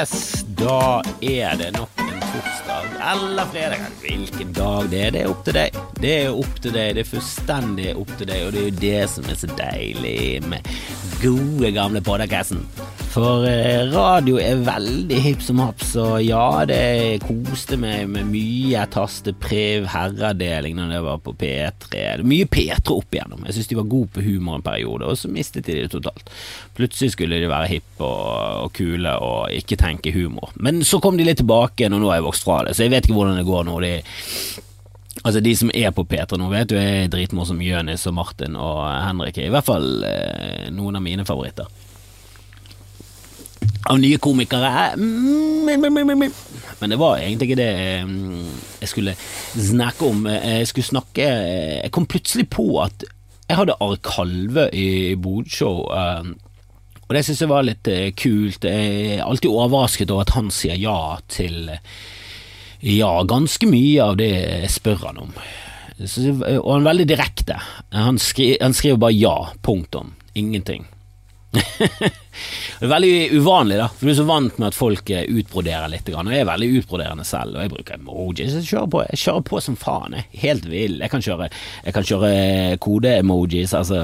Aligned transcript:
Yes, 0.00 0.44
da 0.56 1.02
er 1.20 1.58
det 1.60 1.74
nok 1.74 1.98
en 2.00 2.20
torsdag 2.22 2.86
eller 3.10 3.44
fredag. 3.52 3.82
Hvilken 4.00 4.52
dag 4.56 4.86
det 4.88 5.00
er, 5.02 5.10
det 5.12 5.20
er 5.20 5.28
opp 5.28 5.42
til 5.44 5.56
deg. 5.58 5.76
Det 6.00 6.12
er 6.14 6.30
opp 6.32 6.62
til 6.64 6.72
deg, 6.72 6.94
det 6.96 7.02
er 7.02 7.10
fullstendig 7.10 7.90
opp 8.00 8.14
til 8.16 8.30
deg, 8.30 8.46
og 8.46 8.54
det 8.54 8.62
er 8.62 8.70
jo 8.70 8.78
det 8.80 9.02
som 9.12 9.28
er 9.28 9.36
så 9.42 9.50
deilig 9.58 10.40
med 10.48 10.72
gode, 11.20 11.74
gamle 11.76 12.00
podcasten. 12.06 12.64
For 13.10 13.42
eh, 13.42 13.88
radio 13.90 14.36
er 14.38 14.60
veldig 14.62 15.16
hipp 15.24 15.40
som 15.42 15.58
happ, 15.58 15.80
så 15.82 16.04
ja, 16.22 16.62
det 16.68 17.18
koste 17.24 17.74
meg 17.80 18.04
med 18.12 18.28
mye 18.30 18.84
tastepriv, 18.94 19.88
herreavdeling 19.90 20.76
når 20.78 20.92
det 20.92 21.00
var 21.08 21.18
på 21.24 21.34
P3. 21.40 21.88
Er 21.98 22.22
mye 22.22 22.46
P3 22.46 22.78
opp 22.94 23.16
igjennom. 23.16 23.42
Jeg 23.48 23.56
syns 23.56 23.72
de 23.72 23.80
var 23.80 23.88
gode 23.90 24.12
på 24.14 24.22
humor 24.22 24.60
en 24.60 24.66
periode, 24.66 25.10
og 25.10 25.18
så 25.18 25.32
mistet 25.32 25.66
de 25.66 25.80
det 25.80 25.90
totalt. 25.90 26.30
Plutselig 26.78 27.16
skulle 27.16 27.42
de 27.42 27.50
være 27.50 27.72
hippe 27.72 28.06
og, 28.06 28.68
og 28.68 28.72
kule 28.78 29.16
og 29.26 29.58
ikke 29.58 29.80
tenke 29.82 30.14
humor. 30.14 30.54
Men 30.62 30.78
så 30.86 31.02
kom 31.02 31.18
de 31.18 31.26
litt 31.26 31.42
tilbake 31.42 31.90
og 31.90 31.98
nå 31.98 32.12
har 32.12 32.20
jeg 32.20 32.28
vokst 32.30 32.46
fra 32.46 32.62
det, 32.68 32.78
så 32.78 32.86
jeg 32.86 32.94
vet 32.94 33.10
ikke 33.10 33.18
hvordan 33.18 33.42
det 33.42 33.46
går 33.50 33.66
nå. 33.66 33.76
De, 33.82 33.92
altså 35.24 35.42
De 35.50 35.58
som 35.64 35.74
er 35.74 35.90
på 35.98 36.06
P3 36.06 36.38
nå, 36.38 36.54
vet 36.54 36.70
du 36.70 36.78
er 36.78 37.10
dritmorsom. 37.10 37.66
Jonis 37.66 38.06
og 38.06 38.20
Martin 38.22 38.54
og 38.54 38.84
Henrik 38.86 39.42
i 39.42 39.50
hvert 39.50 39.66
fall 39.66 40.06
eh, 40.06 40.70
noen 40.70 41.02
av 41.02 41.08
mine 41.10 41.26
favoritter 41.26 41.79
av 43.88 44.00
nye 44.00 44.18
komikere. 44.20 44.90
Men 44.96 46.92
det 46.92 46.98
var 47.00 47.20
egentlig 47.20 47.50
ikke 47.50 47.60
det 47.60 47.70
jeg 48.80 48.90
skulle 48.90 49.16
snakke 49.54 50.10
om. 50.10 50.26
Jeg 50.26 50.68
skulle 50.68 50.90
snakke 50.90 51.24
Jeg 51.24 51.90
kom 51.94 52.08
plutselig 52.10 52.48
på 52.52 52.66
at 52.84 53.04
jeg 53.50 53.58
hadde 53.58 53.78
Are 53.82 53.98
Kalve 54.04 54.68
i 54.76 55.16
Bodshow. 55.18 55.88
Og 55.90 57.16
det 57.16 57.24
syns 57.26 57.40
jeg 57.42 57.50
var 57.50 57.66
litt 57.66 57.88
kult. 58.20 58.64
Jeg 58.64 59.16
er 59.16 59.24
alltid 59.26 59.50
overrasket 59.50 60.12
over 60.14 60.28
at 60.28 60.36
han 60.36 60.52
sier 60.54 60.78
ja 60.78 61.18
til 61.32 61.72
ja, 62.80 63.10
ganske 63.28 63.66
mye 63.68 64.04
av 64.04 64.14
det 64.20 64.30
jeg 64.30 64.70
spør 64.72 65.02
han 65.08 65.18
om. 65.26 65.34
Og 66.00 66.70
han 66.70 66.80
er 66.80 66.86
veldig 66.86 67.08
direkte. 67.10 67.58
Han, 67.92 68.20
skri, 68.22 68.54
han 68.60 68.76
skriver 68.76 69.02
bare 69.02 69.18
ja, 69.18 69.34
punktum. 69.66 70.14
Ingenting. 70.38 70.86
veldig 72.92 73.14
uvanlig, 73.34 73.78
da, 73.80 73.88
for 73.90 74.06
du 74.06 74.12
er 74.12 74.18
så 74.20 74.26
vant 74.28 74.58
med 74.60 74.68
at 74.70 74.76
folk 74.76 75.10
utbroderer 75.10 75.90
litt. 75.92 76.08
Og 76.12 76.30
jeg 76.30 76.42
er 76.44 76.48
veldig 76.48 76.68
utbroderende 76.80 77.26
selv, 77.26 77.56
og 77.56 77.64
jeg 77.64 77.72
bruker 77.74 77.98
emojis. 77.98 78.56
Jeg 78.58 78.68
kjører 78.68 78.90
på, 78.94 79.02
jeg 79.08 79.22
kjører 79.24 79.46
på 79.50 79.62
som 79.66 79.78
faen. 79.80 80.18
Jeg. 80.18 80.28
Helt 80.44 80.68
vill. 80.70 80.98
Jeg 81.02 81.12
kan 81.12 81.24
kjøre, 81.24 81.50
kjøre 82.10 82.32
kode-emojis, 82.82 83.74
altså 83.76 84.02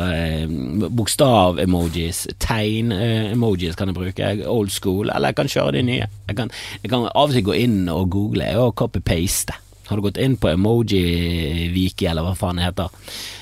bokstav-emojis, 1.01 2.25
tegn-emojis 2.43 3.79
kan 3.79 3.93
jeg 3.93 4.01
bruke. 4.01 4.33
Old 4.51 4.75
school. 4.75 5.13
Eller 5.13 5.33
jeg 5.33 5.41
kan 5.43 5.55
kjøre 5.57 5.79
de 5.79 5.87
nye. 5.93 6.11
Jeg 6.27 6.41
kan, 6.41 6.51
jeg 6.83 6.93
kan 6.93 7.07
av 7.13 7.31
og 7.31 7.37
til 7.37 7.47
gå 7.47 7.61
inn 7.67 7.87
og 7.93 8.11
google 8.15 8.51
og 8.61 8.75
copy-paste. 8.81 9.66
Har 9.87 9.97
du 9.99 10.03
gått 10.03 10.19
inn 10.19 10.35
på 10.41 10.51
Emoji-Viki, 10.51 12.09
eller 12.11 12.27
hva 12.27 12.35
faen 12.39 12.59
det 12.59 12.67
heter? 12.67 12.91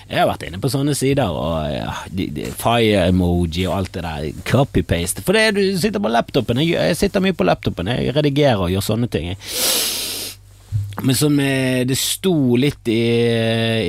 Jeg 0.05 0.21
har 0.21 0.29
vært 0.29 0.45
inne 0.45 0.61
på 0.61 0.69
sånne 0.69 0.93
sider, 0.97 1.33
og 1.33 1.65
ja, 1.73 1.95
fire-emoji 2.61 3.65
og 3.65 3.77
alt 3.79 3.95
det 3.97 4.05
der. 4.05 4.27
Copy-paste. 4.51 5.25
For 5.25 5.37
det 5.37 5.57
du 5.57 5.63
sitter 5.81 6.03
på 6.05 6.13
laptopen. 6.13 6.61
Jeg, 6.61 6.77
jeg, 6.77 6.99
sitter 7.01 7.25
mye 7.25 7.37
på 7.37 7.47
laptopen. 7.49 7.89
Jeg 7.89 8.13
redigerer 8.17 8.61
og 8.61 8.75
gjør 8.75 8.85
sånne 8.85 9.09
ting. 9.09 9.33
Men 11.05 11.17
som 11.19 11.41
det 11.89 11.97
sto 11.99 12.35
litt 12.61 12.87
i, 12.93 13.01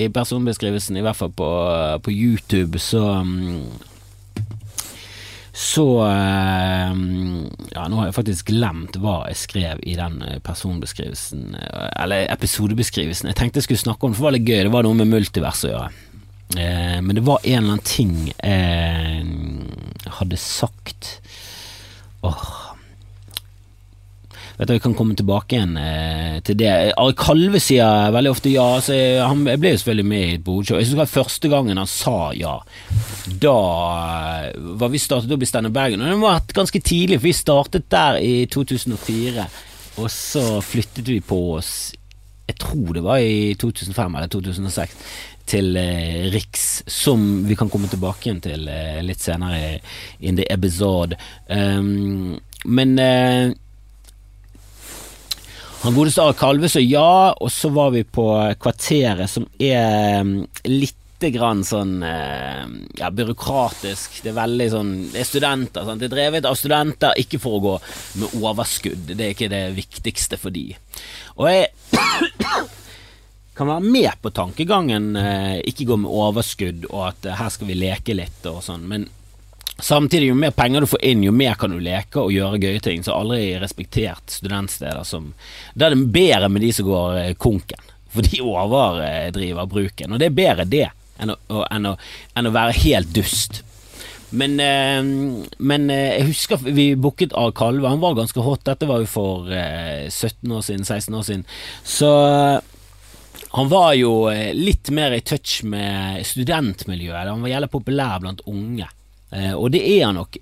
i 0.06 0.08
personbeskrivelsen, 0.14 0.98
i 0.98 1.04
hvert 1.06 1.20
fall 1.20 1.36
på, 1.36 1.50
på 2.02 2.16
YouTube, 2.16 2.80
så 2.82 3.04
så 5.56 5.86
Ja, 6.04 7.86
nå 7.88 8.00
har 8.00 8.10
jeg 8.10 8.18
faktisk 8.18 8.50
glemt 8.52 8.98
hva 9.00 9.22
jeg 9.30 9.40
skrev 9.40 9.80
i 9.88 9.96
den 9.96 10.18
personbeskrivelsen, 10.44 11.56
eller 11.96 12.28
episodebeskrivelsen. 12.34 13.32
Jeg 13.32 13.40
tenkte 13.40 13.62
jeg 13.62 13.70
skulle 13.70 13.86
snakke 13.86 14.04
om 14.04 14.12
det, 14.12 14.20
for 14.20 14.26
det 14.26 14.28
var 14.28 14.36
litt 14.36 14.52
gøy. 14.52 14.62
Det 14.68 14.74
var 14.76 14.84
noe 14.88 15.00
med 15.00 15.14
multivers 15.14 15.64
å 15.64 15.72
gjøre. 15.72 15.90
Men 16.56 17.16
det 17.16 17.24
var 17.26 17.40
en 17.42 17.56
eller 17.56 17.78
annen 17.78 17.88
ting 17.88 18.12
jeg 18.36 20.12
hadde 20.20 20.38
sagt 20.40 21.16
Åh 22.26 22.65
Vet 24.58 24.70
du, 24.70 24.74
Jeg 24.74 24.84
kan 24.86 24.96
komme 24.96 25.16
tilbake 25.18 25.58
igjen 25.58 25.76
eh, 25.80 26.38
til 26.46 26.58
det. 26.60 26.72
Ari 26.96 27.16
Kalve 27.20 27.60
sier 27.60 28.14
veldig 28.16 28.32
ofte 28.32 28.54
ja. 28.54 28.68
Så 28.84 28.96
jeg, 28.96 29.20
han, 29.20 29.44
jeg 29.52 29.62
ble 29.62 29.74
jo 29.74 29.82
selvfølgelig 29.82 30.08
med 30.12 30.24
i 30.24 30.38
et 30.38 30.46
bodshow. 30.46 30.80
Jeg 30.80 30.88
synes 30.88 30.96
det 30.96 31.02
var 31.02 31.12
første 31.12 31.52
gangen 31.52 31.82
han 31.82 31.92
sa 31.92 32.18
ja. 32.38 32.56
Da 33.44 33.58
var 34.80 34.94
vi 34.94 35.02
startet 35.04 35.36
opp 35.36 35.44
i 35.44 35.50
Steinar 35.50 35.76
Bergen, 35.76 36.04
og 36.06 36.14
det 36.14 36.22
var 36.24 36.56
ganske 36.56 36.82
tidlig, 36.82 37.20
for 37.20 37.30
vi 37.30 37.36
startet 37.36 37.90
der 37.92 38.20
i 38.24 38.34
2004. 38.52 39.48
Og 40.00 40.10
så 40.12 40.44
flyttet 40.64 41.08
vi 41.08 41.22
på 41.24 41.38
oss 41.56 41.70
Jeg 42.50 42.58
tror 42.60 42.90
det 42.94 43.04
var 43.06 43.24
i 43.24 43.56
2005 43.58 44.18
eller 44.20 44.28
2006 44.30 44.98
til 45.46 45.78
eh, 45.78 46.26
Riks, 46.34 46.84
som 46.90 47.46
vi 47.46 47.56
kan 47.58 47.70
komme 47.70 47.90
tilbake 47.90 48.28
igjen 48.28 48.42
til 48.42 48.68
eh, 48.72 49.02
litt 49.06 49.22
senere 49.22 49.80
in 50.20 50.40
the 50.40 50.46
episode. 50.54 51.18
Um, 51.50 52.40
men 52.66 52.98
eh, 53.02 53.54
han 55.86 55.94
godeste 55.94 56.24
Are 56.24 56.34
Kalve 56.34 56.70
sa 56.72 56.82
ja, 56.82 57.34
og 57.38 57.52
så 57.54 57.70
var 57.70 57.92
vi 57.94 58.02
på 58.04 58.26
Kvarteret, 58.58 59.30
som 59.30 59.46
er 59.62 60.26
litt 60.66 61.02
grann 61.32 61.62
sånn 61.66 62.00
ja, 62.02 63.10
byråkratisk. 63.14 64.18
Det 64.26 64.32
er 64.32 64.38
veldig 64.38 64.68
sånn 64.74 64.90
Det 65.14 65.22
er 65.22 65.28
studenter. 65.30 65.86
Sant? 65.86 66.02
Det 66.02 66.10
er 66.10 66.16
drevet 66.16 66.48
av 66.50 66.58
studenter, 66.58 67.14
ikke 67.22 67.40
for 67.42 67.58
å 67.58 67.64
gå 67.64 67.76
med 68.22 68.34
overskudd. 68.42 69.14
Det 69.14 69.28
er 69.28 69.36
ikke 69.36 69.52
det 69.54 69.64
viktigste 69.78 70.42
for 70.42 70.54
de. 70.54 70.68
Og 71.38 71.50
jeg 71.50 71.70
kan 73.58 73.70
være 73.70 73.86
med 73.86 74.22
på 74.26 74.34
tankegangen, 74.36 75.14
ikke 75.70 75.88
gå 75.92 76.00
med 76.02 76.12
overskudd 76.12 76.90
og 76.90 77.12
at 77.12 77.30
her 77.44 77.54
skal 77.54 77.70
vi 77.70 77.78
leke 77.78 78.18
litt 78.18 78.50
og 78.50 78.64
sånn, 78.66 78.90
men 78.90 79.06
Samtidig, 79.78 80.28
jo 80.28 80.36
mer 80.40 80.52
penger 80.56 80.82
du 80.82 80.88
får 80.88 81.04
inn, 81.04 81.24
jo 81.26 81.34
mer 81.36 81.58
kan 81.60 81.74
du 81.74 81.82
leke 81.84 82.22
og 82.22 82.32
gjøre 82.32 82.62
gøye 82.64 82.82
ting. 82.84 83.04
Så 83.04 83.16
aldri 83.16 83.58
respektert 83.60 84.38
studentsteder 84.38 85.04
som 85.04 85.34
Da 85.74 85.90
er 85.90 85.96
det 85.96 86.14
bedre 86.16 86.50
med 86.50 86.64
de 86.64 86.72
som 86.74 86.88
går 86.88 87.36
konken, 87.42 87.92
for 88.14 88.24
de 88.24 88.42
overdriver 88.42 89.68
bruken. 89.68 90.16
Og 90.16 90.22
det 90.22 90.32
er 90.32 90.40
bedre 90.40 90.68
det 90.70 90.88
enn 91.20 91.32
å, 91.36 91.38
enn 91.72 91.92
å, 91.92 91.96
enn 92.36 92.48
å 92.48 92.56
være 92.56 92.78
helt 92.86 93.12
dust. 93.16 93.62
Men, 94.36 94.58
men, 95.58 95.90
jeg 95.92 96.26
husker 96.32 96.64
vi 96.66 96.90
booket 97.00 97.36
av 97.38 97.54
Kalve. 97.56 97.88
Han 97.92 98.02
var 98.04 98.18
ganske 98.18 98.42
hot. 98.44 98.66
Dette 98.68 98.88
var 98.90 99.04
jo 99.04 99.12
for 99.12 99.52
17 99.52 100.52
år 100.52 100.66
siden, 100.66 100.88
16 100.88 101.20
år 101.20 101.28
siden. 101.28 101.46
Så 101.84 102.10
han 103.56 103.72
var 103.72 103.94
jo 103.96 104.26
litt 104.58 104.92
mer 104.92 105.16
i 105.16 105.24
touch 105.24 105.62
med 105.64 106.26
studentmiljøet. 106.28 107.30
Han 107.30 107.46
var 107.46 107.54
jævlig 107.54 107.72
populær 107.78 108.24
blant 108.24 108.44
unge. 108.52 108.90
Og 109.58 109.72
det 109.74 109.82
er 109.84 110.06
han 110.06 110.20
nok 110.22 110.38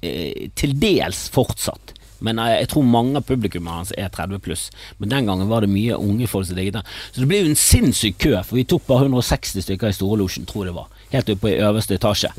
til 0.59 0.73
dels 0.77 1.25
fortsatt. 1.33 1.93
Men 2.23 2.39
jeg 2.39 2.69
tror 2.71 2.85
mange 2.87 3.19
av 3.19 3.25
publikummet 3.27 3.75
hans 3.75 3.91
er 3.99 4.11
30 4.11 4.39
pluss. 4.43 4.69
Men 4.97 5.11
den 5.11 5.27
gangen 5.27 5.49
var 5.51 5.63
det 5.63 5.71
mye 5.73 5.99
unge 5.99 6.29
folk 6.31 6.47
som 6.47 6.57
digget 6.57 6.77
den. 6.77 6.91
Så 7.11 7.23
det 7.23 7.29
ble 7.29 7.41
jo 7.41 7.51
en 7.51 7.59
sinnssyk 7.59 8.19
kø, 8.23 8.33
for 8.47 8.59
vi 8.59 8.65
tok 8.69 8.85
bare 8.87 9.09
160 9.09 9.65
stykker 9.67 9.91
i 9.91 9.97
Storelosjen, 9.97 10.47
tror 10.47 10.63
jeg 10.63 10.71
det 10.71 10.77
var. 10.77 11.07
Helt 11.13 11.31
oppe 11.35 11.51
i 11.51 11.59
øverste 11.59 11.97
etasje. 11.99 12.31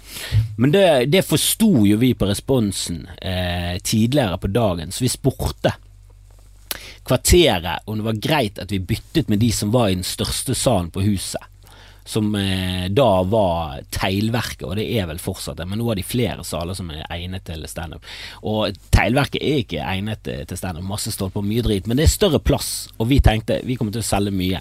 Men 0.56 0.72
det, 0.75 0.87
det 1.12 1.26
forsto 1.28 1.84
jo 1.84 2.00
vi 2.00 2.15
på 2.16 2.28
responsen 2.31 3.04
eh, 3.21 3.76
tidligere 3.84 4.41
på 4.41 4.53
dagen, 4.54 4.94
så 4.94 5.04
vi 5.04 5.12
spurte 5.12 5.76
kvarteret 7.04 7.84
om 7.84 7.98
det 7.98 8.06
var 8.06 8.22
greit 8.24 8.59
at 8.62 8.71
vi 8.72 8.80
byttet 8.80 9.28
med 9.28 9.42
de 9.45 9.51
som 9.53 9.68
var 9.74 9.91
i 9.91 9.98
den 9.98 10.06
største 10.09 10.56
salen 10.56 10.89
på 10.91 11.04
huset 11.04 11.42
som 12.04 12.34
eh, 12.36 12.86
da 12.92 13.09
var 13.24 13.80
Teglverket, 13.95 14.66
og 14.68 14.77
det 14.77 14.86
er 14.92 15.09
vel 15.09 15.21
fortsatt 15.22 15.56
det, 15.60 15.66
men 15.71 15.80
nå 15.80 15.89
har 15.89 15.98
de 15.98 16.04
flere 16.04 16.45
saler 16.45 16.77
som 16.77 16.91
er 16.92 17.06
egnet 17.09 17.47
til 17.48 17.65
standup. 17.71 18.04
Og 18.45 18.77
Teglverket 18.92 19.41
er 19.41 19.62
ikke 19.62 19.84
egnet 19.84 20.24
til 20.28 20.60
standup, 20.60 20.84
masse 20.89 21.15
stolper 21.15 21.45
mye 21.45 21.65
drit, 21.65 21.89
men 21.89 22.01
det 22.01 22.09
er 22.09 22.15
større 22.15 22.42
plass, 22.45 22.91
og 22.98 23.09
vi 23.12 23.22
tenkte 23.24 23.62
vi 23.65 23.78
kommer 23.80 23.97
til 23.97 24.04
å 24.04 24.10
selge 24.10 24.34
mye. 24.36 24.60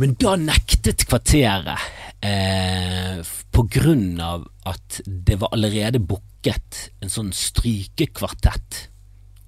Men 0.00 0.16
da 0.18 0.34
nektet 0.40 1.04
kvarteret 1.06 1.88
eh, 2.24 3.20
på 3.52 3.66
grunn 3.70 4.20
av 4.24 4.46
at 4.68 5.02
det 5.06 5.38
var 5.42 5.52
allerede 5.52 6.00
booket 6.00 6.88
en 7.02 7.12
sånn 7.12 7.32
strykekvartett. 7.36 8.86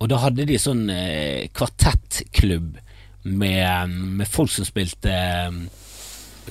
Og 0.03 0.11
da 0.13 0.21
hadde 0.21 0.47
de 0.49 0.59
sånn 0.61 0.89
eh, 0.93 1.47
kvartettklubb 1.55 2.75
med, 3.25 3.95
med 4.21 4.29
folk 4.29 4.53
som 4.53 4.69
spilte 4.69 5.15
eh, 5.15 5.63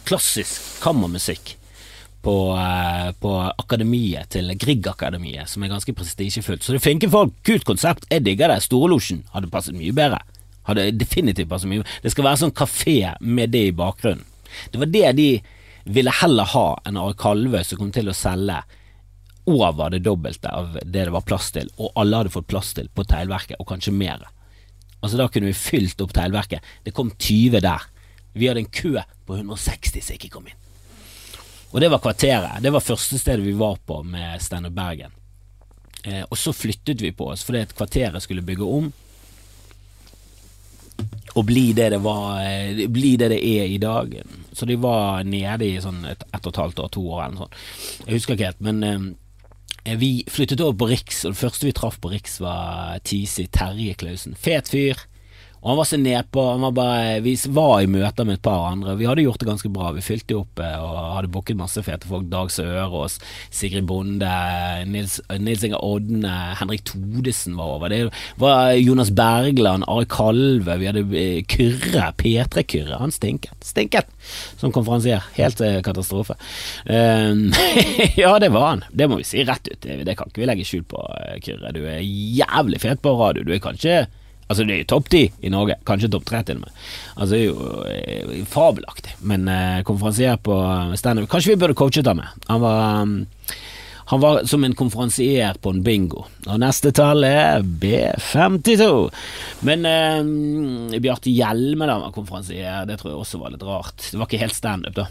klassisk 0.07 0.81
kammermusikk 0.83 1.55
på, 2.23 2.35
uh, 2.55 3.09
på 3.19 3.31
akademiet 3.59 4.31
til 4.33 4.53
Grieg-akademiet, 4.59 5.49
som 5.51 5.63
er 5.63 5.73
ganske 5.73 5.95
prestisjefullt. 5.97 6.63
Så 6.63 6.73
det 6.73 6.79
er 6.79 6.85
flinke 6.85 7.09
folk, 7.11 7.35
kult 7.45 7.65
konsept, 7.67 8.07
jeg 8.11 8.23
digger 8.25 8.53
det. 8.53 8.61
Storelosjen 8.63 9.25
hadde 9.33 9.51
passet 9.51 9.75
mye 9.77 9.95
bedre. 9.95 10.21
Hadde 10.63 10.93
definitivt 10.95 11.49
passet 11.51 11.67
mye 11.67 11.83
Det 12.03 12.13
skal 12.13 12.23
være 12.29 12.39
sånn 12.45 12.55
kafé 12.55 12.97
med 13.19 13.51
det 13.51 13.65
i 13.67 13.75
bakgrunnen. 13.75 14.23
Det 14.71 14.79
var 14.79 14.91
det 14.93 15.09
de 15.17 15.27
ville 15.83 16.13
heller 16.21 16.47
ha 16.53 16.67
enn 16.87 16.99
Are 17.01 17.15
Kalve 17.19 17.63
som 17.67 17.81
kom 17.81 17.91
til 17.91 18.07
å 18.07 18.15
selge 18.15 18.61
over 19.49 19.91
det 19.91 20.03
dobbelte 20.05 20.47
av 20.47 20.77
det 20.79 20.93
det 20.93 21.11
var 21.11 21.25
plass 21.27 21.49
til, 21.51 21.67
og 21.75 21.91
alle 21.99 22.21
hadde 22.21 22.31
fått 22.31 22.47
plass 22.47 22.71
til 22.77 22.87
på 22.95 23.03
teglverket, 23.03 23.57
og 23.59 23.67
kanskje 23.67 23.91
mer. 23.91 24.23
Altså 25.03 25.19
Da 25.19 25.27
kunne 25.27 25.51
vi 25.51 25.57
fylt 25.57 25.99
opp 26.01 26.13
teglverket. 26.15 26.63
Det 26.85 26.93
kom 26.95 27.11
20 27.11 27.59
der. 27.59 27.83
Vi 28.33 28.47
hadde 28.50 28.63
en 28.63 28.74
kø 28.74 28.97
på 29.25 29.35
160 29.38 30.01
som 30.01 30.18
ikke 30.18 30.31
kom 30.33 30.47
inn. 30.50 30.59
Og 31.74 31.81
det 31.81 31.89
var 31.89 32.01
kvarteret. 32.03 32.62
Det 32.62 32.69
var 32.74 32.85
første 32.85 33.18
stedet 33.18 33.45
vi 33.45 33.56
var 33.57 33.80
på 33.85 34.03
med 34.06 34.41
Steinar 34.41 34.74
Bergen. 34.74 35.13
Eh, 36.03 36.21
og 36.30 36.38
så 36.38 36.53
flyttet 36.53 37.01
vi 37.01 37.13
på 37.15 37.30
oss 37.31 37.45
fordi 37.47 37.63
at 37.63 37.74
kvarteret 37.77 38.24
skulle 38.24 38.45
bygge 38.45 38.68
om. 38.68 38.91
Og 41.33 41.45
bli 41.47 41.71
det 41.74 41.89
det 41.95 42.00
var 42.03 42.44
eh, 42.45 42.83
Bli 42.91 43.15
det 43.18 43.31
det 43.33 43.39
er 43.41 43.71
i 43.71 43.80
dag. 43.81 44.13
Så 44.51 44.69
de 44.69 44.77
var 44.77 45.24
nede 45.25 45.65
i 45.65 45.81
sånn 45.81 46.03
et, 46.06 46.25
ett 46.29 46.45
og 46.45 46.53
et 46.53 46.62
halvt 46.62 46.83
år, 46.83 46.91
to 46.94 47.06
år 47.09 47.24
eller 47.24 47.38
noe 47.38 47.47
sånt. 47.47 47.62
Jeg 48.06 48.19
husker 48.19 48.38
ikke 48.38 48.51
helt, 48.51 48.62
men 48.62 48.83
eh, 48.83 49.97
vi 49.97 50.12
flyttet 50.29 50.62
over 50.62 50.77
på 50.79 50.91
Riks, 50.94 51.24
og 51.25 51.33
det 51.33 51.41
første 51.41 51.68
vi 51.68 51.74
traff 51.75 51.97
på 52.03 52.13
Riks 52.13 52.38
var 52.44 53.01
Tisi 53.03 53.47
Terje 53.51 53.97
Klausen. 54.00 54.38
Fet 54.39 54.69
fyr. 54.71 55.01
Og 55.63 55.69
han 55.69 55.77
var 55.80 55.88
så 55.88 55.98
nedpå. 55.98 56.44
Vi 57.24 57.33
var 57.56 57.77
i 57.81 57.88
møter 57.88 58.27
med 58.27 58.36
et 58.36 58.44
par 58.44 58.65
andre. 58.68 58.98
Vi 59.00 59.07
hadde 59.07 59.24
gjort 59.24 59.39
det 59.39 59.48
ganske 59.48 59.69
bra. 59.71 59.94
Vi 59.95 60.04
fylte 60.04 60.36
opp 60.42 60.60
eh, 60.60 60.75
og 60.75 60.98
hadde 61.15 61.30
booket 61.31 61.56
masse 61.56 61.80
fete 61.86 62.10
folk. 62.10 62.25
Dag 62.27 62.51
Sørås, 62.51 63.15
Sigrid 63.48 63.88
Bonde, 63.88 64.31
Nils, 64.92 65.21
Nils 65.39 65.63
Inger 65.63 65.80
Odne, 65.80 66.33
Henrik 66.60 66.83
Todesen 66.89 67.56
var 67.56 67.77
over. 67.77 67.94
Det 67.94 68.10
var 68.44 68.74
Jonas 68.75 69.13
Bergland, 69.15 69.88
Ari 69.88 70.10
Kalve. 70.12 70.75
Vi 70.81 70.89
hadde 70.89 71.06
eh, 71.21 71.45
Kyrre, 71.48 72.10
P3-Kyrre. 72.19 73.00
Han 73.00 73.15
stinket. 73.15 73.56
Stinket 73.63 74.12
som 74.60 74.74
konferansier. 74.75 75.24
Helt 75.38 75.63
eh, 75.63 75.80
katastrofe. 75.86 76.36
Um, 76.83 77.54
ja, 78.19 78.33
det 78.44 78.51
var 78.51 78.68
han. 78.68 78.83
Det 78.92 79.07
må 79.07 79.21
vi 79.21 79.30
si 79.31 79.48
rett 79.48 79.71
ut. 79.71 79.80
Det, 79.88 80.01
det 80.04 80.18
kan 80.19 80.27
ikke 80.27 80.44
vi 80.44 80.51
legge 80.51 80.68
skjul 80.68 80.83
på, 80.92 81.07
Kyrre. 81.39 81.71
Du 81.71 81.86
er 81.88 82.04
jævlig 82.04 82.83
fet 82.83 83.00
på 83.00 83.15
radio. 83.15 83.48
Du 83.48 83.56
er 83.56 83.63
kanskje 83.63 84.01
Altså, 84.53 84.67
det 84.69 84.75
er 84.75 84.81
jo 84.83 84.89
topp 84.94 85.09
ti 85.09 85.23
i 85.41 85.50
Norge, 85.50 85.79
kanskje 85.88 86.11
topp 86.13 86.27
tre 86.29 86.44
til 86.45 86.59
og 86.59 86.67
med. 86.67 86.81
Altså, 87.17 87.29
det 87.33 87.39
er 87.41 87.45
jo 87.47 87.69
eh, 87.89 88.41
fabelaktig. 88.50 89.15
Men 89.25 89.47
eh, 89.50 89.79
konferansier 89.88 90.38
på 90.38 90.57
standup 91.00 91.31
Kanskje 91.31 91.55
vi 91.55 91.61
burde 91.63 91.77
coachet 91.79 92.09
ham 92.09 92.21
med. 92.21 92.44
Han 92.51 92.61
var 92.61 92.83
um, 93.01 93.15
han 94.11 94.19
var 94.19 94.44
som 94.45 94.63
en 94.63 94.75
konferansier 94.75 95.57
på 95.63 95.71
en 95.73 95.81
bingo. 95.81 96.25
Og 96.45 96.59
neste 96.61 96.91
tall 96.94 97.23
er 97.25 97.63
B52. 97.63 98.89
Men 99.65 99.88
eh, 99.89 101.00
Bjarte 101.01 101.33
Hjelmeland 101.33 102.05
var 102.05 102.13
konferansier, 102.13 102.83
det 102.85 103.00
tror 103.00 103.13
jeg 103.13 103.21
også 103.23 103.41
var 103.41 103.55
litt 103.55 103.65
rart. 103.65 104.05
Det 104.11 104.19
var 104.19 104.29
ikke 104.29 104.44
helt 104.44 104.59
standup, 104.59 105.00
da. 105.00 105.07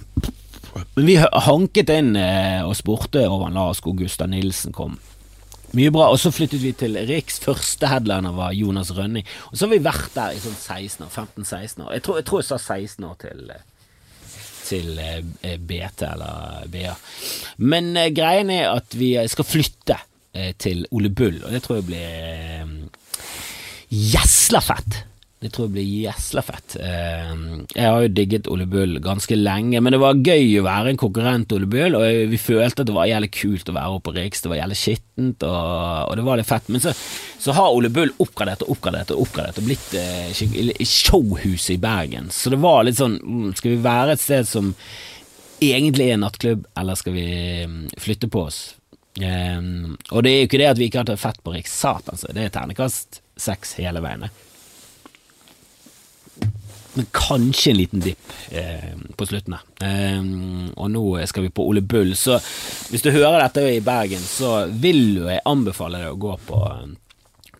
Men 0.95 1.09
vi 1.09 1.17
hanket 1.19 1.91
inn 1.93 2.15
eh, 2.17 2.61
og 2.63 2.77
spurte 2.79 3.27
over 3.27 3.51
Lars 3.53 3.83
hvor 3.83 3.97
Gustav 3.99 4.31
Nilsen 4.31 4.77
kom. 4.77 5.01
Mye 5.77 5.93
bra. 5.93 6.11
Og 6.13 6.21
så 6.21 6.33
flyttet 6.35 6.63
vi 6.63 6.73
til 6.77 6.99
Riks. 7.09 7.41
Første 7.43 7.89
headliner 7.89 8.35
var 8.37 8.57
Jonas 8.57 8.93
Rønning. 8.97 9.27
Og 9.51 9.57
så 9.57 9.67
har 9.67 9.75
vi 9.75 9.85
vært 9.85 10.17
der 10.17 10.37
i 10.37 10.41
sånn 10.43 10.57
16 10.59 11.07
år. 11.07 11.13
15-16 11.13 11.85
år. 11.87 11.93
Jeg 11.97 12.05
tror, 12.07 12.19
jeg 12.21 12.29
tror, 12.29 12.43
jeg 12.43 12.51
sa 12.51 12.59
16 12.61 13.07
år 13.09 13.21
til, 13.23 13.53
til 14.69 15.03
eh, 15.03 15.57
BT 15.59 16.09
eller 16.11 16.67
BA. 16.73 16.97
Men 17.65 17.95
uh, 17.97 18.09
greien 18.15 18.53
er 18.53 18.73
at 18.75 18.99
vi 18.99 19.15
skal 19.33 19.49
flytte 19.49 19.97
uh, 19.97 20.51
til 20.61 20.85
Ole 20.93 21.13
Bull, 21.13 21.41
og 21.45 21.55
det 21.55 21.63
tror 21.65 21.81
jeg 21.81 21.89
blir 21.89 22.05
eh, 22.05 22.77
gjesla 24.13 24.61
fett. 24.65 25.03
Det 25.43 25.49
tror 25.51 25.67
jeg 25.67 25.75
blir 25.75 25.87
gjesla 26.05 26.43
fett. 26.47 26.77
Eh, 26.79 27.31
jeg 27.75 27.83
har 27.91 28.05
jo 28.05 28.11
digget 28.15 28.47
Ole 28.47 28.63
Bull 28.71 29.01
ganske 29.03 29.35
lenge, 29.35 29.81
men 29.83 29.91
det 29.91 29.99
var 29.99 30.21
gøy 30.23 30.61
å 30.61 30.67
være 30.69 30.93
en 30.93 31.01
konkurrent 31.01 31.55
Ole 31.57 31.67
Bull, 31.67 31.97
og 31.99 32.31
vi 32.31 32.39
følte 32.39 32.85
at 32.85 32.87
det 32.87 32.95
var 32.95 33.09
jævlig 33.11 33.33
kult 33.35 33.73
å 33.73 33.75
være 33.75 33.97
oppe 33.97 34.05
på 34.07 34.15
Riks, 34.21 34.45
det 34.45 34.53
var 34.53 34.61
jævlig 34.61 34.77
skittent, 34.79 35.47
og, 35.49 35.65
og, 36.07 36.13
det 36.21 36.27
var 36.29 36.39
litt 36.39 36.51
fett. 36.51 36.69
Men 36.71 36.85
så, 36.85 36.93
så, 37.43 37.57
har 37.57 37.75
Ole 37.75 37.91
Bull 37.91 38.13
oppgradert 38.23 38.63
og 38.63 38.71
oppgradert 38.77 39.11
og 39.17 39.25
oppgradert 39.25 39.59
og 39.59 39.67
blitt 39.67 39.97
eh, 39.99 40.85
showhuset 40.87 41.75
i 41.75 41.81
Bergen, 41.83 42.31
så 42.31 42.55
det 42.55 42.61
var 42.63 42.87
litt 42.87 43.01
sånn 43.01 43.19
mm, 43.19 43.51
Skal 43.59 43.75
vi 43.75 43.81
være 43.83 44.15
et 44.15 44.23
sted 44.23 44.47
som 44.47 44.71
egentlig 45.63 46.07
er 46.13 46.23
nattklubb, 46.23 46.71
eller 46.79 47.03
skal 47.03 47.19
vi 47.19 47.27
mm, 47.67 47.83
flytte 47.99 48.31
på 48.31 48.47
oss? 48.47 48.61
Um, 49.19 49.99
og 50.09 50.23
det 50.23 50.31
er 50.31 50.39
jo 50.39 50.47
ikke 50.47 50.63
det 50.63 50.71
at 50.71 50.79
vi 50.79 50.87
ikke 50.87 51.03
har 51.03 51.11
hatt 51.11 51.27
fett 51.27 51.43
på 51.43 51.59
Riks, 51.59 51.75
satan, 51.83 52.23
så 52.23 52.31
det 52.31 52.47
er 52.47 52.55
ternekast 52.55 53.25
seks 53.43 53.75
hele 53.83 53.99
veien 54.07 54.31
men 56.95 57.07
kanskje 57.15 57.71
en 57.73 57.79
liten 57.79 58.03
dipp 58.05 58.33
eh, 58.51 58.93
på 59.17 59.27
slutten. 59.27 59.57
Eh, 59.81 60.19
og 60.77 60.91
nå 60.93 61.05
skal 61.27 61.47
vi 61.47 61.53
på 61.55 61.65
Ole 61.69 61.81
Bull, 61.81 62.15
så 62.17 62.39
hvis 62.91 63.05
du 63.05 63.13
hører 63.15 63.41
dette 63.45 63.65
i 63.77 63.85
Bergen, 63.85 64.21
så 64.21 64.67
vil 64.69 65.23
jeg 65.25 65.45
anbefale 65.49 66.03
deg 66.03 66.13
å 66.13 66.21
gå 66.21 66.37
på 66.49 66.61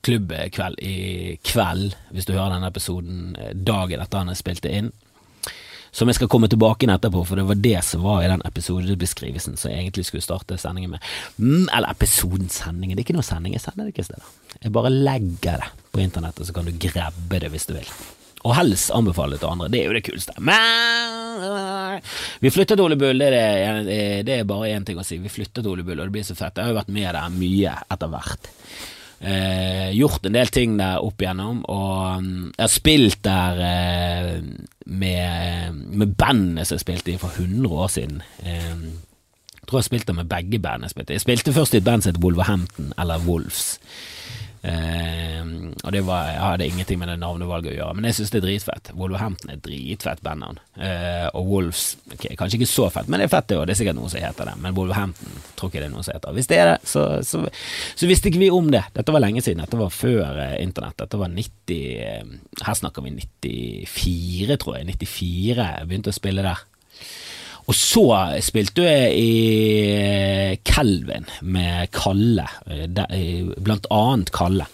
klubbkveld 0.03 0.83
i 0.83 1.39
kveld, 1.47 1.95
hvis 2.11 2.27
du 2.27 2.35
hører 2.35 2.57
denne 2.57 2.71
episoden 2.73 3.33
eh, 3.39 3.55
dagen 3.55 4.03
etter 4.03 4.23
han 4.23 4.33
er 4.33 4.39
spilt 4.39 4.65
det 4.67 4.75
inn. 4.81 4.93
Som 5.93 6.09
jeg 6.09 6.17
skal 6.17 6.31
komme 6.33 6.49
tilbake 6.49 6.87
inn 6.87 6.95
etterpå, 6.95 7.21
for 7.29 7.37
det 7.37 7.45
var 7.45 7.59
det 7.61 7.83
som 7.85 8.05
var 8.07 8.23
i 8.25 8.31
den 8.31 8.41
episodebeskrivelsen 8.49 9.59
som 9.61 9.69
jeg 9.69 9.83
egentlig 9.83 10.07
skulle 10.09 10.25
starte 10.25 10.57
sendingen 10.61 10.95
med. 10.95 11.05
Mm, 11.37 11.67
eller 11.67 11.93
episodesendingen 11.93 12.97
det 12.97 13.03
er 13.03 13.09
ikke 13.11 13.19
noe 13.19 13.29
sending, 13.29 13.53
jeg 13.57 13.65
sender 13.67 13.85
det 13.85 13.93
ikke 13.93 14.09
steder. 14.09 14.33
Jeg 14.63 14.73
bare 14.73 14.93
legger 14.93 15.61
det 15.61 15.71
på 15.93 16.01
internettet, 16.01 16.49
så 16.49 16.57
kan 16.57 16.69
du 16.69 16.73
grabbe 16.81 17.45
det 17.45 17.53
hvis 17.53 17.69
du 17.69 17.77
vil. 17.77 17.93
Og 18.43 18.55
helst 18.59 18.91
anbefale 18.95 19.39
til 19.39 19.51
andre. 19.53 19.69
Det 19.71 19.81
er 19.81 19.91
jo 19.91 19.97
det 19.97 20.05
kuleste. 20.07 20.35
Vi 22.43 22.51
flyttet 22.51 22.75
til 22.77 22.85
Ole 22.85 22.99
Bull, 22.99 23.21
det 23.23 23.29
er, 23.39 23.83
det, 23.87 24.01
det 24.27 24.41
er 24.41 24.49
bare 24.49 24.73
én 24.75 24.87
ting 24.87 24.99
å 24.99 25.07
si. 25.07 25.21
Vi 25.23 25.31
flyttet 25.31 25.63
til 25.63 25.71
Ole 25.71 25.87
Bull, 25.87 26.01
og 26.01 26.11
det 26.11 26.17
blir 26.17 26.27
så 26.27 26.35
fett. 26.39 26.57
Jeg 26.59 26.67
har 26.67 26.75
jo 26.75 26.81
vært 26.81 26.91
med 26.95 27.15
der 27.15 27.37
mye 27.37 27.77
etter 27.95 28.11
hvert. 28.11 28.51
Eh, 29.23 29.91
gjort 29.95 30.27
en 30.27 30.35
del 30.35 30.51
ting 30.51 30.75
der 30.81 30.99
opp 30.99 31.23
igjennom, 31.23 31.61
og 31.71 32.25
mm, 32.25 32.47
jeg 32.57 32.65
har 32.65 32.73
spilt 32.73 33.21
der 33.23 33.61
eh, 33.69 34.33
med, 34.91 35.77
med 35.95 36.17
bandet 36.19 36.67
som 36.67 36.75
jeg 36.75 36.83
spilte 36.83 37.13
i 37.13 37.21
for 37.23 37.31
100 37.39 37.71
år 37.71 37.93
siden. 37.95 38.19
Eh, 38.43 38.73
jeg 39.61 39.69
tror 39.71 39.79
jeg 39.79 39.91
spilte 39.93 40.17
med 40.19 40.27
begge 40.27 40.59
bandene 40.59 40.91
jeg 40.91 40.97
spilte. 40.97 41.15
Jeg 41.15 41.23
spilte 41.23 41.55
først 41.55 41.77
i 41.77 41.79
et 41.79 41.87
band 41.87 42.03
som 42.03 42.11
het 42.11 42.19
Wolverhampton, 42.25 42.91
eller 42.99 43.23
Wolves. 43.23 43.77
Eh, 44.63 45.47
og 45.83 45.91
det 45.91 46.05
var, 46.07 46.29
jeg 46.31 46.43
hadde 46.43 46.67
ingenting 46.71 46.99
med 47.01 47.11
det 47.11 47.17
navnevalget 47.19 47.73
å 47.73 47.75
gjøre, 47.75 47.95
men 47.99 48.07
jeg 48.07 48.19
syns 48.19 48.31
det 48.31 48.39
er 48.39 48.45
dritfett. 48.45 48.91
Wolverhampton 48.95 49.51
er 49.51 49.63
dritfett 49.65 50.23
bandnavn. 50.23 50.61
Eh, 50.79 51.27
og 51.35 51.49
Wolves 51.51 51.97
okay, 52.13 52.37
kanskje 52.39 52.61
ikke 52.61 52.71
så 52.71 52.87
fett, 52.95 53.11
men 53.11 53.19
det 53.19 53.27
er 53.27 53.33
fett, 53.33 53.49
det 53.51 53.59
òg. 53.59 53.65
Det 53.67 53.75
er 53.75 53.81
sikkert 53.81 53.99
noen 53.99 54.13
som 54.13 54.23
heter 54.23 54.51
det. 54.53 54.55
Men 54.63 54.77
Wolverhampton 54.79 55.41
tror 55.59 55.73
ikke 55.73 55.83
det 55.83 55.89
er 55.89 55.95
noen 55.97 56.07
som 56.07 56.15
heter. 56.15 56.37
Hvis 56.39 56.51
det 56.53 56.61
er 56.63 56.71
det, 56.71 56.79
så, 56.93 57.07
så, 57.27 57.43
så, 57.49 58.11
visste 58.11 58.31
ikke 58.31 58.45
vi 58.45 58.53
om 58.55 58.71
det. 58.73 58.85
Dette 58.95 59.15
var 59.15 59.25
lenge 59.25 59.43
siden. 59.43 59.65
Dette 59.65 59.81
var 59.81 59.95
før 59.95 60.39
eh, 60.47 60.59
internett. 60.63 60.99
Dette 61.03 61.21
var 61.21 61.33
90 61.35 61.83
eh, 62.07 62.37
Her 62.63 62.79
snakker 62.79 63.07
vi 63.09 63.17
94, 63.19 64.61
tror 64.63 64.79
jeg. 64.79 64.93
94 64.95 65.67
jeg 65.73 65.91
begynte 65.91 66.15
å 66.15 66.21
spille 66.21 66.47
der. 66.47 66.63
Og 67.71 67.77
så 67.79 68.05
spilte 68.43 68.85
jeg 68.85 69.19
i 69.23 70.57
Kelvin 70.67 71.29
med 71.47 71.93
Kalle, 71.95 72.49
blant 73.63 73.87
annet 73.95 74.33
Kalle. 74.35 74.67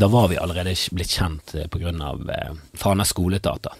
Da 0.00 0.08
var 0.08 0.28
vi 0.28 0.38
allerede 0.40 0.74
blitt 0.96 1.12
kjent 1.12 1.54
pga. 1.70 1.92
eh, 2.34 2.52
Fana 2.74 3.04
skoleteater. 3.04 3.74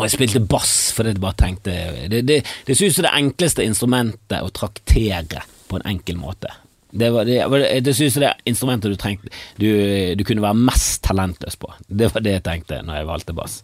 Og 0.00 0.06
jeg 0.06 0.14
spilte 0.16 0.40
bass 0.48 0.90
fordi 0.96 1.12
jeg 1.12 1.20
bare 1.20 1.36
tenkte 1.38 1.74
Det, 2.08 2.22
det, 2.26 2.40
det 2.66 2.76
synes 2.76 2.94
ut 2.94 2.96
som 2.96 3.06
det 3.06 3.16
enkleste 3.18 3.66
instrumentet 3.68 4.40
å 4.40 4.50
traktere 4.50 5.44
på 5.68 5.78
en 5.78 5.86
enkel 5.92 6.16
måte. 6.18 6.50
Det, 6.90 7.12
var, 7.14 7.28
det, 7.28 7.38
det 7.86 7.92
synes 7.94 8.16
jeg 8.16 8.24
det 8.24 8.50
instrumentet 8.50 8.90
du 8.90 8.98
trengte 8.98 9.30
du, 9.60 9.68
du 10.18 10.24
kunne 10.26 10.42
være 10.42 10.58
mest 10.58 11.04
talentløs 11.06 11.54
på. 11.60 11.70
Det 11.86 12.08
var 12.10 12.24
det 12.26 12.32
jeg 12.38 12.46
tenkte 12.48 12.80
når 12.82 12.98
jeg 12.98 13.10
valgte 13.12 13.36
bass. 13.36 13.60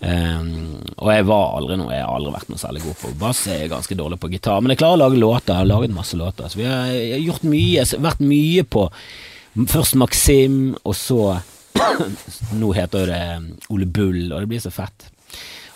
Um, 0.00 0.82
og 1.00 1.08
jeg 1.08 1.24
var 1.24 1.54
aldri 1.56 1.76
noe 1.80 1.94
Jeg 1.94 2.04
har 2.04 2.18
aldri 2.18 2.34
vært 2.34 2.50
noe 2.52 2.60
særlig 2.60 2.82
god 2.84 2.98
på 3.00 3.12
bass. 3.20 3.46
Jeg 3.48 3.64
er 3.64 3.72
ganske 3.72 3.96
dårlig 3.98 4.20
på 4.20 4.30
gitar, 4.34 4.60
men 4.60 4.74
jeg 4.74 4.82
klarer 4.82 4.98
å 4.98 5.02
lage 5.06 5.20
låter. 5.20 5.54
Jeg 5.54 5.62
har 5.62 5.70
laget 5.70 5.96
masse 5.96 6.18
låter. 6.20 6.48
Så 6.52 6.60
vi 6.60 6.68
har, 6.68 6.92
gjort 7.22 7.46
mye. 7.48 7.84
Vært 8.06 8.24
mye 8.24 8.66
på 8.76 8.86
Først 9.72 9.96
Maxim, 9.96 10.74
og 10.84 10.96
så 10.96 11.20
Nå 12.60 12.72
heter 12.76 13.08
det 13.08 13.22
Ole 13.72 13.86
Bull, 13.88 14.32
og 14.32 14.42
det 14.42 14.48
blir 14.50 14.60
så 14.64 14.72
fett. 14.72 15.08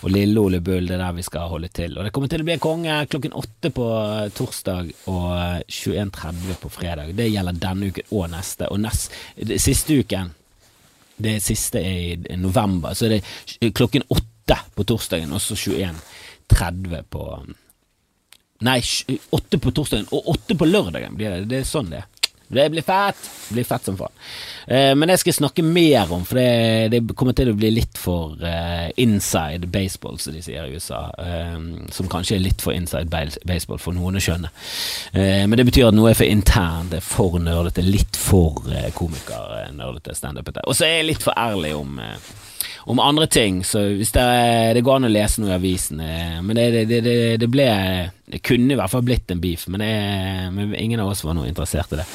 Og 0.01 0.09
Lille 0.09 0.41
Ole 0.41 0.61
Bull, 0.65 0.87
det 0.89 0.95
er 0.95 1.03
der 1.03 1.13
vi 1.17 1.25
skal 1.25 1.49
holde 1.49 1.69
til. 1.73 1.93
Og 1.97 2.05
det 2.05 2.11
kommer 2.13 2.29
til 2.29 2.41
å 2.41 2.47
bli 2.47 2.57
konge 2.61 2.95
klokken 3.09 3.35
åtte 3.37 3.69
på 3.73 3.87
torsdag 4.37 4.89
og 5.13 5.65
21.30 5.69 6.61
på 6.61 6.71
fredag. 6.73 7.13
Det 7.17 7.29
gjelder 7.29 7.59
denne 7.61 7.91
uken 7.91 8.15
og 8.17 8.29
neste. 8.33 8.69
Og 8.73 8.81
nest, 8.81 9.13
siste 9.61 9.99
uken 10.01 10.33
det 11.23 11.37
siste 11.43 11.81
er 11.81 12.27
i 12.31 12.37
november, 12.39 12.95
så 12.97 13.07
er 13.07 13.17
det 13.17 13.73
klokken 13.77 14.05
åtte 14.09 14.57
på 14.75 14.85
torsdagen, 14.87 15.33
og 15.33 15.41
så 15.43 15.57
21.30 15.57 17.03
på 17.09 17.25
Nei, 18.61 18.77
åtte 19.33 19.57
på 19.57 19.71
torsdagen 19.73 20.05
og 20.13 20.27
åtte 20.35 20.53
på 20.53 20.67
lørdagen 20.67 21.15
blir 21.17 21.33
det. 21.33 21.47
Det 21.49 21.63
er 21.63 21.65
sånn 21.65 21.87
det 21.89 22.03
er. 22.03 22.20
Det 22.51 22.67
blir 22.73 22.85
fett! 22.85 23.21
Det 23.47 23.55
blir 23.57 23.67
fett 23.67 23.87
som 23.87 23.97
faen. 23.99 24.13
Eh, 24.67 24.91
men 24.95 25.09
det 25.09 25.17
skal 25.19 25.31
jeg 25.31 25.39
snakke 25.39 25.63
mer 25.65 26.11
om, 26.13 26.23
for 26.27 26.39
det, 26.39 26.91
det 26.93 27.15
kommer 27.19 27.35
til 27.37 27.51
å 27.51 27.55
bli 27.57 27.71
litt 27.75 27.99
for 27.99 28.39
eh, 28.47 28.91
inside 29.01 29.67
baseball, 29.71 30.19
som 30.19 30.35
de 30.35 30.43
sier 30.43 30.67
i 30.67 30.75
USA. 30.75 31.01
Eh, 31.19 31.57
som 31.91 32.11
kanskje 32.11 32.37
er 32.37 32.45
litt 32.45 32.63
for 32.63 32.75
inside 32.75 33.11
baseball 33.47 33.81
for 33.81 33.95
noen 33.95 34.19
å 34.19 34.23
skjønne. 34.23 34.51
Men 35.11 35.57
det 35.57 35.65
betyr 35.67 35.89
at 35.89 35.95
noe 35.95 36.11
er 36.11 36.17
for 36.17 36.27
internt, 36.27 36.91
det 36.91 37.01
er 37.01 37.05
for 37.05 37.39
nerdete, 37.41 37.83
litt 37.85 38.19
for 38.19 38.63
eh, 38.71 38.89
komiker-nerdete 38.95 40.15
standupete. 40.17 40.63
Og 40.67 40.77
så 40.77 40.87
er 40.87 40.99
jeg 40.99 41.11
litt 41.11 41.25
for 41.25 41.37
ærlig 41.39 41.73
om 41.77 41.99
om 42.83 42.99
andre 42.99 43.27
ting, 43.27 43.63
så 43.63 43.79
hvis 43.79 44.11
det, 44.11 44.23
det 44.73 44.81
går 44.81 44.95
an 44.99 45.07
å 45.09 45.11
lese 45.11 45.41
noe 45.41 45.51
i 45.51 45.57
avisen 45.57 45.99
eh, 46.01 46.39
Men 46.41 46.57
det, 46.57 46.85
det, 46.89 47.01
det, 47.37 47.49
ble 47.51 47.67
Det 48.25 48.41
kunne 48.45 48.73
i 48.73 48.77
hvert 48.79 48.91
fall 48.91 49.05
blitt 49.05 49.31
en 49.31 49.41
beef, 49.43 49.67
men, 49.67 49.83
men, 50.55 50.75
ingen 50.75 51.01
av 51.03 51.11
oss 51.11 51.23
var 51.23 51.35
noe 51.37 51.49
interessert 51.49 51.93
i 51.93 51.99
det. 51.99 52.05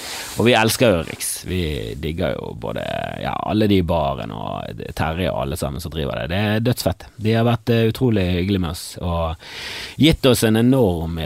Og 0.40 0.48
vi 0.48 0.54
elsker 0.56 0.94
jo 0.94 1.02
Riks. 1.06 1.30
Vi 1.46 1.60
digger 2.00 2.36
jo 2.38 2.54
både 2.60 2.84
ja, 3.22 3.34
alle 3.36 3.68
de 3.68 3.80
i 3.82 3.86
baren 3.86 4.32
og 4.34 4.80
Terje 4.96 5.28
og 5.30 5.42
alle 5.42 5.58
sammen 5.60 5.82
som 5.82 5.92
driver 5.92 6.22
det. 6.22 6.28
Det 6.32 6.40
er 6.40 6.64
dødsfett. 6.64 7.08
De 7.20 7.36
har 7.36 7.46
vært 7.46 7.74
eh, 7.74 7.84
utrolig 7.90 8.24
hyggelige 8.38 8.64
med 8.64 8.72
oss 8.72 8.86
og 9.04 10.00
gitt 10.00 10.26
oss 10.26 10.44
en 10.48 10.60
enorm 10.62 11.20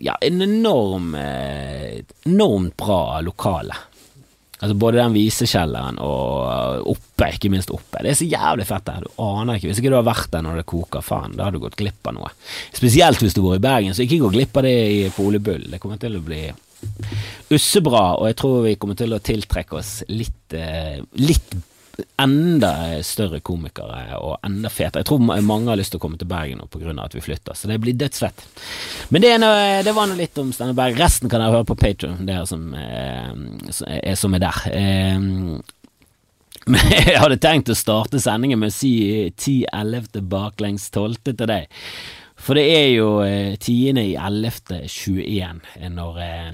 Ja, 0.00 0.16
en 0.20 0.42
enorm 0.42 1.14
enormt 1.14 2.76
bra 2.76 3.20
lokale. 3.24 3.78
Altså 4.60 4.76
Både 4.76 5.00
den 5.00 5.14
visekjelleren 5.16 6.00
og 6.04 6.90
oppe, 6.92 7.30
ikke 7.32 7.50
minst 7.52 7.72
oppe. 7.72 8.02
Det 8.04 8.12
er 8.12 8.18
så 8.18 8.28
jævlig 8.28 8.66
fett 8.68 8.86
der. 8.88 9.06
Du 9.06 9.22
aner 9.24 9.56
ikke. 9.56 9.70
Hvis 9.70 9.80
ikke 9.80 9.92
du 9.92 9.96
har 9.96 10.08
vært 10.08 10.32
der 10.34 10.44
når 10.44 10.60
det 10.60 10.66
koker, 10.68 11.04
faen, 11.04 11.36
da 11.36 11.46
har 11.46 11.56
du 11.56 11.62
gått 11.62 11.78
glipp 11.80 12.10
av 12.10 12.16
noe. 12.18 12.32
Spesielt 12.76 13.24
hvis 13.24 13.36
du 13.36 13.40
bor 13.44 13.56
i 13.56 13.62
Bergen, 13.62 13.96
så 13.96 14.04
ikke 14.04 14.20
gå 14.24 14.32
glipp 14.36 14.60
av 14.60 14.68
det 14.68 15.14
på 15.16 15.28
Ole. 15.28 15.40
Det 15.40 15.80
kommer 15.80 16.00
til 16.00 16.18
å 16.18 16.24
bli 16.24 16.42
ussebra, 17.52 18.04
og 18.20 18.28
jeg 18.30 18.38
tror 18.40 18.62
vi 18.64 18.76
kommer 18.80 18.96
til 18.96 19.16
å 19.16 19.20
tiltrekke 19.24 19.76
oss 19.80 19.92
litt, 20.08 20.54
eh, 20.56 21.00
litt 21.20 21.56
enda 22.20 22.72
større 23.06 23.40
komikere 23.44 24.18
og 24.18 24.38
enda 24.46 24.70
fetere. 24.72 25.02
Jeg 25.02 25.08
tror 25.10 25.22
mange 25.24 25.70
har 25.70 25.78
lyst 25.80 25.94
til 25.94 26.00
å 26.00 26.04
komme 26.04 26.20
til 26.20 26.30
Bergen 26.30 26.62
pga. 26.70 26.94
at 27.04 27.14
vi 27.14 27.24
flytter, 27.24 27.54
så 27.54 27.68
det 27.68 27.80
blir 27.80 27.96
dødsfett. 27.98 28.44
Men 29.10 29.22
det, 29.22 29.34
noe, 29.42 29.82
det 29.86 29.94
var 29.96 30.08
nå 30.08 30.18
litt 30.18 30.38
om 30.38 30.52
Steinar 30.52 30.76
Berg. 30.78 30.98
Resten 31.00 31.28
kan 31.30 31.42
dere 31.42 31.56
høre 31.56 31.68
på 31.68 31.78
Patron, 31.80 32.24
dere 32.26 32.46
som, 32.46 32.72
eh, 32.74 34.14
som 34.14 34.34
er 34.34 34.46
der. 34.46 34.62
Eh, 36.70 37.06
jeg 37.08 37.16
hadde 37.18 37.38
tenkt 37.40 37.70
å 37.72 37.74
starte 37.74 38.20
sendingen 38.20 38.60
med 38.60 38.68
å 38.70 38.74
si 38.74 38.92
10.11. 39.32 40.20
baklengs 40.28 40.90
12. 40.92 41.32
til 41.32 41.48
deg. 41.48 41.72
For 42.40 42.56
det 42.56 42.64
er 42.72 42.86
jo 42.94 43.08
eh, 43.24 43.56
10.11.21 43.60 45.60
eh, 45.76 45.90
når, 45.92 46.20
eh, 46.24 46.52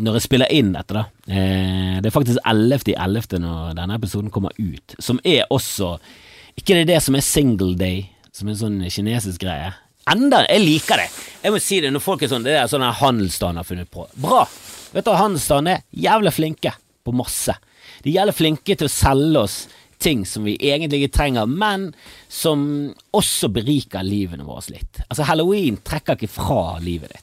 når 0.00 0.16
jeg 0.16 0.24
spiller 0.24 0.52
inn 0.54 0.72
dette, 0.74 0.96
da. 0.96 1.02
Eh, 1.28 1.98
det 2.00 2.08
er 2.08 2.14
faktisk 2.14 2.40
11.11. 2.40 3.36
når 3.44 3.76
denne 3.76 3.98
episoden 4.00 4.32
kommer 4.32 4.56
ut, 4.56 4.96
som 4.98 5.20
er 5.24 5.44
også 5.52 5.98
Ikke 6.56 6.72
det 6.72 6.86
er 6.86 6.92
det 6.94 7.02
som 7.04 7.18
er 7.18 7.26
single 7.26 7.76
day, 7.76 8.06
som 8.32 8.48
er 8.48 8.56
en 8.56 8.62
sånn 8.62 8.80
kinesisk 8.88 9.44
greie. 9.44 9.74
Enda 10.08 10.44
Jeg 10.46 10.62
liker 10.62 11.02
det! 11.02 11.10
Jeg 11.42 11.52
må 11.52 11.60
si 11.60 11.82
det 11.82 11.90
når 11.92 12.04
folk 12.04 12.22
er 12.22 12.30
sånn 12.30 12.46
Det 12.46 12.54
er 12.56 12.68
sånn 12.70 12.86
handelsstanden 12.86 13.60
har 13.60 13.68
funnet 13.68 13.90
på. 13.92 14.06
Bra! 14.22 14.46
Vet 14.94 15.04
du, 15.04 15.12
Handelsstanden 15.12 15.74
er 15.74 15.84
jævlig 15.92 16.32
flinke 16.32 16.72
på 17.04 17.12
masse. 17.12 17.52
De 18.02 18.12
er 18.12 18.22
jævlig 18.22 18.36
flinke 18.38 18.76
til 18.78 18.88
å 18.88 18.92
selge 18.92 19.42
oss 19.42 19.56
ting 20.06 20.24
som 20.28 20.46
vi 20.46 20.56
egentlig 20.62 21.02
ikke 21.02 21.18
trenger, 21.18 21.50
men 21.50 21.90
som 22.30 22.62
også 23.16 23.50
beriker 23.54 24.06
livene 24.06 24.46
våre 24.46 24.76
litt. 24.76 25.02
Altså, 25.08 25.26
halloween 25.26 25.80
trekker 25.82 26.18
ikke 26.18 26.34
fra 26.38 26.76
livet 26.82 27.14
ditt. 27.14 27.22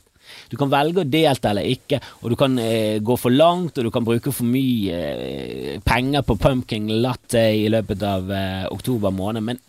Du 0.49 0.57
kan 0.59 0.69
velge 0.69 1.01
å 1.01 1.07
delta 1.07 1.51
eller 1.51 1.65
ikke, 1.65 1.99
og 2.21 2.33
du 2.33 2.37
kan 2.37 2.57
eh, 2.61 2.99
gå 3.01 3.15
for 3.17 3.33
langt, 3.33 3.77
og 3.77 3.87
du 3.87 3.91
kan 3.93 4.05
bruke 4.05 4.33
for 4.33 4.45
mye 4.49 4.99
eh, 4.99 5.77
penger 5.85 6.25
på 6.27 6.37
pumpkin 6.41 6.89
latte 7.01 7.41
i 7.57 7.69
løpet 7.71 8.03
av 8.05 8.31
eh, 8.33 8.65
oktober 8.73 9.13
måned, 9.13 9.45
men 9.49 9.61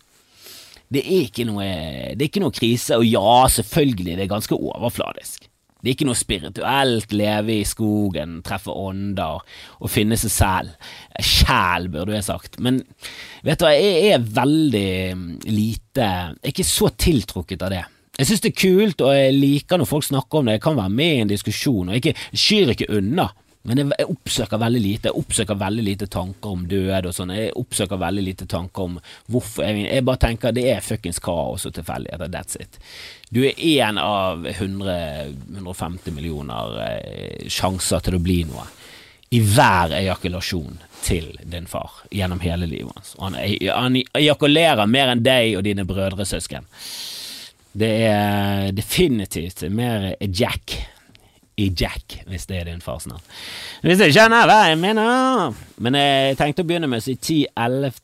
det 0.95 1.03
er, 1.09 1.47
noe, 1.49 1.65
det 2.15 2.23
er 2.23 2.29
ikke 2.29 2.43
noe 2.45 2.55
krise. 2.55 2.99
Og 3.01 3.07
ja, 3.09 3.49
selvfølgelig, 3.51 4.15
det 4.15 4.27
er 4.27 4.31
ganske 4.31 4.55
overfladisk. 4.55 5.44
Det 5.85 5.91
er 5.91 5.97
ikke 5.99 6.09
noe 6.09 6.17
spirituelt, 6.17 7.13
leve 7.13 7.59
i 7.59 7.67
skogen, 7.69 8.39
treffe 8.47 8.73
ånder 8.73 9.43
og 9.45 9.93
finne 9.93 10.17
seg 10.17 10.33
selv. 10.33 10.91
Sjæl, 11.21 11.91
burde 11.93 12.17
jeg 12.17 12.25
sagt. 12.25 12.57
Men 12.65 12.81
vet 13.45 13.61
du 13.61 13.67
hva, 13.67 13.75
jeg 13.77 14.15
er 14.17 14.25
veldig 14.25 14.89
lite 15.45 16.07
Jeg 16.09 16.41
er 16.41 16.55
ikke 16.55 16.65
så 16.67 16.89
tiltrukket 16.89 17.63
av 17.67 17.75
det. 17.75 17.83
Jeg 18.17 18.31
synes 18.31 18.43
det 18.45 18.51
er 18.55 18.61
kult, 18.63 19.05
og 19.05 19.13
jeg 19.13 19.37
liker 19.37 19.81
når 19.81 19.91
folk 19.91 20.07
snakker 20.07 20.41
om 20.41 20.49
det. 20.49 20.57
Jeg 20.57 20.65
kan 20.65 20.77
være 20.79 20.97
med 20.97 21.13
i 21.13 21.23
en 21.25 21.33
diskusjon, 21.35 21.91
og 21.91 21.99
jeg 21.99 22.17
skyr 22.33 22.73
ikke 22.73 22.89
unna. 22.97 23.29
Men 23.65 23.81
jeg 23.81 24.09
oppsøker 24.13 24.61
veldig 24.61 24.81
lite 24.85 25.09
Jeg 25.09 25.17
oppsøker 25.17 25.57
veldig 25.57 25.85
lite 25.87 26.09
tanker 26.13 26.53
om 26.53 26.67
død 26.69 27.09
og 27.09 27.15
sånn. 27.17 27.33
Jeg 27.33 27.55
oppsøker 27.57 28.01
veldig 28.01 28.25
lite 28.27 28.47
tanker 28.51 28.91
om 28.91 28.99
hvorfor 29.33 29.65
Jeg, 29.65 29.87
jeg 29.89 30.05
bare 30.05 30.21
tenker 30.27 30.53
det 30.57 30.67
er 30.73 30.85
fuckings 30.85 31.21
kaos 31.25 31.65
og 31.65 31.75
tilfeldigheter. 31.79 32.33
That's 32.33 32.61
it. 32.61 32.77
Du 33.33 33.41
er 33.49 33.57
én 33.57 34.01
av 34.01 34.45
100, 34.47 34.99
150 35.57 36.13
millioner 36.13 36.77
eh, 36.85 37.49
sjanser 37.49 38.05
til 38.05 38.19
å 38.19 38.23
bli 38.23 38.43
noe. 38.51 38.69
I 39.35 39.41
hver 39.41 39.97
ejakulasjon 39.97 40.77
til 41.05 41.33
din 41.49 41.65
far 41.67 42.05
gjennom 42.13 42.45
hele 42.45 42.69
livet 42.69 42.93
hans. 42.95 43.17
Han, 43.19 43.35
han 43.41 43.97
ejakulerer 44.21 44.87
mer 44.87 45.15
enn 45.15 45.25
deg 45.25 45.57
og 45.59 45.65
dine 45.67 45.89
brødresøsken. 45.89 46.69
Det 47.75 47.95
er 48.07 48.69
definitivt 48.77 49.65
mer 49.73 50.13
Jack 50.21 50.77
i 51.57 51.69
Jack, 51.71 52.21
hvis 52.27 52.47
det 52.51 52.61
er 52.61 52.71
din 52.71 52.83
fars 52.83 53.07
navn. 53.07 53.23
Hvis 53.85 54.01
du 54.01 54.09
skjønner 54.09 54.49
hva 54.49 54.59
jeg 54.71 54.81
mener. 54.81 55.55
Men 55.83 55.99
jeg 55.99 56.39
tenkte 56.41 56.65
å 56.65 56.69
begynne 56.69 56.91
med 56.91 57.03
å 57.03 57.07
si 57.07 57.15
10-11 57.15 58.01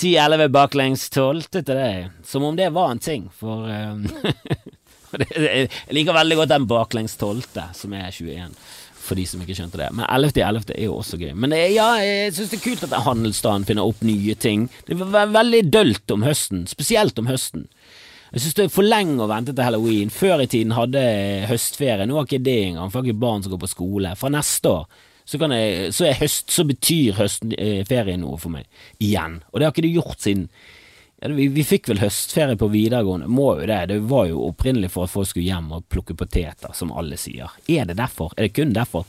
10-11 0.00 0.48
baklengs 0.58 1.08
12 1.12 1.50
til 1.52 1.66
deg, 1.68 2.08
som 2.26 2.46
om 2.48 2.56
det 2.56 2.70
var 2.74 2.94
en 2.94 3.02
ting, 3.02 3.28
for 3.36 3.68
um, 3.68 4.06
Jeg 5.14 5.68
liker 5.94 6.16
veldig 6.16 6.40
godt 6.40 6.50
den 6.50 6.64
baklengs 6.66 7.12
12., 7.20 7.44
som 7.76 7.92
er 7.94 8.08
21 8.10 8.56
for 9.04 9.18
de 9.18 9.26
som 9.28 9.42
ikke 9.42 9.56
skjønte 9.58 9.76
det. 9.80 9.90
Men 9.92 10.06
11.11. 10.08 10.72
er 10.74 10.86
jo 10.86 10.96
også 10.96 11.18
gøy. 11.20 11.32
Men 11.36 11.52
ja, 11.52 11.88
jeg 12.00 12.32
syns 12.32 12.52
det 12.52 12.60
er 12.60 12.64
kult 12.64 12.86
at 12.86 12.96
handelsstanden 13.04 13.68
finner 13.68 13.88
opp 13.88 14.00
nye 14.06 14.36
ting. 14.40 14.68
Det 14.88 14.96
var 15.00 15.32
veldig 15.34 15.60
dølt 15.74 16.14
om 16.14 16.24
høsten, 16.26 16.64
spesielt 16.70 17.20
om 17.20 17.28
høsten. 17.28 17.66
Jeg 18.34 18.42
synes 18.42 18.56
det 18.58 18.64
er 18.64 18.70
for 18.74 18.86
lenge 18.86 19.22
å 19.22 19.30
vente 19.30 19.52
til 19.54 19.62
halloween. 19.62 20.10
Før 20.10 20.40
i 20.42 20.48
tiden 20.50 20.74
hadde 20.74 21.02
høstferie. 21.46 22.02
Nå 22.10 22.16
har 22.18 22.26
ikke 22.26 22.42
det 22.42 22.56
engang, 22.64 22.90
for 22.90 22.98
jeg 22.98 23.04
har 23.04 23.12
ikke 23.12 23.22
barn 23.22 23.44
som 23.44 23.52
går 23.52 23.60
på 23.62 23.70
skole. 23.70 24.14
Fra 24.18 24.30
neste 24.34 24.72
år 24.72 24.88
så, 25.24 25.38
jeg, 25.38 25.92
så, 25.94 26.08
høst, 26.18 26.50
så 26.52 26.64
betyr 26.66 27.20
høstferie 27.20 28.16
noe 28.18 28.40
for 28.42 28.52
meg. 28.56 28.66
Igjen. 28.98 29.38
Og 29.52 29.60
det 29.60 29.68
har 29.68 29.76
ikke 29.76 29.86
det 29.86 29.92
gjort 29.94 30.26
siden 30.26 30.48
ja, 31.22 31.30
vi, 31.30 31.46
vi, 31.54 31.62
fikk 31.64 31.92
vel 31.92 32.02
høstferie 32.02 32.58
på 32.58 32.68
videregående, 32.74 33.30
må 33.30 33.52
jo 33.60 33.68
det. 33.70 33.80
Det 33.94 34.00
var 34.10 34.26
jo 34.28 34.42
opprinnelig 34.50 34.90
for 34.92 35.06
at 35.06 35.14
folk 35.14 35.30
skulle 35.30 35.46
hjem 35.46 35.70
og 35.78 35.86
plukke 35.88 36.18
poteter, 36.18 36.74
som 36.74 36.92
alle 36.92 37.16
sier. 37.20 37.54
Er 37.70 37.86
det 37.86 38.00
derfor? 38.02 38.34
Er 38.34 38.48
det 38.48 38.56
kun 38.58 38.74
derfor? 38.74 39.06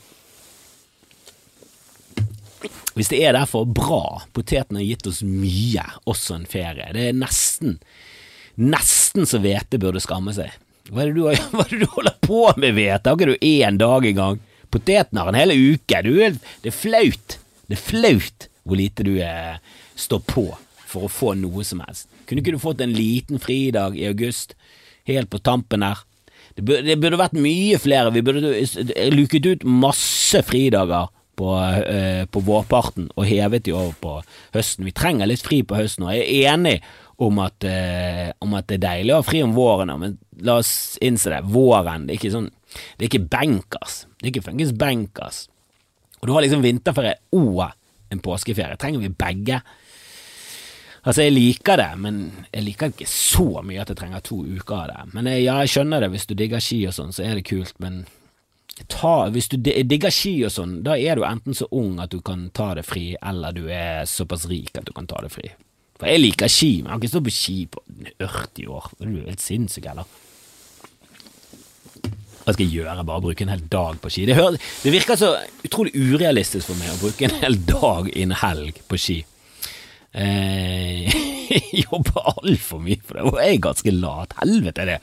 Hvis 2.94 3.10
det 3.10 3.24
er 3.26 3.34
derfor, 3.36 3.66
bra. 3.66 4.22
Potetene 4.32 4.80
har 4.80 4.88
gitt 4.94 5.10
oss 5.10 5.20
mye, 5.26 5.84
også 6.08 6.38
en 6.38 6.46
ferie. 6.48 6.94
Det 6.94 7.10
er 7.10 7.18
nesten 7.18 7.80
Nesten 8.56 9.28
så 9.28 9.40
Hvete 9.42 9.80
burde 9.80 10.00
skamme 10.00 10.34
seg. 10.36 10.52
Hva 10.88 11.02
er, 11.02 11.10
det 11.10 11.16
du, 11.18 11.26
er 11.32 11.70
det 11.72 11.80
du 11.82 11.88
holder 11.92 12.18
på 12.24 12.42
med, 12.56 12.76
Hvete? 12.76 13.10
Har 13.10 13.18
ikke 13.18 13.32
du 13.34 13.46
én 13.46 13.80
dag 13.80 14.06
engang? 14.08 14.42
Poteten 14.72 15.20
har 15.20 15.30
en 15.30 15.38
hel 15.38 15.54
uke. 15.54 16.02
Du, 16.06 16.14
det 16.16 16.70
er 16.72 16.76
flaut. 16.76 17.38
Det 17.66 17.78
er 17.78 17.82
flaut 17.82 18.48
hvor 18.66 18.80
lite 18.80 19.06
du 19.06 19.14
eh, 19.22 19.58
står 19.98 20.24
på 20.26 20.48
for 20.86 21.06
å 21.06 21.12
få 21.12 21.34
noe 21.38 21.64
som 21.66 21.82
helst. 21.84 22.08
Kunne 22.26 22.42
ikke 22.42 22.56
du 22.56 22.62
fått 22.62 22.82
en 22.82 22.94
liten 22.94 23.42
fridag 23.42 23.98
i 23.98 24.06
august, 24.08 24.56
helt 25.06 25.30
på 25.30 25.42
tampen 25.42 25.84
her? 25.86 26.02
Det 26.56 26.64
burde, 26.64 26.86
det 26.86 26.96
burde 27.02 27.20
vært 27.20 27.36
mye 27.38 27.78
flere. 27.78 28.14
Vi 28.14 28.24
burde 28.24 28.54
luket 29.12 29.46
ut 29.46 29.66
masse 29.68 30.40
fridager 30.46 31.10
på, 31.36 31.50
eh, 31.60 32.24
på 32.24 32.40
vårparten 32.40 33.10
og 33.14 33.28
hevet 33.28 33.66
de 33.66 33.74
over 33.76 33.92
på 34.00 34.14
høsten. 34.56 34.86
Vi 34.88 34.94
trenger 34.96 35.28
litt 35.28 35.44
fri 35.44 35.60
på 35.62 35.76
høsten, 35.76 36.06
og 36.06 36.14
jeg 36.16 36.24
er 36.24 36.54
enig 36.54 36.78
om 37.16 37.38
at, 37.40 37.64
eh, 37.64 38.32
om 38.44 38.54
at, 38.54 38.66
det 38.68 38.78
er 38.78 38.84
deilig 38.84 39.14
å 39.14 39.20
ha 39.22 39.24
fri 39.26 39.40
om 39.44 39.54
våren, 39.56 39.92
men 40.00 40.18
la 40.44 40.58
oss 40.60 40.98
innse 41.04 41.32
det. 41.32 41.40
Våren, 41.48 42.06
det 42.06 42.16
er 42.16 42.20
ikke 42.20 42.36
sånn 42.36 42.52
Det 42.98 43.06
er 43.06 43.08
ikke 43.08 43.28
benkers. 43.32 44.02
Det 44.18 44.26
er 44.26 44.32
ikke 44.34 44.48
funkens 44.50 44.72
benkers. 44.76 45.36
Og 46.20 46.28
du 46.28 46.32
har 46.34 46.44
liksom 46.44 46.64
vinterferie 46.64 47.14
og 47.32 47.70
en 48.12 48.20
påskeferie. 48.20 48.76
Trenger 48.76 49.00
vi 49.00 49.08
begge? 49.08 49.62
Altså, 51.06 51.22
jeg 51.22 51.36
liker 51.36 51.78
det, 51.78 51.88
men 52.02 52.20
jeg 52.50 52.66
liker 52.66 52.92
ikke 52.92 53.08
så 53.08 53.62
mye 53.64 53.80
at 53.80 53.92
jeg 53.92 54.00
trenger 54.00 54.24
to 54.26 54.42
uker 54.42 54.76
av 54.76 54.86
det. 54.90 55.02
Men 55.14 55.30
jeg, 55.30 55.46
ja, 55.46 55.56
jeg 55.62 55.72
skjønner 55.72 56.02
det, 56.02 56.10
hvis 56.12 56.26
du 56.28 56.34
digger 56.36 56.60
ski 56.60 56.80
og 56.90 56.96
sånn, 56.98 57.14
så 57.14 57.24
er 57.24 57.38
det 57.38 57.46
kult, 57.46 57.78
men 57.80 58.02
ta, 58.92 59.14
hvis 59.32 59.48
du 59.52 59.56
digger 59.62 60.12
ski 60.12 60.34
og 60.44 60.52
sånn, 60.52 60.80
da 60.84 60.98
er 60.98 61.16
du 61.16 61.24
enten 61.24 61.56
så 61.56 61.68
ung 61.70 62.00
at 62.02 62.12
du 62.12 62.18
kan 62.26 62.48
ta 62.52 62.74
det 62.76 62.84
fri, 62.84 63.14
eller 63.22 63.54
du 63.56 63.70
er 63.70 64.04
såpass 64.10 64.48
rik 64.50 64.74
at 64.76 64.90
du 64.90 64.92
kan 64.96 65.08
ta 65.08 65.22
det 65.24 65.32
fri. 65.32 65.48
For 65.96 66.10
jeg 66.10 66.20
liker 66.22 66.52
ski, 66.52 66.70
men 66.82 66.90
jeg 66.90 66.92
har 66.92 67.00
ikke 67.00 67.12
stått 67.14 67.26
på 67.28 67.34
ski 67.34 67.58
på 67.72 67.82
40 68.20 68.72
år. 68.76 68.88
Er 69.00 69.10
du 69.10 69.20
helt 69.30 69.44
sinnssyk, 69.44 69.86
eller? 69.92 70.08
Hva 72.46 72.54
skal 72.54 72.62
jeg 72.66 72.76
gjøre? 72.76 73.06
Bare 73.08 73.24
bruke 73.24 73.42
en 73.42 73.50
hel 73.50 73.64
dag 73.72 73.96
på 74.02 74.12
ski? 74.12 74.26
Det 74.28 74.92
virker 74.92 75.18
så 75.18 75.32
utrolig 75.66 75.96
urealistisk 75.96 76.68
for 76.68 76.78
meg 76.78 76.92
å 76.92 77.00
bruke 77.00 77.26
en 77.26 77.40
hel 77.40 77.56
dag 77.66 78.12
i 78.12 78.22
en 78.26 78.36
helg 78.44 78.82
på 78.86 79.00
ski. 79.00 79.16
Eh, 80.16 81.12
jeg 81.52 81.84
jobber 81.84 82.32
altfor 82.32 82.80
mye 82.82 83.00
for 83.04 83.18
det, 83.18 83.24
og 83.28 83.40
jeg 83.42 83.56
er 83.56 83.64
ganske 83.68 83.94
lat. 83.94 84.36
Helvete 84.40 84.84
er 84.84 84.92
det. 84.94 84.98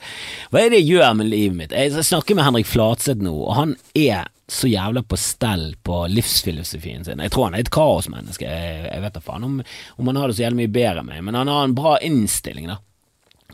Hva 0.50 0.62
er 0.62 0.72
det 0.72 0.82
jeg 0.82 0.96
gjør 0.96 1.18
med 1.20 1.30
livet 1.30 1.58
mitt? 1.58 1.74
Jeg 1.76 2.06
snakker 2.06 2.38
med 2.38 2.48
Henrik 2.48 2.70
Flatseth 2.70 3.22
nå, 3.22 3.34
og 3.46 3.58
han 3.58 3.76
er 3.94 4.30
så 4.50 4.68
jævla 4.68 5.02
på 5.02 5.16
stell 5.16 5.70
på 5.82 6.02
livsfilosofien 6.12 7.04
sin. 7.04 7.22
Jeg 7.22 7.32
tror 7.32 7.48
han 7.48 7.56
er 7.56 7.64
et 7.64 7.72
kaosmenneske. 7.72 8.48
Jeg, 8.48 9.00
vet 9.00 9.14
da 9.14 9.22
faen 9.24 9.46
om, 9.46 9.60
om 9.96 10.10
han 10.10 10.18
har 10.20 10.28
det 10.28 10.36
så 10.36 10.44
jævlig 10.44 10.64
mye 10.64 10.74
bedre 10.74 11.00
enn 11.04 11.08
meg, 11.08 11.22
men 11.24 11.38
han 11.38 11.52
har 11.52 11.64
en 11.64 11.76
bra 11.78 11.94
innstilling, 12.04 12.68
da. 12.68 12.80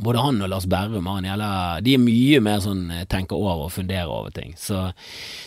Både 0.01 0.23
han 0.23 0.39
og 0.41 0.49
Lars 0.49 0.65
Berrum 0.71 1.09
har 1.11 1.25
jævla 1.27 1.49
De 1.85 1.93
er 1.93 2.01
mye 2.01 2.39
mer 2.41 2.61
sånn 2.65 2.87
eh, 2.95 3.03
tenker 3.11 3.37
over 3.37 3.67
og 3.67 3.73
funderer 3.75 4.09
over 4.09 4.33
ting. 4.33 4.55
Så, 4.57 4.87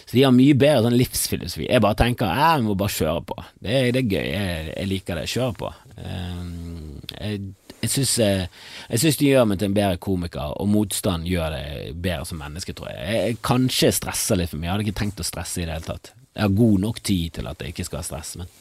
så 0.06 0.14
de 0.14 0.26
har 0.28 0.36
mye 0.36 0.54
bedre 0.60 0.84
sånn 0.86 0.98
livsfilosofi. 1.00 1.66
Jeg 1.72 1.82
bare 1.82 1.98
tenker 1.98 2.30
jeg 2.30 2.66
må 2.68 2.76
bare 2.78 2.94
kjøre 2.94 3.24
på. 3.32 3.38
Det, 3.58 3.80
det 3.96 4.04
er 4.04 4.12
gøy. 4.12 4.28
Jeg, 4.28 4.68
jeg 4.76 4.92
liker 4.92 5.18
det. 5.18 5.26
Kjøre 5.32 5.58
på. 5.58 5.72
Um, 5.98 7.02
jeg 7.20 7.42
jeg 7.84 7.92
syns, 7.92 8.14
eh, 8.24 8.48
det 8.88 9.28
gjør 9.28 9.48
meg 9.50 9.60
til 9.60 9.68
en 9.68 9.76
bedre 9.76 10.00
komiker, 10.00 10.54
og 10.56 10.70
motstand 10.72 11.28
gjør 11.28 11.52
det 11.52 11.96
bedre 12.00 12.26
som 12.30 12.40
menneske, 12.40 12.72
tror 12.72 12.94
jeg. 12.94 13.00
Jeg, 13.04 13.24
jeg 13.28 13.40
kanskje 13.44 13.90
stresser 13.98 14.40
litt 14.40 14.52
for 14.52 14.60
mye, 14.60 14.70
jeg 14.70 14.74
hadde 14.74 14.86
ikke 14.88 15.00
tenkt 15.02 15.20
å 15.20 15.28
stresse 15.28 15.60
i 15.60 15.66
det 15.68 15.76
hele 15.76 15.90
tatt. 15.90 16.14
Jeg 16.34 16.46
har 16.46 16.54
god 16.56 16.84
nok 16.86 17.02
tid 17.04 17.34
til 17.36 17.50
at 17.52 17.60
jeg 17.60 17.74
ikke 17.74 17.86
skal 17.90 18.00
ha 18.00 18.06
stress, 18.08 18.38
men 18.40 18.52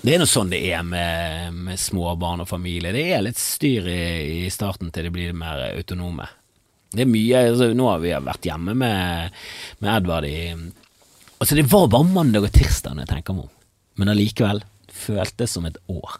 det 0.00 0.14
er 0.14 0.20
nå 0.20 0.26
sånn 0.28 0.52
det 0.52 0.60
er 0.72 0.84
med, 0.86 1.56
med 1.68 1.80
småbarn 1.80 2.44
og 2.44 2.48
familie. 2.48 2.92
Det 2.94 3.06
er 3.12 3.24
litt 3.24 3.40
styr 3.40 3.88
i, 3.90 4.04
i 4.44 4.52
starten 4.52 4.92
til 4.92 5.08
de 5.08 5.12
blir 5.12 5.34
mer 5.36 5.66
autonome. 5.70 6.28
Det 6.90 7.04
er 7.04 7.10
mye 7.10 7.42
altså, 7.50 7.68
Nå 7.76 7.86
har 7.86 8.00
vi 8.02 8.12
vært 8.12 8.48
hjemme 8.48 8.72
med, 8.74 9.36
med 9.78 9.90
Edvard 9.92 10.26
i 10.26 10.38
Altså, 10.50 11.54
det 11.54 11.68
var 11.70 11.86
bare 11.92 12.08
mandag 12.08 12.48
og 12.48 12.52
tirsdag 12.52 12.96
når 12.96 13.06
jeg 13.06 13.10
tenker 13.14 13.36
meg 13.36 13.46
om, 13.46 13.52
men 14.00 14.10
allikevel 14.12 14.58
føltes 15.00 15.56
som 15.56 15.68
et 15.68 15.78
år. 15.90 16.18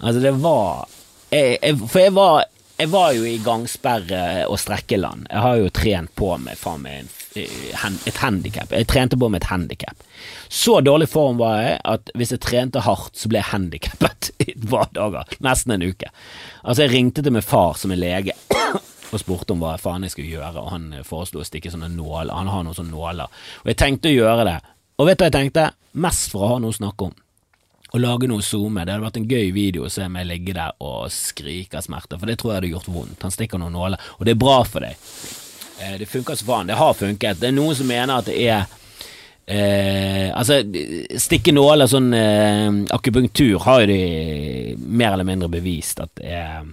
Altså, 0.00 0.20
det 0.22 0.34
var 0.42 0.88
jeg, 1.30 1.58
jeg, 1.62 1.78
For 1.86 2.02
jeg 2.02 2.14
var, 2.14 2.44
jeg 2.80 2.90
var 2.90 3.14
jo 3.14 3.24
i 3.28 3.38
gangsperre 3.44 4.20
og 4.50 4.58
strekkeland. 4.58 5.26
Jeg 5.30 5.44
har 5.46 5.58
jo 5.60 5.72
trent 5.74 6.14
på 6.18 6.34
meg 6.42 6.58
faen 6.58 6.84
meg 6.86 7.16
et 7.38 8.16
handikap. 8.18 8.72
Jeg 8.74 8.88
trente 8.90 9.18
på 9.18 9.28
med 9.30 9.42
et 9.42 9.50
handikap. 9.50 10.02
Så 10.48 10.80
dårlig 10.82 11.08
form 11.08 11.38
var 11.38 11.60
jeg 11.62 11.76
at 11.92 12.10
hvis 12.18 12.32
jeg 12.34 12.42
trente 12.42 12.82
hardt, 12.82 13.14
så 13.14 13.30
ble 13.30 13.38
jeg 13.38 13.52
handikappet 13.52 14.32
i 14.42 14.50
et 14.54 14.66
par 14.70 14.90
dager. 14.96 15.30
Nesten 15.44 15.76
en 15.76 15.86
uke. 15.86 16.10
Altså, 16.64 16.84
jeg 16.84 16.94
ringte 16.94 17.22
til 17.22 17.36
min 17.36 17.46
far 17.46 17.78
som 17.78 17.94
er 17.94 18.02
lege. 18.02 18.34
og 19.12 19.22
spurte 19.22 19.54
om 19.54 19.62
hva 19.62 19.76
faen 19.80 20.06
jeg 20.06 20.14
skulle 20.14 20.34
gjøre, 20.34 20.62
og 20.62 20.70
han 20.74 20.90
foreslo 21.06 21.42
å 21.42 21.46
stikke 21.46 21.70
sånne 21.72 21.90
nåler. 21.94 22.34
Han 22.34 22.50
har 22.50 22.66
noen 22.66 22.76
sånne 22.76 22.94
nåler. 22.94 23.42
Og 23.62 23.72
jeg 23.72 23.78
tenkte 23.78 24.10
å 24.10 24.14
gjøre 24.14 24.46
det. 24.46 24.58
Og 24.98 25.08
vet 25.08 25.18
du 25.18 25.24
hva 25.24 25.30
jeg 25.30 25.38
tenkte? 25.38 25.70
Mest 26.00 26.30
for 26.34 26.46
å 26.46 26.54
ha 26.54 26.62
noe 26.62 26.74
å 26.74 26.80
snakke 26.80 27.10
om 27.10 27.18
å 27.92 28.00
lage 28.00 28.28
noe 28.30 28.44
zoome. 28.44 28.84
Det 28.84 28.94
hadde 28.94 29.06
vært 29.06 29.20
en 29.20 29.28
gøy 29.30 29.52
video 29.54 29.86
å 29.86 29.92
se 29.92 30.06
meg 30.08 30.28
ligge 30.28 30.54
der 30.56 30.74
og 30.78 31.10
skrike 31.14 31.80
av 31.80 31.86
smerte, 31.86 32.18
for 32.18 32.30
det 32.30 32.38
tror 32.40 32.52
jeg 32.52 32.60
hadde 32.60 32.74
gjort 32.74 32.90
vondt. 32.94 33.22
Han 33.24 33.34
stikker 33.34 33.60
noen 33.60 33.74
nåler, 33.76 34.10
og 34.18 34.26
det 34.26 34.34
er 34.34 34.42
bra 34.42 34.60
for 34.68 34.86
deg. 34.86 35.08
Eh, 35.80 35.96
det 36.00 36.10
funker 36.10 36.38
så 36.38 36.46
faen. 36.46 36.70
Det 36.70 36.78
har 36.78 36.94
funket. 36.94 37.40
Det 37.40 37.50
er 37.50 37.56
noen 37.56 37.76
som 37.76 37.90
mener 37.90 38.20
at 38.20 38.30
det 38.30 38.36
er 38.44 38.66
eh, 39.50 40.28
Altså, 40.30 40.60
stikke 41.18 41.54
nåler 41.56 41.90
sånn 41.90 42.12
eh, 42.14 42.68
Akupunktur 42.94 43.58
har 43.64 43.82
jo 43.82 43.90
de 43.90 44.76
mer 44.86 45.16
eller 45.16 45.26
mindre 45.26 45.50
bevist 45.52 46.02
at 46.04 46.12
det 46.20 46.36
er, 46.38 46.68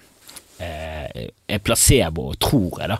eh, 0.61 1.29
er 1.47 1.63
placebo, 1.63 2.29
tror 2.37 2.83
jeg, 2.83 2.93
da. 2.93 2.99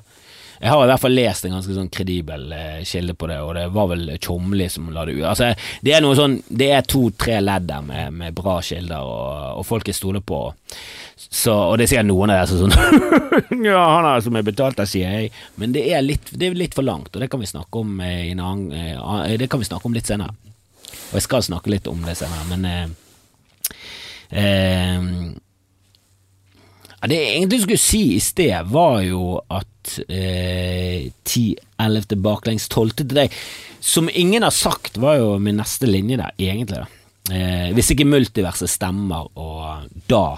Jeg 0.60 0.72
har 0.74 0.84
i 0.84 0.90
hvert 0.90 1.02
fall 1.02 1.16
lest 1.18 1.46
en 1.46 1.54
ganske 1.58 1.76
sånn 1.76 1.90
kredibel 1.94 2.52
eh, 2.56 2.80
kilde 2.88 3.14
på 3.18 3.30
det, 3.30 3.38
og 3.46 3.54
det 3.58 3.66
var 3.76 3.92
vel 3.92 4.10
Tjomli 4.18 4.70
som 4.74 4.90
la 4.94 5.06
det 5.06 5.18
ut. 5.20 5.26
Altså, 5.30 5.52
det 5.86 5.94
er 5.94 6.02
noe 6.04 6.18
sånn 6.18 6.40
Det 6.48 6.72
er 6.74 6.88
to-tre 6.90 7.40
ledd 7.44 7.68
der 7.70 7.84
med, 7.86 8.16
med, 8.18 8.36
bra 8.38 8.58
kilder, 8.66 9.06
og, 9.06 9.60
og 9.62 9.68
folk 9.68 9.88
jeg 9.92 10.00
stoler 10.00 10.24
på. 10.26 10.40
Så, 11.18 11.54
og 11.54 11.78
det 11.78 11.86
er 11.86 11.94
sikkert 11.94 12.10
noen 12.10 12.34
av 12.34 12.38
dere 12.40 12.50
som 12.50 12.58
sånn 12.66 12.74
Ja, 13.68 13.82
han 13.98 14.06
er 14.10 14.22
som 14.26 14.38
er 14.38 14.46
betalt 14.48 14.80
av 14.82 14.90
CIA. 14.90 15.28
Men 15.62 15.74
det 15.76 15.84
er, 15.92 16.02
litt, 16.06 16.32
det 16.34 16.50
er 16.50 16.58
litt 16.58 16.78
for 16.78 16.86
langt, 16.88 17.14
og 17.14 17.22
det 17.22 17.30
kan 17.32 17.42
vi 17.42 17.50
snakke 17.50 17.84
om 17.84 18.00
eh, 18.02 18.32
annen 18.34 18.72
eh, 18.74 19.38
Det 19.38 19.50
kan 19.52 19.62
vi 19.62 19.70
snakke 19.70 19.90
om 19.90 19.98
litt 19.98 20.10
senere. 20.10 20.34
Og 21.10 21.20
jeg 21.20 21.26
skal 21.28 21.46
snakke 21.46 21.72
litt 21.72 21.88
om 21.90 22.00
det 22.06 22.18
senere, 22.20 22.44
men 22.50 22.62
eh, 24.32 25.38
eh, 27.02 27.10
det 27.10 27.20
jeg 27.22 27.38
egentlig 27.38 27.62
skulle 27.64 27.82
si 27.82 28.04
i 28.16 28.20
sted, 28.24 28.70
var 28.74 29.02
jo 29.06 29.38
at 29.54 29.98
eh, 30.08 31.08
10.11. 31.24 32.16
baklengs 32.24 32.68
12. 32.70 32.92
til 33.02 33.16
deg, 33.16 33.40
som 33.80 34.10
ingen 34.10 34.44
har 34.44 34.56
sagt, 34.56 34.98
var 34.98 35.20
jo 35.22 35.38
min 35.40 35.60
neste 35.62 35.90
linje 35.90 36.20
der, 36.20 36.36
egentlig. 36.38 36.84
Eh, 37.32 37.74
hvis 37.76 37.92
ikke 37.94 38.08
multiverset 38.08 38.72
stemmer, 38.72 39.28
og 39.38 39.90
da 40.08 40.38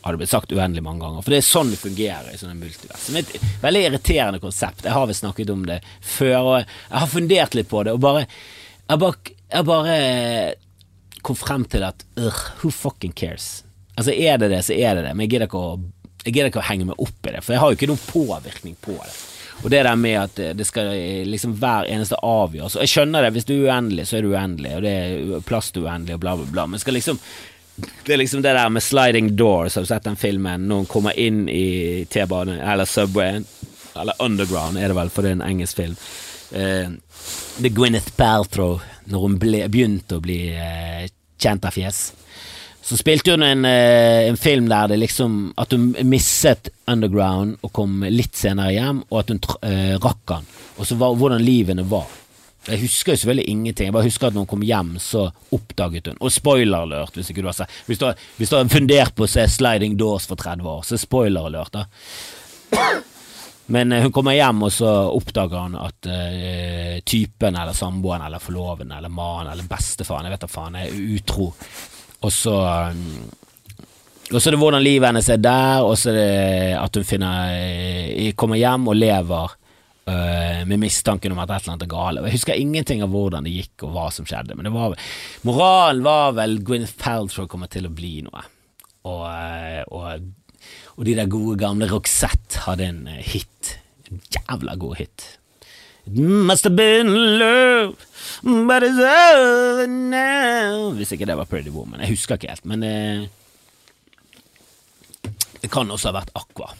har 0.00 0.14
det 0.16 0.22
blitt 0.22 0.32
sagt 0.32 0.52
uendelig 0.52 0.82
mange 0.82 1.04
ganger. 1.04 1.22
For 1.22 1.32
det 1.34 1.42
er 1.42 1.46
sånn 1.46 1.70
det 1.74 1.80
fungerer 1.80 2.32
i 2.32 2.38
sånne 2.40 2.56
multivers. 2.56 3.04
Det 3.12 3.20
er 3.20 3.36
et 3.36 3.60
veldig 3.60 3.82
irriterende 3.84 4.40
konsept. 4.40 4.86
Jeg 4.86 4.96
har 4.96 5.06
vel 5.08 5.18
snakket 5.18 5.52
om 5.52 5.66
det 5.68 5.82
før, 6.00 6.38
og 6.40 6.54
jeg 6.62 6.96
har 7.02 7.12
fundert 7.12 7.56
litt 7.58 7.68
på 7.70 7.84
det, 7.84 7.94
og 7.96 8.02
bare 8.02 8.26
Jeg 8.90 8.98
bare, 8.98 9.34
jeg 9.52 9.64
bare 9.68 9.96
kom 11.22 11.36
frem 11.38 11.64
til 11.70 11.84
at 11.86 12.02
uh, 12.18 12.40
who 12.62 12.72
fucking 12.74 13.12
cares? 13.14 13.62
Altså, 13.94 14.10
er 14.10 14.40
det 14.40 14.48
det, 14.50 14.64
så 14.66 14.74
er 14.74 14.96
det 14.96 15.04
det, 15.04 15.14
men 15.14 15.26
jeg 15.26 15.34
gidder 15.34 15.46
ikke 15.50 15.60
å 15.60 15.78
jeg 16.24 16.34
gidder 16.34 16.50
ikke 16.50 16.62
å 16.62 16.68
henge 16.68 16.88
meg 16.90 17.00
opp 17.00 17.28
i 17.28 17.34
det, 17.34 17.42
for 17.44 17.54
jeg 17.54 17.62
har 17.62 17.70
jo 17.70 17.78
ikke 17.78 17.90
noen 17.90 18.06
påvirkning 18.06 18.74
på 18.84 18.96
det. 18.98 19.12
Og 19.60 19.68
det 19.72 19.82
der 19.84 19.96
med 20.00 20.16
at 20.16 20.38
det 20.56 20.64
skal 20.64 20.88
liksom 21.28 21.52
hver 21.60 21.84
eneste 21.92 22.16
avgjørelse 22.24 22.80
Jeg 22.80 22.92
skjønner 22.94 23.26
det, 23.26 23.32
hvis 23.34 23.48
du 23.48 23.54
er 23.58 23.66
uendelig, 23.68 24.06
så 24.08 24.16
er 24.16 24.24
du 24.24 24.30
uendelig, 24.32 24.74
og 24.76 24.84
det 24.86 24.92
er 24.96 25.42
plast 25.44 25.76
uendelig, 25.76 26.16
og 26.16 26.22
bla, 26.22 26.36
bla, 26.38 26.52
bla, 26.54 26.66
men 26.70 26.80
skal 26.80 26.96
liksom 26.96 27.20
det 27.80 28.12
er 28.12 28.18
liksom 28.20 28.42
det 28.44 28.52
der 28.52 28.68
med 28.68 28.82
sliding 28.82 29.36
doors, 29.36 29.74
har 29.74 29.82
du 29.82 29.88
sett 29.88 30.04
den 30.04 30.16
filmen? 30.16 30.70
Hun 30.70 30.86
kommer 30.86 31.16
inn 31.16 31.46
i 31.48 32.04
T-banen, 32.12 32.60
eller 32.60 32.84
Subway, 32.84 33.40
eller 33.96 34.20
Underground 34.20 34.78
er 34.78 34.90
det 34.90 34.96
vel, 34.98 35.12
for 35.12 35.24
det 35.24 35.30
er 35.30 35.38
en 35.38 35.46
engelsk 35.46 35.80
film. 35.80 35.94
Uh, 36.50 36.92
det 37.56 37.70
er 37.70 37.76
Gwyneth 37.76 38.12
Paltrow, 38.18 38.80
når 39.08 39.24
hun 39.24 39.38
ble, 39.40 39.62
begynte 39.72 40.18
å 40.18 40.24
bli 40.24 40.42
uh, 40.52 41.06
kjent 41.40 41.64
av 41.64 41.76
fjes. 41.76 42.02
Så 42.82 42.96
spilte 42.96 43.34
hun 43.34 43.42
en, 43.42 43.64
eh, 43.64 44.28
en, 44.28 44.36
film 44.36 44.68
der 44.68 44.88
det 44.88 44.96
liksom 44.96 45.52
At 45.56 45.72
hun 45.72 45.92
mistet 46.08 46.70
Underground 46.86 47.58
og 47.62 47.72
kom 47.76 48.00
litt 48.08 48.36
senere 48.36 48.72
hjem, 48.72 49.04
og 49.10 49.18
at 49.20 49.28
hun 49.30 49.38
uh, 49.62 49.94
rakk 50.02 50.32
han. 50.32 50.48
Og 50.80 50.88
så 50.88 50.96
var, 50.98 51.14
hvordan 51.14 51.44
livene 51.44 51.84
var. 51.86 52.08
Jeg 52.66 52.80
husker 52.82 53.14
jo 53.14 53.20
selvfølgelig 53.20 53.52
ingenting. 53.52 53.86
Jeg 53.86 53.94
bare 53.94 54.08
husker 54.08 54.26
at 54.26 54.34
når 54.34 54.42
hun 54.44 54.50
kom 54.50 54.64
hjem, 54.66 54.90
så 54.98 55.28
oppdaget 55.54 56.10
hun 56.10 56.18
Og 56.20 56.32
spoiler 56.32 56.82
alert, 56.82 57.14
hvis 57.14 57.30
ikke 57.30 57.44
du 57.44 57.48
har 57.48 57.56
sett 57.56 57.70
Hvis 57.86 58.00
du 58.00 58.08
har, 58.08 58.18
hvis 58.36 58.50
du 58.50 58.56
har 58.56 58.72
fundert 58.72 59.14
på 59.14 59.24
å 59.24 59.30
se 59.30 59.46
Sliding 59.48 59.94
Doors 60.00 60.26
for 60.26 60.40
30 60.40 60.66
år, 60.66 60.82
så 60.88 60.98
spoiler 60.98 61.46
alert, 61.46 61.78
da. 61.78 61.86
Men 63.70 63.94
uh, 63.94 64.02
hun 64.02 64.12
kommer 64.12 64.34
hjem, 64.34 64.64
og 64.66 64.74
så 64.74 64.90
oppdager 65.14 65.62
han 65.62 65.78
at 65.78 66.10
uh, 66.10 66.98
typen 67.06 67.54
eller 67.54 67.76
samboeren 67.76 68.26
eller 68.26 68.42
forloveden 68.42 68.98
eller 68.98 69.14
mannen 69.14 69.52
eller 69.52 69.70
bestefaren, 69.70 70.26
jeg 70.26 70.34
vet 70.34 70.44
da 70.48 70.50
faen, 70.50 70.82
er 70.82 71.00
utro. 71.14 71.52
Og 72.20 72.32
så 72.34 72.56
um, 72.92 73.30
og 74.30 74.38
så 74.38 74.50
er 74.50 74.54
det 74.54 74.60
hvordan 74.62 74.84
livet 74.84 75.08
hennes 75.08 75.28
er 75.32 75.40
der, 75.42 75.82
og 75.82 75.96
så 75.98 76.12
er 76.12 76.16
det 76.16 76.74
at 76.78 76.98
hun 77.00 77.06
finner 77.06 77.50
eh, 77.50 78.28
kommer 78.38 78.60
hjem 78.60 78.86
og 78.92 78.94
lever 78.94 79.56
øh, 80.06 80.60
med 80.70 80.78
mistanken 80.78 81.34
om 81.34 81.40
at 81.42 81.50
et 81.50 81.64
eller 81.64 81.74
annet 81.74 81.86
er 81.88 81.90
galt. 81.90 82.22
Jeg 82.22 82.36
husker 82.36 82.60
ingenting 82.60 83.02
av 83.02 83.10
hvordan 83.10 83.48
det 83.48 83.56
gikk 83.56 83.88
og 83.88 83.96
hva 83.96 84.06
som 84.14 84.28
skjedde, 84.30 84.54
men 84.54 84.70
var, 84.70 84.94
moralen 85.42 86.04
var 86.06 86.36
vel 86.38 86.60
Gwyneth 86.62 86.94
Paltrow 87.00 87.50
kommer 87.50 87.72
til 87.72 87.90
å 87.90 87.92
bli 87.94 88.20
noe. 88.28 88.44
Og, 89.10 89.26
uh, 89.26 89.82
og, 89.90 90.30
og, 90.94 91.02
de 91.08 91.18
der 91.18 91.32
gode 91.32 91.58
gamle 91.58 91.90
Roxette 91.90 92.62
hadde 92.68 92.86
en 92.86 93.02
hit. 93.10 93.80
En 94.12 94.22
jævla 94.30 94.78
god 94.78 95.00
hit. 95.00 95.26
It 96.06 96.22
must 96.22 96.70
have 96.70 96.78
been 96.78 97.10
love 97.40 98.09
But 98.42 98.82
it's 98.86 98.96
over 98.98 99.86
now 99.86 100.92
Hvis 100.96 101.12
ikke 101.12 101.26
det 101.28 101.36
var 101.36 101.48
Pretty 101.50 101.68
Woman. 101.74 102.00
Jeg 102.00 102.14
husker 102.16 102.38
ikke 102.38 102.48
helt, 102.48 102.64
men 102.64 102.82
eh, 102.82 103.26
det 105.60 105.68
kan 105.70 105.90
også 105.92 106.08
ha 106.08 106.16
vært 106.22 106.32
Aqua. 106.38 106.70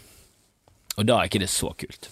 Og 0.96 1.04
da 1.04 1.18
er 1.20 1.28
ikke 1.28 1.42
det 1.42 1.50
så 1.52 1.74
kult. 1.76 2.08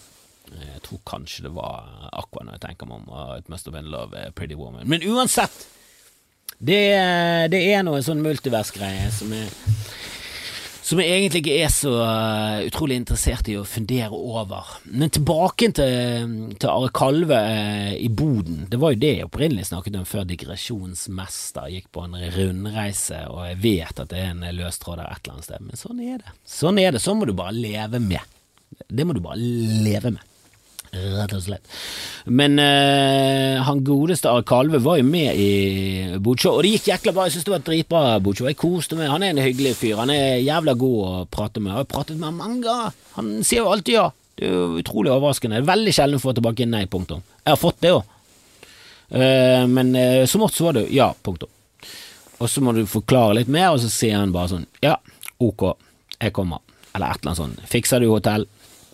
Jeg 0.49 0.81
tror 0.85 1.01
kanskje 1.05 1.47
det 1.47 1.53
var 1.55 2.09
Aqua 2.13 2.45
når 2.45 2.57
jeg 2.59 2.63
tenker 2.67 2.89
meg 2.89 3.01
om. 3.01 3.09
It 3.37 3.49
Must 3.49 3.65
Have 3.65 3.73
Been 3.77 3.89
Love, 3.89 4.17
eh, 4.17 4.29
Pretty 4.37 4.57
Woman. 4.57 4.85
Men 4.89 5.01
uansett, 5.09 5.65
det, 6.59 6.81
det 7.53 7.63
er 7.73 7.81
noe 7.87 8.03
sånn 8.05 8.21
multiversgreie 8.25 9.09
som 9.15 9.33
er 9.33 9.49
som 10.89 10.97
jeg 10.97 11.11
egentlig 11.13 11.43
ikke 11.43 11.57
er 11.61 11.69
så 11.69 11.91
uh, 12.01 12.61
utrolig 12.65 12.95
interessert 12.97 13.49
i 13.51 13.57
å 13.59 13.65
fundere 13.67 14.15
over. 14.15 14.71
Men 14.89 15.11
tilbake 15.13 15.69
til, 15.77 16.31
til 16.57 16.71
Are 16.71 16.89
Kalve 16.95 17.37
uh, 17.37 17.91
i 17.93 18.07
Boden. 18.09 18.63
Det 18.71 18.79
var 18.81 18.95
jo 18.95 19.01
det 19.03 19.11
jeg 19.19 19.27
opprinnelig 19.27 19.67
snakket 19.69 19.99
om 19.99 20.07
før 20.09 20.25
Digresjonsmester 20.31 21.69
gikk 21.75 21.91
på 21.93 22.07
en 22.07 22.17
rundreise, 22.33 23.21
og 23.29 23.45
jeg 23.51 23.61
vet 23.67 24.01
at 24.01 24.09
det 24.09 24.23
er 24.23 24.33
en 24.33 24.47
løs 24.57 24.81
tråd 24.81 24.97
der 25.03 25.13
et 25.13 25.21
eller 25.21 25.37
annet 25.37 25.49
sted, 25.51 25.67
men 25.67 25.83
sånn 25.83 26.01
er 26.07 26.23
det. 26.23 26.35
Sånn 26.57 26.81
er 26.81 26.97
det. 26.97 27.03
Sånn 27.05 27.21
må 27.21 27.29
du 27.29 27.35
bare 27.37 27.53
leve 27.53 28.01
med. 28.01 28.35
Det 28.89 29.05
må 29.05 29.13
du 29.13 29.21
bare 29.21 29.37
leve 29.37 30.15
med. 30.17 30.28
Rett 30.89 31.33
og 31.37 31.43
slett. 31.45 31.65
Men 32.25 32.57
uh, 32.57 33.61
han 33.61 33.83
godeste 33.85 34.31
Are 34.31 34.45
Kalve 34.47 34.79
var 34.81 34.97
jo 34.97 35.05
med 35.05 35.37
i 35.37 35.49
Bodshow, 36.17 36.57
og 36.57 36.65
det 36.65 36.71
gikk 36.73 36.89
jækla 36.89 37.13
bra. 37.13 37.27
Jeg 37.27 37.35
synes 37.37 37.45
det 37.45 37.53
var 37.53 37.65
dritbra 37.67 38.01
Bodshow. 38.25 38.47
Jeg 38.49 38.57
koste 38.57 38.97
meg. 38.97 39.11
Han 39.11 39.25
er 39.25 39.35
en 39.35 39.43
hyggelig 39.43 39.75
fyr. 39.77 39.99
Han 40.01 40.13
er 40.13 40.39
jævla 40.41 40.73
god 40.79 40.97
å 41.05 41.11
prate 41.29 41.61
med. 41.61 41.75
Jeg 41.75 41.83
har 41.83 41.91
pratet 41.93 42.17
med 42.17 42.31
ham 42.31 42.41
mange 42.41 42.63
ganger. 42.65 42.97
Han 43.19 43.35
sier 43.43 43.61
jo 43.61 43.73
alltid 43.73 43.99
ja. 43.99 44.07
Det 44.39 44.47
er 44.47 44.55
jo 44.55 44.79
utrolig 44.79 45.13
overraskende. 45.13 45.59
Er 45.59 45.67
veldig 45.67 45.93
sjelden 45.93 46.17
å 46.17 46.23
få 46.23 46.33
tilbake 46.37 46.67
nei, 46.69 46.85
punktum. 46.89 47.21
Jeg 47.43 47.51
har 47.51 47.59
fått 47.59 47.81
det 47.85 47.93
òg. 47.93 48.15
Uh, 49.09 49.21
eh, 49.21 49.63
men 49.69 49.93
uh, 49.97 50.25
som 50.29 50.45
oftest 50.45 50.65
var 50.65 50.79
det 50.79 50.87
ja, 50.95 51.11
punktum. 51.13 51.51
Og 52.39 52.49
så 52.49 52.63
må 52.63 52.73
du 52.73 52.85
forklare 52.87 53.41
litt 53.41 53.51
mer, 53.51 53.73
og 53.75 53.81
så 53.83 53.91
sier 53.91 54.17
han 54.17 54.31
bare 54.33 54.53
sånn 54.53 54.67
ja, 54.81 54.95
ok, 55.43 55.65
jeg 56.15 56.33
kommer. 56.33 56.63
Eller 56.95 57.11
et 57.11 57.21
eller 57.21 57.33
annet 57.33 57.41
sånt. 57.41 57.65
Fikser 57.69 58.01
du 58.01 58.09
hotell? 58.09 58.47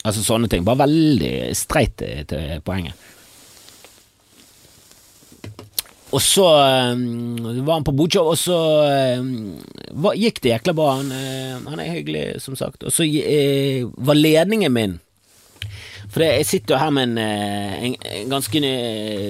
Altså 0.05 0.21
sånne 0.23 0.49
ting. 0.51 0.65
Bare 0.65 0.85
veldig 0.85 1.35
streit 1.57 1.97
til 1.99 2.61
poenget. 2.65 2.93
Og 6.15 6.21
så 6.23 6.45
um, 6.95 7.63
var 7.65 7.79
han 7.79 7.83
på 7.83 7.91
Bodshow, 7.97 8.29
og 8.31 8.37
så 8.39 8.57
um, 9.19 9.57
gikk 10.15 10.39
det 10.43 10.53
jækla 10.53 10.75
bra. 10.77 10.93
Han, 11.01 11.09
uh, 11.11 11.65
han, 11.71 11.81
er 11.81 11.97
hyggelig, 11.97 12.27
som 12.43 12.55
sagt. 12.55 12.85
Og 12.85 12.93
så 12.93 13.03
uh, 13.03 13.89
var 14.05 14.15
ledningen 14.15 14.71
min 14.71 14.95
For 16.05 16.21
det, 16.21 16.29
jeg 16.37 16.47
sitter 16.47 16.75
jo 16.75 16.79
her 16.79 16.93
med 16.93 17.09
en, 17.09 17.17
en, 17.17 17.95
en 18.21 18.31
ganske 18.31 18.61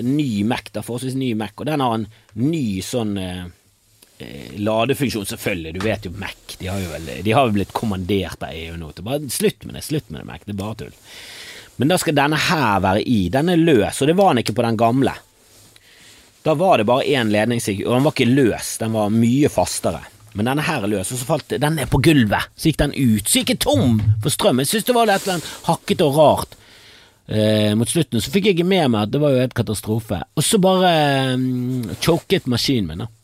ny 0.06 0.30
Mac, 0.46 0.70
da, 0.76 0.84
forholdsvis 0.86 1.18
ny 1.18 1.32
Mac, 1.40 1.56
og 1.58 1.72
den 1.72 1.82
har 1.82 1.96
en 1.96 2.10
ny 2.36 2.66
sånn 2.86 3.16
Eh, 3.18 3.46
ladefunksjon, 4.56 5.26
selvfølgelig. 5.26 5.74
Du 5.76 5.84
vet 5.84 6.06
jo 6.06 6.12
Mac. 6.20 6.56
De 6.60 6.68
har 6.68 6.80
jo 6.80 6.92
vel, 6.94 7.10
de 7.24 7.36
har 7.36 7.48
jo 7.48 7.56
blitt 7.58 7.74
kommandert 7.76 8.44
av 8.44 8.56
EU 8.56 8.78
nå. 8.80 8.92
Bare 9.04 9.30
slutt 9.32 9.66
med 9.68 9.76
det, 9.76 9.84
slutt 9.84 10.10
med 10.10 10.22
det, 10.22 10.28
Mac. 10.30 10.46
Det 10.46 10.56
er 10.56 10.62
bare 10.62 10.80
tull. 10.84 10.98
Men 11.76 11.92
da 11.92 12.00
skal 12.00 12.16
denne 12.16 12.40
her 12.40 12.80
være 12.84 13.04
i. 13.04 13.26
Den 13.34 13.52
er 13.52 13.60
løs, 13.60 14.02
og 14.02 14.08
det 14.08 14.18
var 14.18 14.32
den 14.34 14.46
ikke 14.46 14.56
på 14.56 14.66
den 14.66 14.80
gamle. 14.80 15.16
Da 16.46 16.54
var 16.56 16.78
det 16.78 16.88
bare 16.88 17.08
én 17.10 17.32
ledning, 17.34 17.60
og 17.60 17.96
den 17.96 18.06
var 18.06 18.14
ikke 18.14 18.30
løs, 18.30 18.76
den 18.80 18.94
var 18.96 19.10
mye 19.12 19.50
fastere. 19.52 20.04
Men 20.36 20.50
denne 20.52 20.66
her 20.68 20.84
er 20.84 20.92
løs, 20.92 21.12
og 21.12 21.20
så 21.20 21.28
falt 21.28 21.56
den 21.56 21.80
ned 21.80 21.90
på 21.92 22.02
gulvet. 22.04 22.52
Så 22.56 22.70
gikk 22.70 22.80
den 22.84 22.96
ut. 22.96 23.28
Så 23.28 23.42
gikk 23.42 23.56
jeg 23.56 23.64
tom 23.66 24.00
for 24.24 24.34
strøm. 24.34 24.60
Jeg 24.62 24.72
syntes 24.72 24.88
det 24.90 24.96
var 24.96 25.12
annet 25.12 25.52
hakkete 25.68 26.08
og 26.08 26.20
rart. 26.20 26.58
Eh, 27.26 27.72
mot 27.74 27.90
slutten 27.90 28.22
så 28.22 28.30
fikk 28.30 28.52
jeg 28.52 28.60
ikke 28.60 28.68
med 28.70 28.92
meg 28.94 29.08
at 29.08 29.14
det 29.16 29.22
var 29.24 29.34
jo 29.34 29.46
et 29.46 29.56
katastrofe. 29.58 30.20
Og 30.36 30.46
så 30.46 30.60
bare 30.62 30.92
eh, 30.92 31.96
choket 32.04 32.52
maskinen 32.52 32.92
min. 32.92 33.06
da 33.06 33.15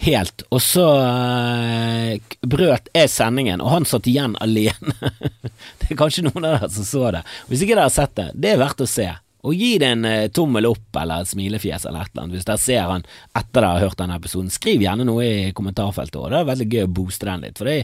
helt, 0.00 0.44
og 0.48 0.62
så 0.64 0.86
uh, 1.04 2.36
brøt 2.40 2.88
jeg 2.96 3.10
sendingen, 3.12 3.60
og 3.60 3.74
han 3.74 3.88
satt 3.88 4.08
igjen 4.08 4.36
alene. 4.40 4.94
det 5.80 5.90
er 5.90 5.98
kanskje 5.98 6.24
noen 6.26 6.46
av 6.46 6.56
dere 6.56 6.70
som 6.72 6.86
så 6.88 7.10
det. 7.16 7.24
Hvis 7.50 7.64
ikke 7.64 7.76
dere 7.76 7.88
har 7.88 7.94
sett 7.94 8.16
det, 8.16 8.30
det 8.34 8.54
er 8.54 8.62
verdt 8.62 8.84
å 8.84 8.88
se. 8.88 9.08
Og 9.40 9.56
gi 9.56 9.74
det 9.80 9.92
en 9.94 10.04
uh, 10.08 10.28
tommel 10.36 10.68
opp 10.68 11.00
eller 11.00 11.24
et 11.24 11.32
smilefjes 11.32 11.86
eller 11.88 12.04
et 12.04 12.12
eller 12.12 12.26
annet 12.26 12.36
hvis 12.36 12.48
dere 12.48 12.60
ser 12.60 12.90
han 12.90 13.06
etter 13.38 13.56
dere 13.60 13.72
har 13.72 13.86
hørt 13.86 14.00
denne 14.00 14.18
episoden. 14.20 14.52
Skriv 14.52 14.84
gjerne 14.84 15.08
noe 15.08 15.26
i 15.26 15.52
kommentarfeltet 15.56 16.20
òg, 16.20 16.30
det 16.32 16.40
er 16.40 16.50
veldig 16.52 16.70
gøy 16.74 16.86
å 16.86 16.94
booste 17.00 17.28
den 17.28 17.46
litt. 17.46 17.60
For 17.60 17.68
det, 17.70 17.78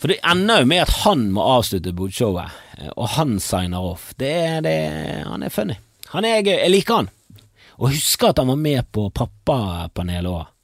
for 0.00 0.12
det 0.12 0.22
ender 0.26 0.62
jo 0.62 0.70
med 0.70 0.86
at 0.86 0.96
han 1.04 1.28
må 1.34 1.44
avslutte 1.56 1.94
bodshowet, 1.96 2.58
eh, 2.78 2.90
og 2.94 3.14
han 3.14 3.38
signer 3.42 3.92
off. 3.94 4.10
Det, 4.18 4.34
det, 4.66 4.76
han 5.26 5.46
er 5.46 5.54
funny. 5.54 5.78
Han 6.12 6.26
er 6.26 6.42
gøy. 6.42 6.58
Jeg 6.58 6.74
liker 6.74 7.00
han. 7.02 7.08
Og 7.76 7.90
husker 7.92 8.30
at 8.30 8.38
han 8.40 8.50
var 8.50 8.60
med 8.60 8.86
på 8.94 9.08
Pappapanelet 9.14 10.30
òg 10.30 10.44
eh, 10.44 10.55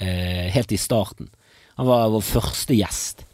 helt 0.00 0.72
i 0.72 0.78
starten. 0.80 1.28
Han 1.76 1.88
var 1.88 2.10
vår 2.12 2.24
første 2.24 2.76
gjest. 2.76 3.24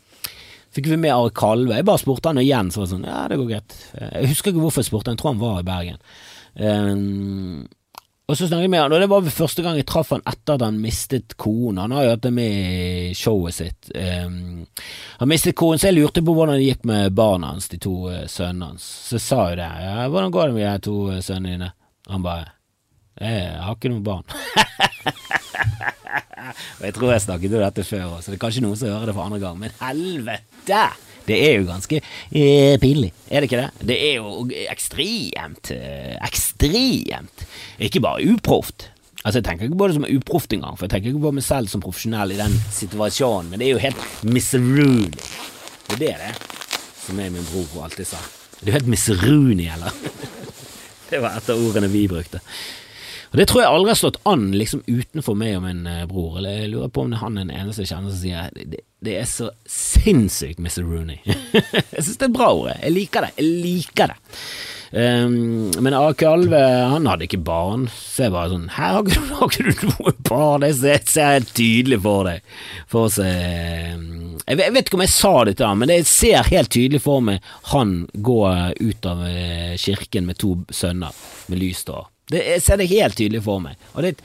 Fikk 0.76 0.90
vi 0.90 0.98
med 1.00 1.14
Are 1.14 1.30
Kalve. 1.32 1.78
Jeg 1.78 1.86
bare 1.88 2.02
spurte 2.02 2.28
han 2.28 2.42
igjen, 2.42 2.68
så 2.70 2.82
var 2.82 2.86
det 2.86 2.92
sånn 2.92 3.08
Ja, 3.08 3.22
det 3.30 3.38
går 3.40 3.48
greit. 3.48 3.76
Jeg 3.96 4.30
husker 4.32 4.52
ikke 4.52 4.64
hvorfor 4.66 4.82
jeg 4.82 4.90
spurte, 4.90 5.14
jeg 5.14 5.20
tror 5.22 5.32
han 5.32 5.40
var 5.40 5.62
i 5.62 5.66
Bergen. 5.66 6.00
Um, 6.56 7.64
og 8.26 8.34
så 8.34 8.48
snakket 8.48 8.66
jeg 8.66 8.72
med 8.72 8.82
han, 8.82 8.92
og 8.92 9.00
det 9.00 9.08
var 9.08 9.28
første 9.30 9.62
gang 9.64 9.78
jeg 9.78 9.86
traff 9.88 10.10
han 10.12 10.24
etter 10.26 10.56
at 10.56 10.64
han 10.66 10.80
mistet 10.82 11.36
konen. 11.40 11.78
Han 11.80 11.94
har 11.94 12.04
jo 12.04 12.12
hatt 12.16 12.24
det 12.26 12.32
med 12.34 12.56
i 12.58 13.14
showet 13.16 13.56
sitt. 13.56 13.88
Um, 13.94 14.66
han 15.22 15.30
mistet 15.30 15.56
konen, 15.56 15.80
så 15.80 15.88
jeg 15.88 16.00
lurte 16.00 16.24
på 16.26 16.34
hvordan 16.36 16.58
det 16.58 16.66
gikk 16.66 16.84
med 16.90 17.14
barna 17.16 17.54
hans, 17.54 17.70
de 17.72 17.80
to 17.80 17.94
uh, 18.10 18.26
sønnene 18.28 18.72
hans. 18.74 18.90
Så 19.06 19.16
jeg 19.16 19.24
sa 19.28 19.40
jo 19.52 19.60
det. 19.62 19.70
Ja, 19.86 19.96
'Hvordan 20.10 20.34
går 20.34 20.46
det 20.50 20.58
med 20.58 20.68
de 20.68 20.84
to 20.90 20.98
uh, 21.08 21.22
sønnene 21.22 21.54
dine?' 21.54 21.72
Han 22.10 22.22
bare 22.22 22.52
'Jeg 23.16 23.62
har 23.62 23.74
ikke 23.74 23.94
noen 23.94 24.04
barn'. 24.04 25.35
Og 26.78 26.84
jeg 26.86 26.94
tror 26.96 27.12
jeg 27.12 27.24
snakket 27.24 27.56
om 27.56 27.64
dette 27.64 27.84
før 27.86 28.16
så 28.20 28.32
det 28.32 28.38
er 28.38 28.42
kanskje 28.44 28.62
noen 28.64 28.78
som 28.78 28.92
hører 28.92 29.10
det 29.10 29.16
for 29.16 29.26
andre 29.26 29.42
gang, 29.42 29.58
men 29.60 29.76
helvete! 29.80 30.84
Det 31.26 31.36
er 31.42 31.56
jo 31.58 31.66
ganske 31.66 31.98
eh, 31.98 32.76
pinlig, 32.78 33.10
er 33.26 33.42
det 33.42 33.48
ikke 33.48 33.62
det? 33.64 33.86
Det 33.90 33.96
er 33.98 34.12
jo 34.20 34.44
ekstremt, 34.70 35.72
eh, 35.74 36.12
ekstremt 36.22 37.42
Ikke 37.82 38.02
bare 38.04 38.22
uproft. 38.30 38.92
Altså, 39.24 39.40
Jeg 39.40 39.44
tenker 39.48 39.66
ikke 39.66 39.80
på 39.80 39.88
det 39.90 39.96
som 39.96 40.06
uproft 40.06 40.52
engang, 40.54 40.76
for 40.78 40.86
jeg 40.86 40.92
tenker 40.94 41.10
ikke 41.10 41.24
på 41.24 41.34
meg 41.34 41.42
selv 41.42 41.72
som 41.72 41.82
profesjonell 41.82 42.36
i 42.36 42.38
den 42.38 42.54
situasjonen, 42.70 43.50
men 43.50 43.58
det 43.58 43.66
er 43.66 43.74
jo 43.74 43.82
helt 43.82 44.04
miserrooney. 44.22 45.10
Det 45.90 45.96
er 45.96 46.04
det 46.04 46.14
det 46.22 46.34
som 47.02 47.18
jeg 47.18 47.34
min 47.34 47.48
bror 47.50 47.88
alltid 47.88 48.06
sa. 48.06 48.22
Du 48.60 48.70
er 48.70 48.78
helt 48.78 48.90
miserrooney, 48.90 49.66
eller? 49.74 49.90
det 51.10 51.20
var 51.22 51.40
et 51.40 51.50
av 51.50 51.58
ordene 51.58 51.90
vi 51.90 52.06
brukte. 52.10 52.38
Og 53.32 53.38
Det 53.40 53.48
tror 53.50 53.62
jeg 53.62 53.72
aldri 53.72 53.92
har 53.92 54.00
slått 54.00 54.20
an 54.28 54.50
liksom 54.54 54.84
utenfor 54.86 55.38
meg 55.38 55.56
og 55.58 55.66
min 55.66 55.86
eh, 55.90 56.04
bror. 56.10 56.38
Eller 56.38 56.62
Jeg 56.62 56.72
lurer 56.74 56.92
på 56.92 57.04
om 57.04 57.10
det 57.12 57.18
er 57.18 57.24
han 57.24 57.40
den 57.40 57.52
eneste 57.54 57.84
jeg 57.84 57.92
kjenner 57.94 58.14
som 58.14 58.22
sier 58.22 58.54
det, 58.54 58.84
det 59.06 59.18
er 59.20 59.26
så 59.28 59.50
sinnssykt 59.70 60.62
Mr. 60.62 60.82
Rooney. 60.86 61.20
jeg 61.26 62.00
syns 62.00 62.16
det 62.16 62.30
er 62.30 62.38
bra 62.38 62.52
ord. 62.54 62.72
Jeg 62.80 62.94
liker 62.94 63.26
det. 63.26 63.34
Jeg 63.38 63.52
liker 63.66 64.14
det. 64.14 64.18
Um, 64.96 65.72
men 65.82 65.96
Ake 65.98 66.28
Alve 66.30 66.60
han 66.62 67.08
hadde 67.10 67.26
ikke 67.26 67.42
barn, 67.42 67.88
så 67.90 68.28
jeg 68.28 68.32
bare 68.36 68.52
sånn 68.52 68.68
Her 68.70 68.92
har 68.94 69.48
ikke, 69.48 69.64
du 69.66 69.82
noe 69.90 70.12
barn? 70.28 70.62
Det 70.62 70.70
ser, 70.78 71.02
ser 71.10 71.32
helt 71.34 71.50
tydelig 71.58 71.98
for 72.04 72.28
deg. 72.30 72.46
For 72.92 73.08
å 73.08 73.12
se 73.16 73.26
ehm, 73.26 74.36
jeg, 74.46 74.60
vet 74.62 74.86
ikke 74.86 75.00
om 75.00 75.04
jeg 75.04 75.14
sa 75.16 75.34
det 75.48 75.56
til 75.58 75.66
ham, 75.66 75.82
men 75.82 75.92
jeg 75.92 76.06
ser 76.08 76.50
helt 76.52 76.70
tydelig 76.72 77.02
for 77.02 77.24
meg 77.24 77.44
han 77.72 77.96
gå 78.14 78.40
ut 78.78 79.10
av 79.10 79.24
eh, 79.26 79.74
kirken 79.80 80.30
med 80.30 80.38
to 80.40 80.54
sønner 80.70 81.18
med 81.50 81.60
lyst 81.60 81.90
hår. 81.90 82.06
Det, 82.30 82.42
jeg 82.42 82.62
ser 82.64 82.80
det 82.80 82.90
helt 82.90 83.16
tydelig 83.18 83.44
for 83.46 83.62
meg. 83.62 83.78
Og 83.94 84.02
det 84.02 84.08
er 84.08 84.16
et 84.16 84.24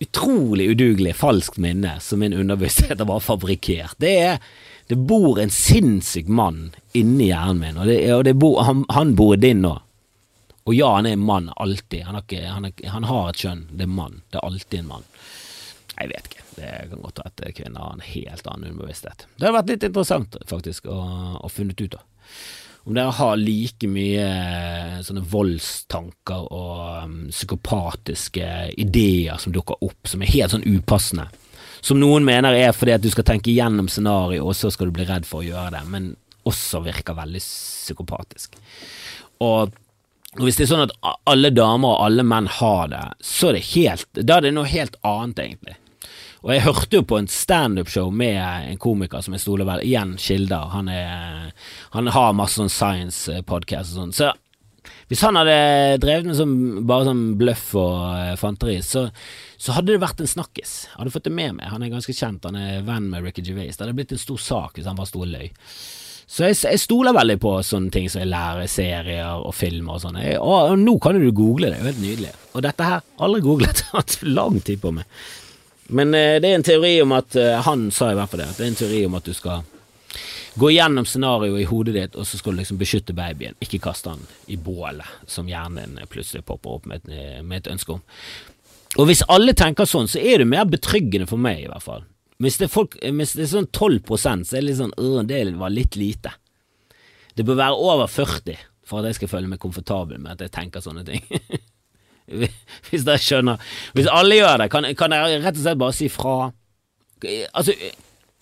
utrolig 0.00 0.70
udugelig, 0.72 1.14
falskt 1.20 1.60
minne 1.62 1.98
som 2.02 2.22
min 2.22 2.34
underbevissthet 2.34 2.98
har 2.98 3.08
bare 3.08 3.22
fabrikkert. 3.24 3.98
Det 3.98 4.16
er 4.18 4.42
Det 4.90 4.96
bor 5.06 5.38
en 5.38 5.52
sinnssyk 5.54 6.26
mann 6.26 6.72
inni 6.98 7.28
hjernen 7.28 7.60
min, 7.60 7.76
og, 7.78 7.86
det, 7.86 7.98
og 8.10 8.24
det 8.26 8.32
bor, 8.34 8.56
han, 8.66 8.80
han, 8.90 9.12
bor 9.14 9.36
i 9.36 9.38
din 9.38 9.60
nå. 9.62 9.76
Og 10.66 10.74
ja, 10.74 10.88
han 10.96 11.06
er 11.06 11.14
en 11.14 11.22
mann, 11.28 11.46
alltid. 11.62 12.02
Han 12.08 12.18
har, 12.18 12.24
ikke, 12.26 12.40
han, 12.48 12.66
har, 12.66 12.88
han 12.96 13.06
har 13.06 13.28
et 13.30 13.38
kjønn. 13.38 13.62
Det 13.70 13.86
er 13.86 13.92
mann. 13.94 14.18
Det 14.30 14.40
er 14.40 14.48
alltid 14.48 14.80
en 14.80 14.88
mann. 14.88 15.06
Jeg 15.94 16.10
vet 16.10 16.26
ikke. 16.26 16.42
Det 16.56 16.72
kan 16.90 17.04
godt 17.04 17.22
være 17.22 17.30
at 17.30 17.54
kvinner 17.60 17.86
har 17.86 17.94
en 17.94 18.02
helt 18.08 18.50
annen 18.50 18.72
underbevissthet. 18.72 19.24
Det 19.36 19.46
har 19.46 19.54
vært 19.60 19.70
litt 19.70 19.86
interessant, 19.86 20.40
faktisk, 20.50 20.90
å, 20.90 20.98
å 21.38 21.52
funnet 21.54 21.86
ut 21.86 21.94
av 22.00 22.02
om 22.84 22.96
dere 22.96 23.12
har 23.12 23.36
like 23.40 23.88
mye 23.90 24.24
eh, 24.24 24.96
sånne 25.04 25.22
voldstanker 25.30 26.46
og 26.48 27.04
um, 27.04 27.18
psykopatiske 27.28 28.48
ideer 28.80 29.40
som 29.42 29.52
dukker 29.52 29.84
opp, 29.84 30.08
som 30.08 30.22
er 30.24 30.32
helt 30.32 30.54
sånn 30.54 30.66
upassende. 30.66 31.28
Som 31.84 32.00
noen 32.00 32.24
mener 32.26 32.56
er 32.56 32.72
fordi 32.76 32.96
at 32.96 33.04
du 33.04 33.10
skal 33.12 33.26
tenke 33.28 33.52
gjennom 33.52 33.88
scenarioet, 33.88 34.44
og 34.44 34.56
så 34.56 34.72
skal 34.72 34.88
du 34.88 34.96
bli 34.96 35.06
redd 35.08 35.28
for 35.28 35.40
å 35.40 35.48
gjøre 35.48 35.74
det, 35.76 35.84
men 35.92 36.10
også 36.48 36.82
virker 36.84 37.16
veldig 37.16 37.40
psykopatisk. 37.44 38.56
Og 39.44 39.76
hvis 40.40 40.56
det 40.56 40.66
er 40.66 40.70
sånn 40.70 40.86
at 40.86 40.94
alle 41.28 41.50
damer 41.52 41.96
og 41.96 42.04
alle 42.06 42.24
menn 42.26 42.48
har 42.60 42.90
det, 42.92 43.04
så 43.24 43.50
er 43.50 43.58
det 43.58 43.68
helt 43.72 44.20
Da 44.20 44.36
er 44.38 44.46
det 44.46 44.52
noe 44.54 44.68
helt 44.70 44.96
annet, 45.02 45.40
egentlig. 45.42 45.76
Og 46.40 46.52
jeg 46.54 46.64
hørte 46.64 47.00
jo 47.00 47.04
på 47.04 47.18
en 47.20 47.28
standup-show 47.28 48.08
med 48.12 48.40
en 48.40 48.78
komiker 48.80 49.20
som 49.24 49.36
jeg 49.36 49.42
stoler 49.42 49.68
vel 49.68 49.82
Igjen 49.84 50.14
Kilder. 50.20 50.70
Han, 50.72 50.88
er, 50.88 51.50
han 51.96 52.08
har 52.14 52.36
masse 52.36 52.56
sånn 52.56 52.72
science-podkast 52.72 53.92
og 53.92 54.00
sånn. 54.00 54.16
Så 54.16 54.30
hvis 55.10 55.24
han 55.26 55.36
hadde 55.36 55.98
drevet 56.00 56.28
med 56.30 56.38
sånn, 56.38 56.56
bare 56.88 57.08
sånn 57.10 57.24
bløff 57.40 57.72
og 57.76 57.94
uh, 58.14 58.34
fanteri, 58.40 58.78
så, 58.86 59.08
så, 59.56 59.74
hadde 59.76 59.92
det 59.92 60.02
vært 60.02 60.22
en 60.22 60.30
snakkis. 60.30 60.74
Hadde 60.96 61.12
fått 61.12 61.26
det 61.28 61.34
med 61.34 61.58
meg. 61.58 61.68
Han 61.74 61.84
er 61.84 61.92
ganske 61.92 62.14
kjent, 62.16 62.46
han 62.48 62.56
er 62.56 62.84
venn 62.86 63.10
med 63.12 63.26
Ricky 63.26 63.44
Gervais. 63.44 63.76
Det 63.76 63.84
hadde 63.84 63.96
blitt 63.98 64.14
en 64.16 64.22
stor 64.22 64.40
sak 64.40 64.78
hvis 64.78 64.88
han 64.88 64.98
bare 64.98 65.10
sto 65.10 65.24
og 65.26 65.32
løy. 65.32 65.50
Så 66.30 66.46
jeg, 66.46 66.60
jeg, 66.62 66.78
stoler 66.78 67.14
veldig 67.16 67.36
på 67.42 67.56
sånne 67.66 67.90
ting 67.90 68.04
som 68.06 68.22
jeg 68.22 68.30
lærer 68.30 68.70
serier 68.70 69.42
og 69.42 69.50
filmer 69.58 69.96
og 69.96 70.04
sånn. 70.04 70.20
Og, 70.38 70.56
og, 70.70 70.76
nå 70.78 70.94
kan 71.02 71.18
du 71.18 71.26
google 71.34 71.72
det, 71.72 71.74
det 71.74 71.80
er 71.80 71.82
jo 71.82 71.90
helt 71.90 72.04
nydelig. 72.04 72.34
Og 72.54 72.64
dette 72.64 72.86
her, 72.86 73.02
aldri 73.26 73.42
googlet, 73.44 73.76
det 73.80 73.88
har 73.90 74.04
hatt 74.04 74.18
lang 74.30 74.60
tid 74.62 74.78
på 74.84 74.94
meg. 74.94 75.18
Men 75.90 76.14
eh, 76.14 76.38
det 76.42 76.50
er 76.50 76.58
en 76.58 76.66
teori 76.66 76.94
om 77.02 77.12
at 77.16 77.36
eh, 77.36 77.58
Han 77.66 77.88
sa 77.94 78.12
i 78.12 78.18
hvert 78.18 78.30
fall 78.30 78.44
det. 78.44 78.50
At 78.52 78.60
det 78.60 78.66
er 78.66 78.72
en 78.72 78.80
teori 78.80 79.04
om 79.08 79.18
at 79.18 79.26
du 79.26 79.34
skal 79.36 79.66
gå 80.60 80.70
gjennom 80.74 81.06
scenarioet 81.06 81.62
i 81.62 81.66
hodet 81.70 81.94
ditt, 81.94 82.16
og 82.18 82.26
så 82.26 82.38
skal 82.38 82.54
du 82.54 82.60
liksom 82.60 82.78
beskytte 82.80 83.14
babyen. 83.16 83.58
Ikke 83.62 83.78
kaste 83.82 84.10
han 84.12 84.22
i 84.50 84.58
bålet, 84.58 85.06
som 85.30 85.48
hjernen 85.48 85.98
plutselig 86.10 86.42
popper 86.48 86.78
opp 86.78 86.88
med 86.90 87.04
et, 87.04 87.42
med 87.46 87.60
et 87.60 87.70
ønske 87.70 87.94
om. 87.94 88.02
Og 88.98 89.06
hvis 89.06 89.22
alle 89.30 89.54
tenker 89.54 89.86
sånn, 89.86 90.10
så 90.10 90.18
er 90.18 90.42
det 90.42 90.48
mer 90.50 90.66
betryggende 90.66 91.28
for 91.30 91.38
meg, 91.38 91.62
i 91.62 91.70
hvert 91.70 91.86
fall. 91.86 92.02
Hvis 92.42 92.58
det 92.58 92.66
er, 92.66 92.72
folk, 92.72 92.96
hvis 92.98 93.36
det 93.36 93.44
er 93.44 93.52
sånn 93.52 93.68
12 93.70 94.00
så 94.16 94.32
er 94.32 94.56
det 94.56 94.66
litt 94.66 94.80
sånn 94.80 94.94
øh, 94.98 95.20
det 95.28 95.42
var 95.60 95.70
litt 95.70 95.98
lite. 96.00 96.32
Det 97.36 97.44
bør 97.46 97.60
være 97.60 97.78
over 97.78 98.10
40 98.10 98.56
for 98.88 99.00
at 99.00 99.10
jeg 99.10 99.20
skal 99.20 99.30
føle 99.36 99.50
meg 99.50 99.60
komfortabel 99.62 100.18
med 100.18 100.34
at 100.34 100.46
jeg 100.46 100.54
tenker 100.56 100.82
sånne 100.82 101.04
ting. 101.06 101.22
Hvis 102.90 103.06
dere 103.06 103.22
skjønner. 103.22 103.72
Hvis 103.96 104.10
alle 104.10 104.38
gjør 104.38 104.62
det, 104.62 104.68
kan, 104.72 104.86
kan 104.98 105.16
jeg 105.16 105.40
rett 105.42 105.58
og 105.58 105.64
slett 105.64 105.80
bare 105.80 105.96
si 105.96 106.08
fra. 106.12 106.36
Altså, 107.52 107.74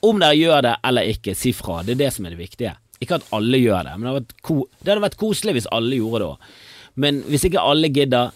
om 0.07 0.21
dere 0.23 0.39
gjør 0.39 0.67
det 0.69 0.75
eller 0.91 1.15
ikke, 1.15 1.37
si 1.39 1.55
fra. 1.57 1.81
Det 1.87 1.97
er 1.97 2.05
det 2.05 2.13
som 2.15 2.29
er 2.29 2.37
det 2.37 2.43
viktige. 2.43 2.75
Ikke 3.03 3.21
at 3.21 3.29
alle 3.35 3.61
gjør 3.63 3.87
det, 3.87 3.95
men 3.95 4.07
det 4.07 4.11
hadde 4.11 4.25
vært, 4.25 4.75
det 4.83 4.93
hadde 4.93 5.07
vært 5.07 5.21
koselig 5.21 5.55
hvis 5.59 5.71
alle 5.75 6.01
gjorde 6.01 6.21
det 6.23 6.29
òg. 6.33 6.53
Men 6.99 7.21
hvis 7.31 7.47
ikke 7.47 7.63
alle 7.63 7.91
gidder, 7.95 8.33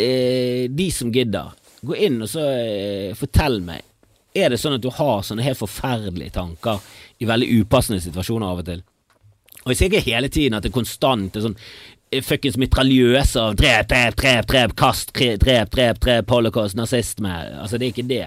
eh, 0.00 0.64
de 0.72 0.86
som 0.94 1.10
gidder, 1.12 1.52
gå 1.86 1.98
inn 2.06 2.22
og 2.24 2.30
så 2.32 2.44
eh, 2.48 3.12
fortell 3.18 3.60
meg. 3.64 3.84
Er 4.36 4.52
det 4.52 4.60
sånn 4.60 4.76
at 4.76 4.84
du 4.84 4.90
har 4.92 5.24
sånne 5.24 5.44
helt 5.44 5.60
forferdelige 5.60 6.34
tanker 6.36 6.80
i 7.20 7.28
veldig 7.28 7.48
upassende 7.62 8.02
situasjoner 8.04 8.48
av 8.48 8.62
og 8.62 8.68
til? 8.68 8.82
Og 9.64 9.72
jeg 9.72 9.78
sier 9.78 9.90
ikke 9.90 10.12
hele 10.12 10.30
tiden 10.32 10.56
at 10.56 10.64
det 10.64 10.70
er 10.70 10.76
konstant 10.76 11.32
det 11.32 11.40
er 11.40 11.46
sånn 11.48 11.60
fuckings 12.22 12.58
mitraljøse 12.60 13.40
av 13.40 13.56
drep, 13.58 13.88
drep, 13.90 14.16
drep, 14.20 14.46
drep, 14.50 14.74
kast, 14.78 15.12
drep, 15.16 15.72
drep, 15.72 16.00
drep, 16.02 16.30
holocaust, 16.30 16.76
nazisme 16.78 17.32
Altså, 17.60 17.78
det 17.78 17.88
er 17.88 17.94
ikke 17.94 18.08
det. 18.10 18.26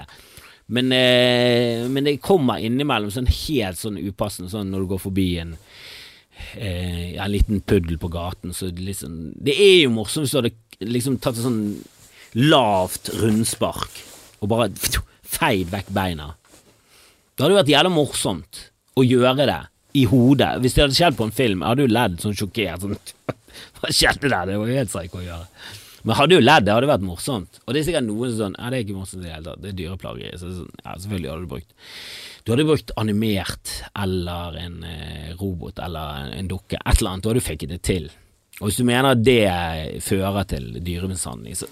Men, 0.70 0.92
eh, 0.94 1.88
men 1.90 2.06
det 2.06 2.20
kommer 2.22 2.62
innimellom 2.62 3.10
sånn 3.14 3.30
helt 3.30 3.80
sånn 3.80 3.98
upassende, 3.98 4.52
sånn 4.52 4.70
når 4.70 4.84
du 4.84 4.92
går 4.92 5.02
forbi 5.02 5.30
en 5.42 5.56
eh, 6.56 7.16
en 7.18 7.32
liten 7.32 7.62
puddel 7.62 7.98
på 7.98 8.12
gaten, 8.14 8.54
så 8.54 8.70
liksom 8.70 9.34
Det 9.36 9.56
er 9.56 9.80
jo 9.86 9.96
morsomt 9.96 10.28
hvis 10.28 10.36
du 10.36 10.42
hadde 10.42 10.92
liksom 10.94 11.18
tatt 11.20 11.40
et 11.40 11.48
sånn 11.48 11.64
lavt 12.38 13.10
rundspark 13.18 14.04
og 14.40 14.52
bare 14.52 14.70
feid 15.26 15.72
vekk 15.74 15.90
beina. 15.96 16.34
Det 17.36 17.44
hadde 17.44 17.58
vært 17.58 17.74
jævlig 17.74 17.92
morsomt 17.96 18.62
å 19.00 19.04
gjøre 19.04 19.48
det 19.50 19.60
i 20.00 20.06
hodet. 20.10 20.60
Hvis 20.62 20.76
det 20.76 20.86
hadde 20.86 20.98
skjedd 20.98 21.18
på 21.18 21.26
en 21.28 21.36
film, 21.36 21.64
jeg 21.64 21.72
hadde 21.72 21.86
jo 21.86 21.92
ledd 21.92 22.22
sånn 22.22 22.38
sjokkert. 22.38 22.86
Sånn, 22.86 22.98
Hva 23.80 23.94
skjedde 23.94 24.32
der? 24.32 24.50
Det 24.50 24.58
var 24.62 24.74
helt 24.78 24.92
psyko 24.94 25.22
å 25.22 25.26
gjøre. 25.26 25.48
Men 26.08 26.16
hadde 26.16 26.38
jo 26.38 26.44
ledd, 26.44 26.66
det 26.66 26.76
hadde 26.76 26.90
vært 26.90 27.04
morsomt. 27.04 27.60
Og 27.66 27.76
det 27.76 27.82
er 27.82 27.88
sikkert 27.90 28.08
noen 28.08 28.32
som 28.32 28.40
sånn 28.40 28.56
Ja, 28.56 28.70
det 28.72 28.78
er 28.78 28.86
ikke 28.86 28.98
morsomt 29.00 29.20
i 29.20 29.28
det 29.28 29.34
hele 29.34 29.48
tatt, 29.50 29.62
det 29.64 29.72
er 29.72 29.78
dyreplageri. 29.82 30.32
Så 30.40 30.54
sånn, 30.62 30.72
ja, 30.86 30.96
selvfølgelig 30.96 31.32
hadde 31.34 31.44
du 31.44 31.52
brukt 31.54 31.76
Du 32.46 32.54
hadde 32.54 32.68
brukt 32.70 32.96
animert 33.02 33.76
eller 34.06 34.58
en 34.64 34.80
eh, 34.88 35.30
robot 35.40 35.84
eller 35.84 36.24
en, 36.24 36.34
en 36.40 36.52
dukke, 36.52 36.80
et 36.80 37.02
eller 37.02 37.12
annet. 37.12 37.26
Da 37.26 37.34
hadde 37.34 37.44
du 37.44 37.50
fikk 37.50 37.68
det 37.72 37.82
til. 37.88 38.10
Og 38.60 38.68
hvis 38.68 38.80
du 38.80 38.88
mener 38.88 39.14
at 39.14 39.24
det 39.24 40.02
fører 40.04 40.48
til 40.50 40.72
dyremishandling, 40.84 41.56
så 41.56 41.68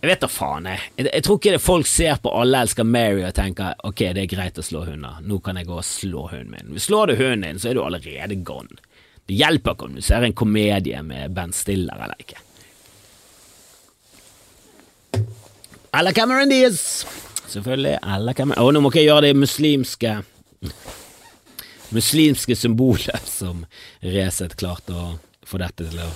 jeg 0.00 0.08
vet 0.08 0.22
da 0.22 0.28
faen, 0.32 0.64
jeg. 0.64 0.80
jeg. 0.96 1.08
Jeg 1.12 1.24
tror 1.26 1.38
ikke 1.38 1.52
det 1.52 1.60
folk 1.60 1.88
ser 1.88 2.20
på 2.24 2.30
Alle 2.32 2.62
elsker 2.64 2.86
Mary 2.88 3.20
og 3.20 3.34
tenker 3.36 3.74
ok, 3.84 4.06
det 4.16 4.22
er 4.22 4.30
greit 4.32 4.60
å 4.60 4.64
slå 4.64 4.86
hunder, 4.88 5.18
nå 5.20 5.40
kan 5.44 5.60
jeg 5.60 5.68
gå 5.68 5.76
og 5.76 5.84
slå 5.84 6.24
hunden 6.32 6.54
min. 6.54 6.80
Slår 6.80 7.12
du 7.12 7.18
hunden 7.20 7.44
din, 7.44 7.60
så 7.60 7.70
er 7.70 7.76
du 7.76 7.82
allerede 7.84 8.38
gone. 8.48 8.80
Det 9.30 9.36
hjelper 9.38 9.76
ikke 9.76 9.86
om 9.86 9.92
du 9.94 10.02
ser 10.02 10.24
en 10.26 10.34
komedie 10.34 11.00
med 11.06 11.30
Ben 11.30 11.52
Stiller 11.54 12.00
eller 12.02 12.18
ikke. 12.18 12.40
Eller 15.94 16.16
Cameron 16.16 16.50
Diaz. 16.50 17.06
Selvfølgelig. 17.46 18.00
Eller 18.02 18.34
Cameron 18.34 18.58
Å, 18.58 18.72
nå 18.74 18.82
må 18.82 18.90
ikke 18.90 19.04
jeg 19.04 19.10
gjøre 19.10 19.28
det 19.28 19.38
muslimske 19.38 20.16
Muslimske 21.94 22.56
symbolet 22.58 23.30
som 23.38 23.62
Resett 24.02 24.58
klarte 24.58 24.98
å 24.98 25.06
få 25.46 25.62
dette 25.62 25.86
til 25.86 26.02
å, 26.02 26.10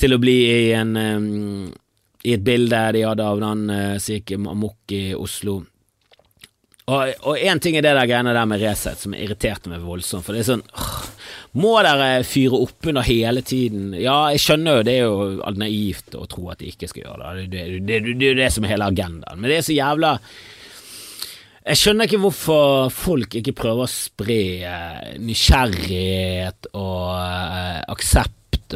til 0.00 0.16
å 0.16 0.20
bli 0.20 0.36
i 0.48 0.72
en 0.76 0.96
um, 0.96 1.68
i 2.24 2.34
et 2.36 2.42
bilde 2.44 2.80
de 2.96 3.04
hadde 3.04 3.24
av 3.24 3.40
den 3.40 3.68
uh, 3.68 4.00
som 4.00 4.16
gikk 4.16 4.34
amok 4.36 4.92
i 4.92 5.14
Oslo. 5.16 5.60
Og 6.90 7.38
én 7.38 7.60
ting 7.62 7.76
er 7.78 7.84
det 7.84 7.94
der 7.96 8.08
greiene 8.08 8.34
der 8.34 8.48
med 8.48 8.62
Resett 8.62 9.02
som 9.02 9.14
irriterte 9.16 9.70
meg 9.72 9.84
voldsomt, 9.84 10.24
for 10.26 10.36
det 10.36 10.44
er 10.44 10.48
sånn 10.52 10.64
åh, 10.74 11.00
Må 11.60 11.74
dere 11.86 12.22
fyre 12.26 12.60
opp 12.62 12.88
under 12.90 13.06
hele 13.06 13.42
tiden? 13.46 13.90
Ja, 13.98 14.30
jeg 14.34 14.42
skjønner 14.44 14.80
jo 14.80 14.86
det 14.86 14.94
er 14.96 15.08
jo 15.08 15.56
naivt 15.60 16.16
å 16.18 16.24
tro 16.30 16.48
at 16.52 16.62
de 16.62 16.70
ikke 16.70 16.88
skal 16.90 17.06
gjøre 17.06 17.34
det, 17.40 17.50
det 17.52 17.60
er 17.60 17.74
det, 17.74 17.82
det, 18.06 18.16
det, 18.20 18.32
det, 18.38 18.48
som 18.54 18.66
er 18.66 18.74
hele 18.76 18.88
agendaen, 18.90 19.40
men 19.40 19.50
det 19.50 19.60
er 19.60 19.68
så 19.68 19.76
jævla 19.76 20.16
jeg 21.60 21.76
skjønner 21.76 22.08
ikke 22.08 22.18
hvorfor 22.22 22.88
folk 22.90 23.34
ikke 23.36 23.52
prøver 23.54 23.84
å 23.84 23.90
spre 23.92 24.38
uh, 24.64 25.10
nysgjerrighet 25.20 26.70
og 26.72 27.10
uh, 27.12 27.82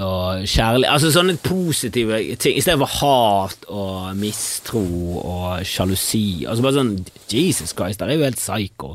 og 0.03 0.45
kjærlighet 0.49 0.93
Altså 0.93 1.13
sånne 1.15 1.37
positive 1.43 2.21
ting, 2.41 2.59
istedenfor 2.59 2.91
hat 3.01 3.69
og 3.69 4.17
mistro 4.19 4.85
og 5.21 5.67
sjalusi. 5.67 6.45
Altså 6.49 6.65
bare 6.65 6.79
sånn 6.79 6.97
Jesus 7.31 7.75
Christ, 7.77 8.01
der 8.01 8.13
er 8.13 8.19
jo 8.19 8.27
helt 8.29 8.41
psycho. 8.41 8.95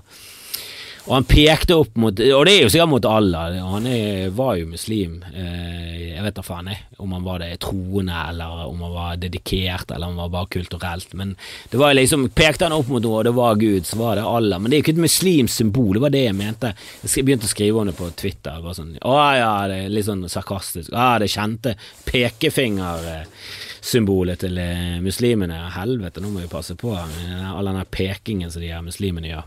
Og 1.07 1.13
han 1.15 1.27
pekte 1.27 1.77
opp 1.79 1.95
mot 1.99 2.11
Og 2.11 2.45
det 2.45 2.53
er 2.53 2.65
jo 2.65 2.71
sikkert 2.71 2.91
mot 2.91 3.05
Allah. 3.07 3.55
Han 3.71 3.87
er, 3.89 4.29
var 4.35 4.57
jo 4.59 4.67
muslim. 4.69 5.13
Eh, 5.33 5.99
jeg 6.19 6.25
vet 6.25 6.35
da 6.35 6.43
faen 6.43 6.67
jeg, 6.67 6.81
om 6.99 7.13
han 7.15 7.23
var 7.23 7.39
det 7.39 7.61
troende, 7.63 8.11
eller 8.27 8.67
om 8.67 8.81
han 8.83 8.91
var 8.91 9.15
dedikert, 9.21 9.87
eller 9.95 10.09
om 10.09 10.17
han 10.17 10.25
var 10.25 10.33
bare 10.33 10.49
kulturelt. 10.57 11.13
Men 11.15 11.29
det 11.71 11.77
var 11.79 11.93
liksom 11.95 12.25
pekte 12.35 12.65
han 12.67 12.75
opp 12.75 12.89
mot 12.91 12.99
noe, 13.05 13.21
og 13.21 13.25
det 13.29 13.33
var 13.37 13.61
Gud, 13.61 13.85
så 13.87 13.95
var 14.01 14.15
det 14.19 14.25
Allah. 14.27 14.57
Men 14.59 14.67
det 14.67 14.75
er 14.75 14.79
jo 14.81 14.85
ikke 14.87 14.97
et 14.97 15.07
muslimsk 15.07 15.53
symbol, 15.55 15.93
det 15.95 16.03
var 16.03 16.11
det 16.15 16.25
jeg 16.25 16.35
mente. 16.35 16.75
Jeg 17.07 17.25
begynte 17.27 17.47
å 17.47 17.55
skrive 17.55 17.79
om 17.79 17.87
det 17.87 17.95
på 17.95 18.11
Twitter. 18.19 18.59
Det 18.59 18.67
var 18.67 18.75
sånn, 18.75 18.99
Å 18.99 19.15
ja, 19.39 19.55
det 19.71 19.77
er 19.85 19.95
litt 19.95 20.09
sånn 20.09 20.31
sarkastisk. 20.31 20.87
Ja, 20.91 21.19
det 21.23 21.31
kjente 21.31 21.79
pekefingersymbolet 22.09 24.37
til 24.43 24.55
eh, 24.59 24.99
muslimene. 25.05 25.57
Helvete, 25.77 26.19
nå 26.19 26.27
må 26.33 26.39
vi 26.43 26.51
passe 26.51 26.73
på. 26.79 26.89
All 26.99 27.67
den 27.71 27.79
pekingen 27.87 28.51
som 28.51 28.61
de 28.63 28.73
her 28.73 28.83
muslimene 28.83 29.27
gjør. 29.31 29.45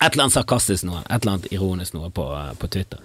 Et 0.00 0.08
eller 0.10 0.26
annet 0.26 0.36
sarkastisk 0.36 0.86
noe, 0.88 1.02
et 1.06 1.22
eller 1.22 1.36
annet 1.36 1.52
ironisk 1.54 1.96
noe 1.96 2.10
på, 2.14 2.26
på 2.60 2.68
Twitter. 2.72 3.00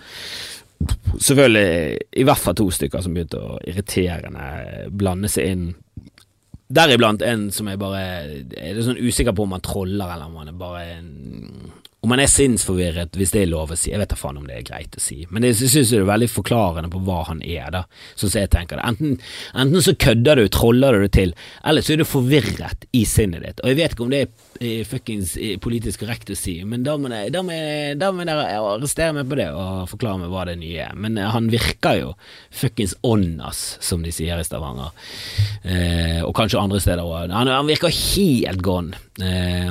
Selvfølgelig 1.22 2.00
i 2.18 2.26
hvert 2.26 2.42
fall 2.42 2.58
to 2.58 2.68
stykker 2.74 3.04
som 3.04 3.16
begynte 3.16 3.40
å 3.40 3.60
irriterende 3.70 4.90
blande 4.90 5.30
seg 5.32 5.54
inn. 5.54 5.66
Deriblant 6.72 7.24
en 7.28 7.50
som 7.54 7.68
jeg 7.68 7.80
bare 7.82 8.02
er 8.58 8.82
sånn 8.84 9.00
usikker 9.00 9.36
på 9.36 9.46
om 9.46 9.56
han 9.56 9.64
troller, 9.66 10.14
eller 10.16 10.30
om 10.30 10.40
han 10.42 10.52
er 10.52 10.60
bare 10.60 10.84
en 10.96 11.10
om 12.02 12.10
han 12.10 12.22
er 12.24 12.30
sinnsforvirret, 12.32 13.14
hvis 13.14 13.34
det 13.36 13.44
er 13.44 13.50
lov 13.52 13.72
å 13.74 13.78
si. 13.78 13.92
Jeg 13.92 14.02
vet 14.02 14.10
da 14.10 14.18
faen 14.18 14.40
om 14.40 14.48
det 14.50 14.56
er 14.58 14.66
greit 14.66 14.96
å 14.98 15.02
si, 15.04 15.20
men 15.30 15.46
jeg 15.46 15.60
synes 15.60 15.92
det 15.92 16.00
er 16.00 16.08
veldig 16.10 16.30
forklarende 16.34 16.90
på 16.90 17.02
hva 17.06 17.20
han 17.28 17.44
er, 17.46 17.68
da, 17.76 17.84
sånn 18.18 18.32
som 18.34 18.42
jeg 18.42 18.50
tenker 18.56 18.80
det. 18.80 18.88
Enten, 18.90 19.20
enten 19.54 19.86
så 19.86 19.94
kødder 20.02 20.42
du, 20.42 20.48
troller 20.50 20.98
du 20.98 21.06
det 21.06 21.12
til, 21.20 21.36
eller 21.62 21.86
så 21.86 21.94
er 21.94 22.02
du 22.02 22.08
forvirret 22.10 22.88
i 22.98 23.04
sinnet 23.06 23.46
ditt. 23.46 23.62
Og 23.62 23.70
jeg 23.70 23.80
vet 23.84 23.94
ikke 23.94 24.06
om 24.08 24.14
det 24.16 24.24
er 24.26 24.90
fuckings 24.90 25.36
politisk 25.62 26.02
korrekt 26.02 26.34
å 26.34 26.38
si, 26.38 26.58
men 26.66 26.82
da 26.86 26.98
må, 26.98 27.14
jeg, 27.14 27.36
da 28.02 28.10
dere 28.18 28.50
arrestere 28.50 29.14
meg 29.20 29.30
på 29.30 29.38
det 29.38 29.52
og 29.54 29.86
forklare 29.94 30.24
meg 30.24 30.34
hva 30.34 30.50
det 30.50 30.58
nye 30.62 30.90
er. 30.90 30.98
Men 30.98 31.22
eh, 31.22 31.30
han 31.30 31.54
virker 31.54 32.02
jo 32.02 32.14
fuckings 32.50 32.98
åndas, 33.06 33.76
som 33.86 34.02
de 34.02 34.14
sier 34.16 34.42
i 34.42 34.48
Stavanger, 34.48 34.90
eh, 35.62 36.22
og 36.26 36.34
kanskje 36.38 36.62
andre 36.62 36.82
steder 36.82 37.06
òg. 37.06 37.30
Han, 37.30 37.52
han, 37.52 37.70
virker 37.70 37.94
helt 37.94 38.66
gone. 38.66 38.98
Eh, 39.22 39.70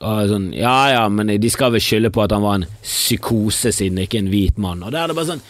sånn, 0.00 0.50
ja 0.56 0.78
ja, 0.92 1.04
men 1.08 1.30
de 1.40 1.50
skal 1.52 1.72
vel 1.72 1.82
skylde 1.82 2.12
på 2.12 2.24
at 2.24 2.34
han 2.34 2.44
var 2.44 2.58
en 2.60 2.66
psykose 2.82 3.72
siden 3.72 4.02
ikke 4.02 4.20
en 4.20 4.32
hvit 4.32 4.58
mann. 4.60 4.84
Og 4.84 4.92
der 4.92 5.04
er 5.04 5.12
det 5.12 5.18
bare 5.18 5.32
sånn 5.34 5.46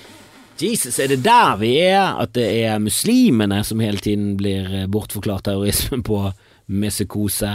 Jesus, 0.56 0.96
er 0.98 1.10
det 1.12 1.18
der 1.20 1.56
vi 1.60 1.74
er? 1.84 2.16
At 2.16 2.32
det 2.32 2.46
er 2.64 2.78
muslimene 2.80 3.58
som 3.66 3.80
hele 3.84 4.00
tiden 4.00 4.36
blir 4.40 4.64
eh, 4.64 4.86
bortforklart 4.88 5.44
terrorismen 5.50 6.04
på 6.06 6.22
med 6.66 6.94
psykose? 6.94 7.50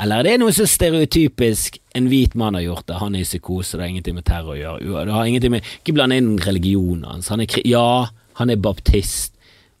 Eller 0.00 0.22
er 0.22 0.26
det 0.26 0.38
noe 0.40 0.54
så 0.56 0.66
stereotypisk 0.68 1.76
en 1.98 2.08
hvit 2.10 2.34
mann 2.38 2.56
har 2.56 2.64
gjort 2.64 2.86
det, 2.88 3.00
han 3.02 3.18
er 3.18 3.24
i 3.24 3.28
psykose, 3.28 3.76
det 3.76 3.84
har 3.84 3.92
ingenting 3.92 4.16
med 4.16 4.26
terror 4.28 4.54
å 4.54 4.58
gjøre. 4.58 5.04
Det 5.10 5.16
har 5.18 5.28
ingenting 5.28 5.54
med, 5.58 5.74
Ikke 5.82 5.96
bland 5.98 6.16
inn 6.16 6.32
religionen 6.42 7.04
hans. 7.08 7.28
Han 7.34 7.44
er, 7.44 7.58
ja, 7.68 8.08
han 8.40 8.50
er 8.50 8.62
baptist, 8.62 9.34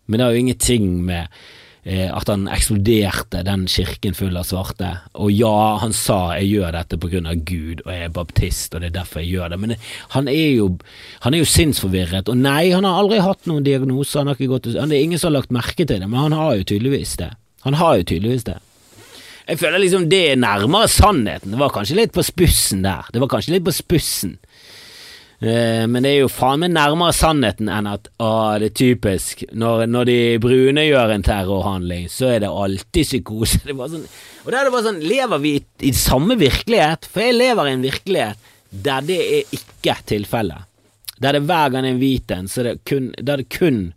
men 0.06 0.18
det 0.18 0.26
har 0.26 0.36
jo 0.36 0.44
ingenting 0.44 0.92
med 1.08 1.40
at 1.88 2.28
han 2.28 2.48
eksploderte 2.52 3.40
den 3.46 3.62
kirken 3.70 4.16
full 4.16 4.36
av 4.36 4.44
svarte. 4.44 4.90
Og 5.16 5.30
ja, 5.32 5.78
han 5.80 5.92
sa 5.92 6.36
'jeg 6.36 6.50
gjør 6.52 6.72
dette 6.72 6.96
av 7.00 7.44
Gud, 7.44 7.80
og 7.86 7.92
jeg 7.92 8.04
er 8.04 8.08
baptist, 8.08 8.74
og 8.74 8.80
det 8.80 8.86
er 8.88 9.00
derfor 9.00 9.20
jeg 9.20 9.32
gjør 9.32 9.48
det', 9.48 9.58
men 9.58 9.76
han 10.10 10.28
er 10.28 10.52
jo, 10.56 10.78
han 11.20 11.34
er 11.34 11.38
jo 11.38 11.44
sinnsforvirret. 11.44 12.28
Og 12.28 12.36
nei, 12.36 12.70
han 12.70 12.84
har 12.84 13.00
aldri 13.00 13.18
hatt 13.18 13.46
noen 13.46 13.64
diagnose, 13.64 14.18
han 14.18 14.26
har 14.26 14.34
ikke 14.34 14.52
gått 14.52 14.74
Det 14.74 14.76
er 14.76 15.02
ingen 15.02 15.18
som 15.18 15.32
har 15.32 15.40
lagt 15.40 15.50
merke 15.50 15.86
til 15.86 16.00
det, 16.00 16.08
men 16.08 16.20
han 16.20 16.32
har 16.32 16.56
jo 16.56 16.64
tydeligvis 16.64 17.16
det. 17.16 17.30
Han 17.64 17.74
har 17.74 17.96
jo 17.96 18.02
tydeligvis 18.04 18.44
det. 18.44 18.58
Jeg 19.48 19.58
føler 19.58 19.80
liksom 19.80 20.08
det 20.10 20.32
er 20.32 20.36
nærmere 20.36 20.88
sannheten. 20.88 21.54
Det 21.54 21.58
var 21.58 21.72
kanskje 21.72 21.96
litt 21.96 22.12
på 22.12 22.22
spussen 22.22 22.82
der. 22.84 23.08
Det 23.12 23.20
var 23.20 23.30
kanskje 23.32 23.54
litt 23.54 23.64
på 23.64 23.72
spussen. 23.72 24.36
Eh, 25.38 25.84
men 25.86 26.02
det 26.02 26.10
er 26.10 26.24
jo 26.24 26.30
faen 26.32 26.64
meg 26.64 26.72
nærmere 26.74 27.14
sannheten 27.14 27.68
enn 27.70 27.86
at 27.86 28.08
å, 28.18 28.30
det 28.58 28.72
er 28.72 28.78
typisk. 28.80 29.44
Når, 29.54 29.84
når, 29.86 30.08
de 30.10 30.18
brune 30.42 30.86
gjør 30.88 31.14
en 31.14 31.26
terrorhandling, 31.26 32.08
så 32.10 32.32
er 32.32 32.42
det 32.42 32.50
alltid 32.50 33.06
psykose. 33.06 33.62
Det 33.68 33.76
sånn, 33.78 34.08
og 34.44 34.50
da 34.50 34.60
er 34.60 34.66
det 34.66 34.74
bare 34.74 34.88
sånn 34.88 35.04
Lever 35.04 35.42
vi 35.42 35.54
i, 35.60 35.62
i 35.90 35.92
samme 35.94 36.38
virkelighet? 36.40 37.06
For 37.12 37.22
jeg 37.22 37.38
lever 37.38 37.68
i 37.68 37.76
en 37.76 37.86
virkelighet 37.86 38.50
der 38.68 39.06
det 39.06 39.18
er 39.22 39.54
ikke 39.54 39.94
tilfellet. 40.10 40.66
Der 41.22 41.34
det 41.34 41.46
hver 41.46 41.70
gang 41.72 41.86
er 41.86 41.94
en 41.94 42.02
hvit 42.02 42.30
en, 42.34 42.50
så 42.50 42.66
det 42.66 42.78
kun, 42.86 43.12
der 43.16 43.40
det 43.40 43.48
kun 43.54 43.88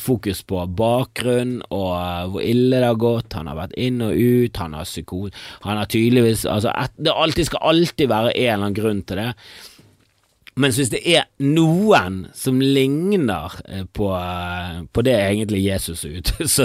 fokus 0.00 0.42
på 0.44 0.60
bakgrunn 0.76 1.58
og 1.72 1.92
uh, 1.96 2.26
hvor 2.32 2.44
ille 2.44 2.76
det 2.76 2.84
har 2.84 3.00
gått. 3.00 3.36
Han 3.38 3.48
har 3.48 3.58
vært 3.62 3.78
inn 3.80 4.02
og 4.04 4.12
ut, 4.12 4.60
han 4.60 4.76
har 4.76 4.84
psykose 4.84 5.32
Han 5.64 5.80
har 5.80 5.88
tydeligvis 5.88 6.44
Altså, 6.44 6.72
et, 6.76 6.92
det 7.00 7.14
alltid 7.16 7.48
skal 7.48 7.64
alltid 7.72 8.12
være 8.12 8.34
en 8.34 8.44
eller 8.44 8.66
annen 8.66 8.76
grunn 8.76 9.02
til 9.08 9.22
det. 9.22 9.30
Mens 10.56 10.78
hvis 10.80 10.88
det 10.88 11.02
er 11.04 11.26
noen 11.44 12.32
som 12.32 12.56
ligner 12.64 13.52
eh, 13.68 13.84
på, 13.92 14.08
på 14.88 15.02
det 15.04 15.12
egentlig 15.20 15.60
Jesus 15.66 16.00
er 16.08 16.16
ute, 16.16 16.48
så, 16.56 16.64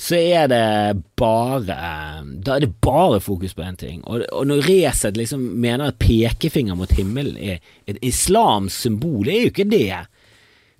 så 0.00 0.16
er 0.16 0.48
det 0.48 0.96
bare 1.20 1.76
Da 2.24 2.56
er 2.56 2.64
det 2.64 2.80
bare 2.80 3.20
fokus 3.20 3.52
på 3.56 3.62
én 3.66 3.76
ting. 3.76 4.00
Og, 4.08 4.24
og 4.32 4.46
når 4.48 4.64
Resett 4.70 5.16
liksom 5.20 5.40
mener 5.60 5.84
at 5.90 6.00
pekefinger 6.00 6.74
mot 6.78 6.92
himmelen 6.96 7.36
er 7.36 7.60
et 7.84 7.98
islamsk 8.00 8.76
symbol, 8.86 9.24
det 9.28 9.34
er 9.34 9.42
jo 9.44 9.52
ikke 9.52 9.74
det. 9.76 9.96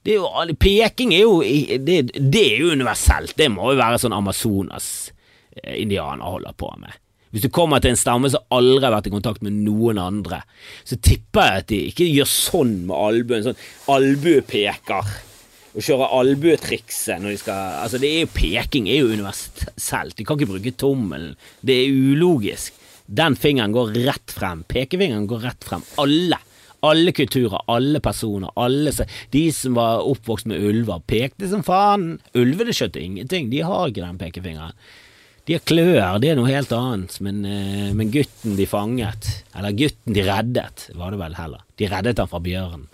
det 0.09 0.13
er 0.15 0.19
jo, 0.23 0.29
peking 0.61 1.13
er 1.13 1.23
jo 1.27 1.43
det, 1.85 2.11
det 2.17 2.55
er 2.55 2.59
jo 2.65 2.73
universelt. 2.73 3.37
Det 3.37 3.53
må 3.53 3.73
jo 3.75 3.83
være 3.83 3.99
sånn 4.01 4.17
Amazonas-indianer 4.17 6.25
eh, 6.25 6.33
holder 6.33 6.53
på 6.57 6.73
med. 6.81 6.93
Hvis 7.37 7.45
du 7.45 7.53
kommer 7.53 7.83
til 7.85 7.93
en 7.93 7.99
stamme 8.01 8.31
som 8.33 8.47
aldri 8.57 8.81
har 8.87 8.95
vært 8.95 9.11
i 9.11 9.13
kontakt 9.13 9.43
med 9.45 9.53
noen 9.61 9.99
andre, 10.01 10.39
så 10.89 10.97
tipper 10.97 11.45
jeg 11.45 11.61
at 11.61 11.67
de 11.69 11.81
ikke 11.91 12.07
gjør 12.09 12.31
sånn 12.33 12.71
med 12.89 12.97
albuen, 12.97 13.45
sånn 13.45 13.59
albuepeker. 13.93 15.11
Og 15.77 15.85
kjører 15.85 16.15
albuetrikset 16.17 17.21
når 17.21 17.35
de 17.35 17.43
skal 17.43 17.77
Altså, 17.83 18.01
det 18.01 18.09
er 18.09 18.25
jo 18.25 18.33
peking 18.33 18.89
er 18.89 19.03
jo 19.03 19.13
universelt. 19.13 20.17
De 20.17 20.25
kan 20.25 20.41
ikke 20.41 20.55
bruke 20.55 20.73
tommelen. 20.81 21.37
Det 21.61 21.77
er 21.83 21.93
ulogisk. 21.93 22.81
Den 23.05 23.37
fingeren 23.37 23.77
går 23.77 23.93
rett 24.09 24.33
frem. 24.33 24.65
Pekefingeren 24.73 25.29
går 25.29 25.45
rett 25.51 25.69
frem. 25.69 25.85
Alle. 26.01 26.41
Alle 26.89 27.13
kulturer, 27.13 27.61
alle 27.69 28.01
personer, 28.01 28.49
alle 28.57 28.93
De 29.33 29.49
som 29.53 29.77
var 29.77 30.09
oppvokst 30.09 30.49
med 30.49 30.65
ulver, 30.65 31.05
pekte 31.05 31.53
som 31.53 31.61
faen. 31.67 32.15
Ulvene 32.33 32.73
skjøtte 32.73 33.05
ingenting. 33.05 33.53
De 33.53 33.61
har 33.61 33.93
ikke 33.93 34.07
den 34.07 34.25
pekefingeren. 34.25 34.73
De 35.47 35.55
har 35.55 35.63
klør, 35.63 36.19
det 36.19 36.33
er 36.33 36.39
noe 36.39 36.51
helt 36.51 36.73
annet, 36.75 37.21
men, 37.23 37.45
eh, 37.47 37.93
men, 37.95 38.11
gutten 38.11 38.57
de 38.59 38.67
fanget, 38.67 39.29
eller 39.55 39.77
gutten 39.79 40.17
de 40.17 40.25
reddet, 40.27 40.89
var 40.99 41.15
det 41.15 41.21
vel 41.21 41.37
heller, 41.39 41.63
de 41.79 41.91
reddet 41.93 42.19
han 42.19 42.31
fra 42.31 42.41
bjørnen. 42.43 42.89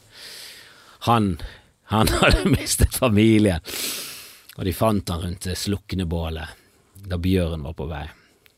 Han, 1.09 1.31
han 1.93 2.13
hadde 2.21 2.53
mistet 2.53 2.99
familien, 3.01 3.65
og 4.59 4.67
de 4.69 4.75
fant 4.77 5.09
han 5.09 5.25
rundt 5.25 5.49
det 5.49 5.57
slukne 5.57 6.05
bålet 6.05 6.59
da 7.09 7.19
bjørnen 7.19 7.65
var 7.65 7.75
på 7.79 7.89
vei. 7.91 8.05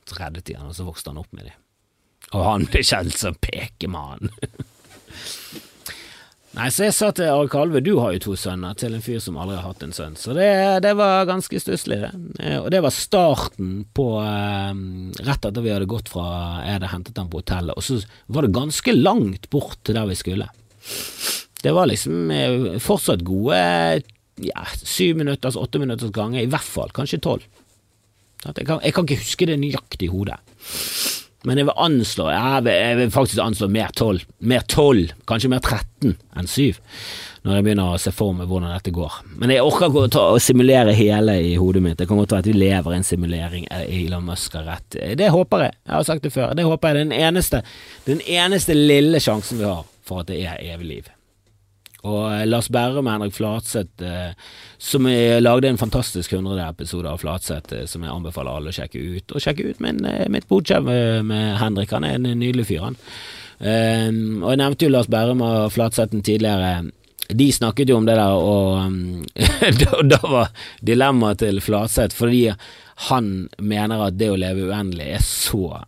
Så 0.05 0.19
reddet 0.19 0.45
de 0.49 0.59
han, 0.59 0.69
og 0.69 0.77
så 0.77 0.85
vokste 0.85 1.13
han 1.13 1.21
opp 1.23 1.31
med 1.33 1.49
dem. 1.49 1.61
Og 2.35 2.45
han 2.45 2.67
ble 2.69 2.83
kjent 2.85 3.15
som 3.17 3.39
pekemann. 3.41 4.33
Nei, 6.55 6.69
så 6.71 6.85
jeg 6.87 6.95
sa 6.95 7.09
til 7.11 7.27
Are 7.27 7.49
Kalve, 7.51 7.81
du 7.83 7.97
har 7.99 8.13
jo 8.15 8.21
to 8.29 8.35
sønner, 8.39 8.77
til 8.79 8.95
en 8.95 9.03
fyr 9.03 9.19
som 9.23 9.39
aldri 9.43 9.57
har 9.59 9.67
hatt 9.67 9.83
en 9.83 9.95
sønn. 9.95 10.15
Så 10.19 10.37
det, 10.37 10.47
det 10.85 10.93
var 10.95 11.27
ganske 11.27 11.59
stusslig, 11.59 11.99
det. 12.05 12.13
Eh, 12.39 12.61
og 12.61 12.69
det 12.71 12.79
var 12.85 12.95
starten 12.95 13.81
på 13.97 14.07
eh, 14.23 14.71
Rett 15.27 15.49
etter 15.49 15.65
vi 15.65 15.73
hadde 15.75 15.91
gått 15.91 16.13
fra 16.13 16.29
jeg 16.63 16.77
hadde 16.77 16.93
hentet 16.93 17.19
ham 17.19 17.33
på 17.33 17.43
hotellet, 17.43 17.75
og 17.75 17.83
så 17.83 17.99
var 18.31 18.47
det 18.47 18.55
ganske 18.55 18.95
langt 18.95 19.51
bort 19.51 19.81
til 19.83 19.99
der 19.99 20.07
vi 20.11 20.19
skulle. 20.21 20.47
Det 21.65 21.75
var 21.75 21.91
liksom 21.91 22.31
eh, 22.31 22.71
fortsatt 22.85 23.27
gode 23.27 23.59
ja, 24.45 24.65
syv 24.79 25.19
minutters, 25.25 25.59
åtte 25.59 25.83
minutters 25.83 26.15
ganger, 26.15 26.45
i 26.45 26.51
hvert 26.51 26.71
fall, 26.71 26.95
kanskje 26.95 27.23
tolv. 27.25 27.51
Jeg 28.45 28.69
jeg 28.69 28.95
kan 28.95 29.07
ikke 29.09 29.23
huske 29.25 29.47
det 29.49 29.59
nøyaktig 29.59 30.07
i 30.07 30.13
hodet. 30.13 30.39
Men 31.45 31.61
jeg 31.61 31.69
vil 31.69 31.81
anslå 31.85 32.31
jeg 32.33 32.65
vil, 32.65 32.77
jeg 32.79 32.97
vil 32.99 33.13
faktisk 33.13 33.43
anslå 33.45 33.69
mer 33.73 33.93
tolv. 33.97 34.25
Mer 34.41 34.65
tolv, 34.71 35.13
kanskje 35.29 35.51
mer 35.53 35.61
13 35.61 36.15
enn 36.15 36.49
7, 36.49 36.81
når 37.45 37.59
jeg 37.59 37.67
begynner 37.67 37.95
å 37.95 38.01
se 38.01 38.13
for 38.17 38.37
meg 38.37 38.49
hvordan 38.49 38.73
dette 38.73 38.93
går. 38.97 39.19
Men 39.41 39.53
jeg 39.53 39.65
orker 39.65 39.91
ikke 39.91 40.07
å, 40.07 40.13
ta, 40.13 40.25
å 40.33 40.43
simulere 40.43 40.97
hele 40.97 41.37
i 41.45 41.55
hodet 41.61 41.85
mitt. 41.85 41.99
Det 42.01 42.09
kan 42.09 42.21
godt 42.21 42.33
være 42.33 42.47
at 42.47 42.51
vi 42.51 42.57
lever 42.57 42.95
i 42.95 43.01
en 43.01 43.09
simulering. 43.09 43.67
Elon 43.85 44.25
Musk 44.29 44.57
har 44.59 44.69
rett. 44.69 45.01
Det 45.21 45.33
håper 45.35 45.67
jeg. 45.67 45.77
Jeg 45.85 45.97
har 45.99 46.09
sagt 46.09 46.25
det 46.25 46.33
før. 46.35 46.57
Det 46.57 46.65
håper 46.69 46.95
jeg. 46.95 47.05
Den 47.05 47.19
eneste, 47.19 47.61
den 48.09 48.25
eneste 48.25 48.77
lille 48.79 49.21
sjansen 49.23 49.61
vi 49.61 49.69
har 49.69 49.85
for 50.05 50.25
at 50.25 50.33
det 50.33 50.41
er 50.45 50.65
evig 50.75 50.89
liv. 50.89 51.14
Og 52.05 52.25
eh, 52.29 52.45
Lars 52.49 52.69
Berrum 52.73 53.07
og 53.07 53.15
Henrik 53.15 53.37
Flatseth, 53.37 54.05
eh, 54.05 54.35
som 54.79 55.07
lagde 55.41 55.71
en 55.71 55.81
fantastisk 55.81 56.35
100 56.37 56.61
episode 56.67 57.09
av 57.09 57.23
Flatseth, 57.23 57.73
eh, 57.75 57.87
som 57.91 58.05
jeg 58.05 58.13
anbefaler 58.13 58.59
alle 58.59 58.75
å 58.75 58.77
sjekke 58.77 59.01
ut. 59.01 59.33
Og 59.33 59.45
sjekke 59.45 59.71
ut 59.71 59.81
min, 59.85 60.03
mitt 60.33 60.49
bodkjev 60.51 60.91
med 61.25 61.57
Henrik, 61.63 61.95
han 61.97 62.05
er 62.05 62.19
en 62.19 62.29
nydelig 62.29 62.69
fyr, 62.69 62.91
han. 62.91 63.01
Um, 63.65 64.43
og 64.43 64.51
jeg 64.51 64.59
nevnte 64.61 64.85
jo 64.85 64.91
Lars 64.91 65.09
Berrum 65.09 65.43
og 65.47 65.71
Flatsetten 65.73 66.25
tidligere. 66.27 66.91
De 67.31 67.47
snakket 67.55 67.89
jo 67.89 68.01
om 68.01 68.09
det 68.09 68.17
der, 68.19 68.35
og 68.37 68.81
um, 68.83 69.25
da, 69.83 70.01
da, 70.11 70.21
var 70.27 70.51
dilemmaet 70.85 71.41
til 71.45 71.63
Flatseth 71.65 72.19
fordi 72.19 72.49
han 73.09 73.31
mener 73.63 74.09
at 74.09 74.19
det 74.19 74.33
å 74.33 74.39
leve 74.39 74.69
uendelig 74.69 75.07
er 75.17 75.25
så 75.25 75.85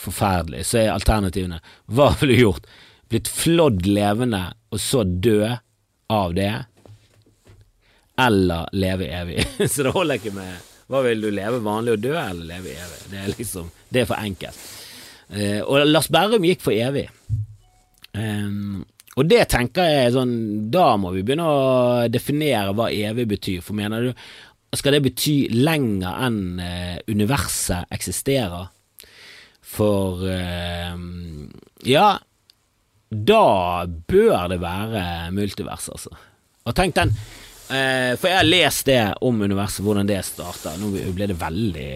forferdelig, 0.00 0.64
så 0.66 0.80
er 0.80 0.94
alternativene 0.94 1.60
Hva 1.92 2.10
ville 2.18 2.34
du 2.34 2.42
gjort? 2.46 2.66
Blitt 3.10 3.30
flådd 3.30 3.86
levende 3.90 4.44
og 4.70 4.82
så 4.82 5.04
dø 5.04 5.50
av 6.10 6.34
det, 6.34 6.52
eller 8.20 8.68
leve 8.76 9.08
evig. 9.14 9.44
så 9.72 9.86
det 9.86 9.94
holder 9.96 10.20
ikke 10.20 10.34
med 10.36 10.68
hva 10.90 11.04
vil 11.06 11.22
du 11.22 11.28
leve 11.30 11.60
vanlig 11.62 11.94
og 11.94 12.00
dø, 12.02 12.14
eller 12.18 12.46
leve 12.48 12.72
evig? 12.74 13.02
Det 13.12 13.18
er 13.20 13.34
liksom, 13.36 13.68
det 13.94 14.02
er 14.02 14.08
for 14.10 14.18
enkelt. 14.18 14.62
Uh, 15.30 15.60
og 15.62 15.84
Lars 15.86 16.08
Berrum 16.10 16.46
gikk 16.48 16.64
for 16.64 16.74
evig. 16.74 17.06
Um, 18.10 18.82
og 19.18 19.28
det 19.30 19.44
tenker 19.52 19.86
jeg 19.86 20.14
sånn 20.16 20.32
Da 20.72 20.96
må 20.98 21.12
vi 21.14 21.22
begynne 21.22 21.46
å 21.46 22.08
definere 22.10 22.74
hva 22.74 22.88
evig 22.90 23.28
betyr. 23.30 23.62
For 23.62 23.76
mener 23.78 24.08
du 24.08 24.24
Skal 24.74 24.96
det 24.96 25.04
bety 25.04 25.34
lenger 25.54 26.24
enn 26.26 26.40
eh, 26.62 26.96
universet 27.10 27.90
eksisterer? 27.94 28.70
For 29.66 30.24
eh, 30.30 30.94
Ja, 31.90 32.08
da 33.10 33.86
bør 33.86 34.50
det 34.52 34.60
være 34.62 35.04
multivers, 35.34 35.88
altså. 35.90 36.12
Og 36.68 36.76
tenk 36.76 36.94
den 36.94 37.10
eh, 37.10 38.12
For 38.20 38.28
jeg 38.28 38.36
har 38.36 38.46
lest 38.46 38.86
det 38.86 39.00
om 39.26 39.40
universet, 39.42 39.82
hvordan 39.82 40.06
det 40.06 40.20
starta. 40.28 40.76
Nå 40.78 40.92
ble 41.16 41.30
det 41.30 41.38
veldig 41.40 41.88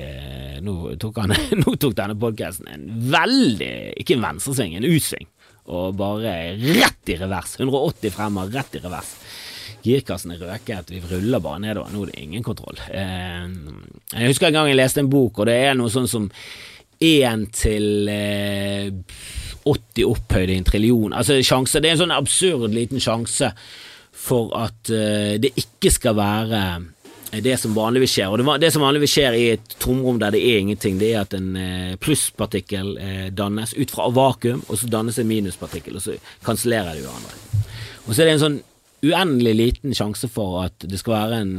Nå 0.64 0.74
tok, 0.98 1.20
han, 1.22 1.36
nå 1.62 1.76
tok 1.78 1.94
denne 1.98 2.18
podkasten 2.18 2.70
en 2.72 2.88
veldig 3.12 3.70
Ikke 4.02 4.16
en 4.16 4.26
venstresving, 4.26 4.78
en 4.78 4.88
utsving. 4.88 5.28
Og 5.64 5.94
bare 5.96 6.34
rett 6.60 7.12
i 7.14 7.18
revers. 7.20 7.54
180 7.60 8.12
fremmer, 8.12 8.50
rett 8.52 8.74
i 8.76 8.82
revers. 8.82 9.14
Girkassen 9.84 10.32
er 10.32 10.40
røket, 10.40 10.90
vi 10.92 11.00
ruller 11.08 11.40
bare 11.44 11.60
nedover. 11.60 11.92
Nå 11.92 12.04
er 12.04 12.10
det 12.10 12.22
ingen 12.24 12.44
kontroll. 12.44 12.80
Eh, 12.88 13.46
jeg 14.16 14.32
husker 14.32 14.48
en 14.48 14.58
gang 14.58 14.72
jeg 14.72 14.80
leste 14.80 15.04
en 15.04 15.12
bok, 15.12 15.40
og 15.40 15.48
det 15.48 15.56
er 15.68 15.76
noe 15.78 15.92
sånn 15.92 16.08
som 16.10 16.26
én 17.02 17.46
til 17.54 18.08
eh, 18.10 18.90
80 19.64 20.04
opphøyd 20.04 20.52
i 20.52 20.58
en 20.58 20.68
trillion. 20.68 21.12
Altså 21.16 21.40
sjanse, 21.42 21.80
Det 21.80 21.90
er 21.90 21.96
en 21.96 22.04
sånn 22.04 22.16
absurd 22.16 22.74
liten 22.74 23.00
sjanse 23.00 23.52
for 24.14 24.52
at 24.56 24.90
eh, 24.92 25.36
det 25.40 25.54
ikke 25.58 25.92
skal 25.92 26.18
være 26.18 26.64
det 27.42 27.56
som 27.58 27.74
vanligvis 27.74 28.12
skjer. 28.14 28.30
Og 28.30 28.38
det, 28.38 28.46
det, 28.62 28.70
som 28.74 28.84
vanligvis 28.84 29.14
skjer 29.16 29.36
i 29.38 29.46
et 29.56 29.76
tomrom 29.82 30.20
der 30.22 30.34
det 30.34 30.42
er 30.44 30.60
ingenting, 30.60 31.00
det 31.00 31.12
er 31.12 31.24
at 31.24 31.34
en 31.36 31.56
eh, 31.58 31.96
plusspartikkel 31.98 32.92
uh, 32.94 33.26
dannes 33.34 33.74
ut 33.74 33.90
fra 33.90 34.06
vakuum, 34.14 34.62
og 34.68 34.78
så 34.78 34.90
dannes 34.90 35.18
en 35.18 35.30
minuspartikkel, 35.30 35.98
og 35.98 36.04
så 36.04 36.14
kansellerer 36.46 36.94
de 36.94 37.02
hverandre. 37.02 37.64
Og 38.04 38.12
så 38.12 38.22
er 38.22 38.28
det 38.28 38.36
en 38.36 38.44
sånn 38.44 38.60
uendelig 39.04 39.54
liten 39.58 39.96
sjanse 39.96 40.30
for 40.32 40.62
at 40.62 40.86
det 40.88 41.00
skal 41.00 41.16
være 41.16 41.40
en 41.42 41.50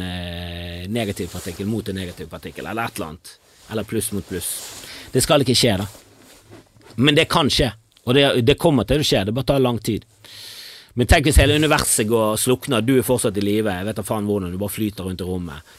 negativ 0.89 1.29
partikkel 1.29 1.67
mot 1.69 1.85
en 1.89 1.99
negativ 1.99 2.29
partikkel, 2.31 2.65
eller 2.65 2.87
et 2.87 2.97
eller 2.97 3.11
annet. 3.11 3.33
Eller 3.69 3.85
pluss 3.85 4.09
mot 4.13 4.25
pluss. 4.25 4.49
Det 5.15 5.23
skal 5.23 5.45
ikke 5.45 5.55
skje, 5.55 5.77
da. 5.79 5.85
Men 6.99 7.15
det 7.15 7.29
kan 7.31 7.47
skje. 7.51 7.69
Og 8.05 8.13
det, 8.17 8.25
det, 8.45 8.57
kommer 8.59 8.83
til 8.87 8.99
å 8.99 9.07
skje, 9.07 9.23
det 9.25 9.33
bare 9.35 9.47
tar 9.53 9.63
lang 9.63 9.79
tid. 9.79 10.03
Men 10.95 11.07
tenk 11.07 11.29
hvis 11.29 11.39
hele 11.39 11.55
universet 11.55 12.07
går 12.07 12.35
og 12.35 12.39
slukner, 12.39 12.83
du 12.83 12.97
er 12.97 13.07
fortsatt 13.07 13.39
i 13.39 13.43
live, 13.43 13.71
jeg 13.71 13.87
vet 13.87 13.97
da 13.97 14.05
faen 14.05 14.27
hvordan, 14.27 14.51
du 14.51 14.59
bare 14.59 14.75
flyter 14.75 15.07
rundt 15.07 15.23
i 15.23 15.27
rommet. 15.27 15.73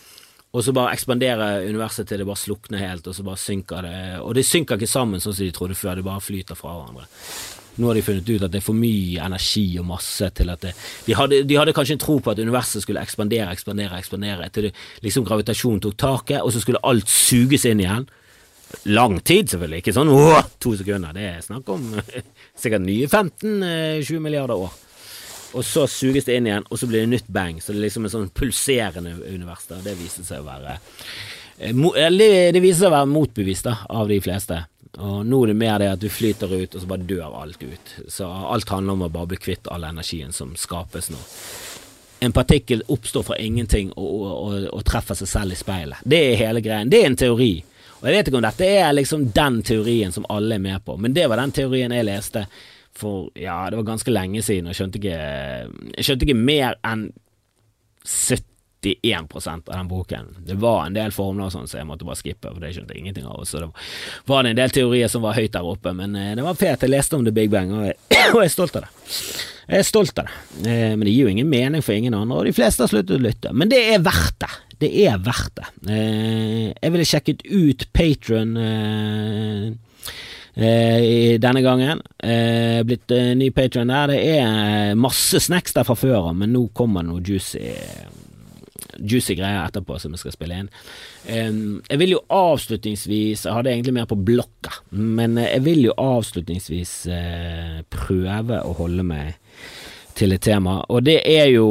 Og 0.57 0.64
så 0.64 0.72
bare 0.72 0.94
ekspanderer 0.96 1.68
universet 1.68 2.09
til 2.09 2.22
det 2.22 2.27
bare 2.29 2.40
slukner 2.40 2.81
helt, 2.81 3.07
og 3.07 3.16
så 3.16 3.25
bare 3.27 3.40
synker 3.40 3.85
det. 3.85 4.01
Og 4.25 4.35
det 4.38 4.46
synker 4.49 4.81
ikke 4.81 4.88
sammen 4.88 5.20
sånn 5.20 5.37
som 5.37 5.44
de 5.44 5.53
trodde 5.55 5.77
før, 5.77 6.01
det 6.01 6.09
bare 6.09 6.25
flyter 6.25 6.57
fra 6.57 6.72
hverandre. 6.72 7.07
Nå 7.77 7.90
har 7.90 7.99
de 7.99 8.05
funnet 8.07 8.29
ut 8.31 8.44
at 8.46 8.53
det 8.53 8.62
er 8.62 8.64
for 8.64 8.77
mye 8.77 9.20
energi 9.20 9.66
og 9.77 9.85
masse 9.85 10.31
til 10.33 10.49
at 10.49 10.62
det 10.64 10.70
De 11.05 11.16
hadde, 11.18 11.42
de 11.44 11.59
hadde 11.61 11.75
kanskje 11.77 11.99
en 11.99 12.01
tro 12.01 12.14
på 12.25 12.33
at 12.33 12.40
universet 12.40 12.87
skulle 12.87 13.03
ekspandere, 13.05 13.51
ekspandere, 13.53 13.99
ekspandere, 14.01 14.49
til 14.49 14.70
det, 14.70 14.76
liksom 15.05 15.28
gravitasjonen 15.28 15.82
tok 15.84 15.99
taket, 16.01 16.41
og 16.41 16.55
så 16.55 16.62
skulle 16.64 16.80
alt 16.89 17.12
suges 17.12 17.68
inn 17.68 17.84
igjen. 17.84 18.09
Lang 18.91 19.21
tid, 19.21 19.51
selvfølgelig. 19.51 19.83
Ikke 19.83 19.95
sånn 19.95 20.11
åh, 20.11 20.41
to 20.62 20.75
sekunder. 20.79 21.14
Det 21.17 21.29
er 21.29 21.45
snakk 21.45 21.69
om 21.75 21.87
sikkert 22.62 22.85
nye 22.87 23.07
15-20 23.07 23.62
eh, 23.67 24.23
milliarder 24.23 24.67
år. 24.67 24.75
Og 25.57 25.64
så 25.64 25.87
suges 25.89 26.27
det 26.27 26.37
inn 26.37 26.49
igjen, 26.51 26.67
og 26.69 26.81
så 26.81 26.89
blir 26.91 27.05
det 27.05 27.12
nytt 27.14 27.29
bang. 27.33 27.61
Så 27.62 27.73
det 27.73 27.81
er 27.81 27.87
liksom 27.87 28.09
en 28.09 28.12
sånn 28.12 28.33
pulserende 28.35 29.14
univers. 29.25 29.69
Det 29.71 29.95
viser 29.99 30.27
seg 30.27 30.43
å 30.43 30.49
være 30.49 30.79
eh, 31.59 32.51
Det 32.53 32.62
viser 32.62 32.83
seg 32.83 32.91
å 32.91 32.97
være 32.99 33.12
motbevist 33.12 33.69
da, 33.71 33.79
av 33.89 34.11
de 34.11 34.19
fleste. 34.25 34.64
Og 34.97 35.23
nå 35.29 35.43
er 35.45 35.53
det 35.53 35.59
mer 35.61 35.79
det 35.81 35.93
at 35.93 36.03
du 36.03 36.09
flyter 36.12 36.53
ut, 36.53 36.75
og 36.75 36.83
så 36.83 36.89
bare 36.89 37.07
dør 37.09 37.39
alt 37.43 37.62
ut. 37.62 37.95
Så 38.09 38.27
alt 38.27 38.69
handler 38.73 38.97
om 38.97 39.07
å 39.07 39.12
bare 39.12 39.33
bli 39.33 39.41
kvitt 39.41 39.69
all 39.73 39.85
energien 39.85 40.33
som 40.33 40.55
skapes 40.57 41.11
nå. 41.12 41.21
En 42.25 42.33
partikkel 42.33 42.81
oppstår 42.89 43.27
fra 43.29 43.37
ingenting 43.37 43.91
og, 43.93 44.07
og, 44.09 44.29
og, 44.33 44.69
og 44.73 44.85
treffer 44.89 45.19
seg 45.19 45.29
selv 45.29 45.53
i 45.53 45.59
speilet. 45.61 46.01
Det 46.01 46.21
er 46.31 46.41
hele 46.41 46.62
greien. 46.64 46.89
Det 46.89 47.03
er 47.03 47.11
en 47.11 47.19
teori. 47.21 47.53
Jeg 48.07 48.14
vet 48.14 48.28
ikke 48.30 48.38
om 48.38 48.46
dette 48.46 48.70
er 48.70 48.94
liksom 48.94 49.28
den 49.34 49.61
teorien 49.66 50.12
som 50.14 50.26
alle 50.30 50.57
er 50.57 50.62
med 50.62 50.84
på, 50.86 50.94
men 51.00 51.14
det 51.16 51.26
var 51.30 51.40
den 51.42 51.54
teorien 51.57 51.94
jeg 51.94 52.07
leste 52.07 52.46
for 52.96 53.30
ja, 53.36 53.66
det 53.68 53.76
var 53.80 53.88
ganske 53.90 54.12
lenge 54.12 54.42
siden, 54.42 54.68
og 54.68 54.72
jeg 54.72 54.78
skjønte 54.80 55.00
ikke, 55.00 55.16
jeg 55.98 56.07
skjønte 56.07 56.28
ikke 56.28 56.38
mer 56.38 56.78
enn 56.86 57.09
71 58.07 58.55
av 59.66 59.77
den 59.77 59.89
boken. 59.89 60.37
Det 60.47 60.55
var 60.55 60.87
en 60.87 60.95
del 60.95 61.12
formler 61.12 61.51
sånn, 61.51 61.66
så 61.68 61.81
jeg 61.81 61.89
måtte 61.89 62.07
bare 62.07 62.18
skippe, 62.20 62.53
for 62.53 62.62
det 62.62 62.74
skjønte 62.74 62.95
jeg 62.95 63.03
ingenting 63.03 63.27
av. 63.27 63.43
Så 63.49 63.62
det 63.62 63.70
var 64.29 64.45
en 64.45 64.57
del 64.57 64.70
teorier 64.70 65.11
som 65.11 65.24
var 65.24 65.37
høyt 65.39 65.55
der 65.57 65.66
oppe, 65.66 65.93
men 65.97 66.14
eh, 66.16 66.35
det 66.37 66.45
var 66.47 66.59
fet. 66.59 66.85
Jeg 66.85 66.93
leste 66.93 67.18
om 67.18 67.24
The 67.27 67.35
Big 67.35 67.51
Bang, 67.51 67.72
og 67.74 67.89
jeg, 67.89 67.97
og 68.35 68.41
jeg 68.41 68.51
er 68.51 68.55
stolt 68.55 68.77
av 68.79 68.87
det. 68.87 68.93
Jeg 69.66 69.83
er 69.83 69.89
stolt 69.89 70.20
av 70.22 70.29
det, 70.29 70.37
eh, 70.70 70.93
men 70.95 71.07
det 71.07 71.14
gir 71.14 71.27
jo 71.27 71.33
ingen 71.35 71.51
mening 71.51 71.83
for 71.83 71.97
ingen 71.97 72.14
andre, 72.14 72.39
og 72.39 72.47
de 72.47 72.55
fleste 72.57 72.85
har 72.85 72.93
sluttet 72.93 73.16
å 73.18 73.24
lytte. 73.24 73.55
Men 73.57 73.72
det 73.72 73.83
er 73.95 74.05
verdt 74.05 74.39
det. 74.45 74.53
Det 74.77 74.93
er 75.07 75.18
verdt 75.24 75.57
det. 75.59 75.66
Eh, 75.89 76.68
jeg 76.77 76.95
ville 76.95 77.09
sjekket 77.09 77.43
ut 77.49 77.89
Patron 77.97 78.55
denne 80.57 81.61
gangen. 81.61 81.99
blitt 82.89 83.12
ny 83.37 83.51
patron 83.53 83.91
der. 83.93 84.09
Det 84.09 84.20
er 84.39 84.95
masse 84.97 85.37
snacks 85.45 85.77
der 85.77 85.85
fra 85.85 85.93
før 85.93 86.31
av, 86.31 86.31
men 86.39 86.55
nå 86.55 86.62
kommer 86.72 87.05
det 87.05 87.11
noe 87.11 87.20
juicy 87.20 87.61
juicy 89.01 89.36
greier 89.38 89.64
etterpå 89.64 89.99
som 90.01 90.14
vi 90.14 90.20
skal 90.20 90.34
spille 90.34 90.61
inn. 90.62 90.70
jeg 91.26 91.99
vil 91.99 92.14
jo 92.14 92.20
avslutningsvis 92.32 93.44
Jeg 93.44 93.55
hadde 93.55 93.72
egentlig 93.72 93.94
mer 93.94 94.07
på 94.07 94.18
blokka, 94.18 94.72
men 94.90 95.36
jeg 95.40 95.64
vil 95.64 95.84
jo 95.88 95.99
avslutningsvis 95.99 96.94
eh, 97.12 97.82
prøve 97.90 98.62
å 98.62 98.72
holde 98.78 99.03
meg 99.07 99.36
til 100.16 100.32
et 100.32 100.42
tema, 100.42 100.80
og 100.88 101.05
det 101.05 101.20
er 101.28 101.51
jo 101.53 101.68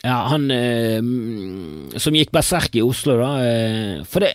ja, 0.00 0.16
han 0.32 0.46
eh, 0.52 1.00
som 2.00 2.16
gikk 2.16 2.32
berserk 2.32 2.76
i 2.78 2.84
Oslo, 2.84 3.18
da. 3.20 3.32
Eh, 3.44 4.06
for 4.08 4.24
det 4.24 4.32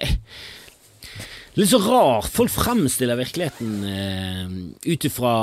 Litt 1.56 1.72
så 1.72 1.80
rart. 1.80 2.28
Folk 2.36 2.51
fremstiller 2.51 3.16
virkeligheten 3.16 3.76
eh, 3.88 4.56
ut 4.91 5.06
ifra 5.08 5.36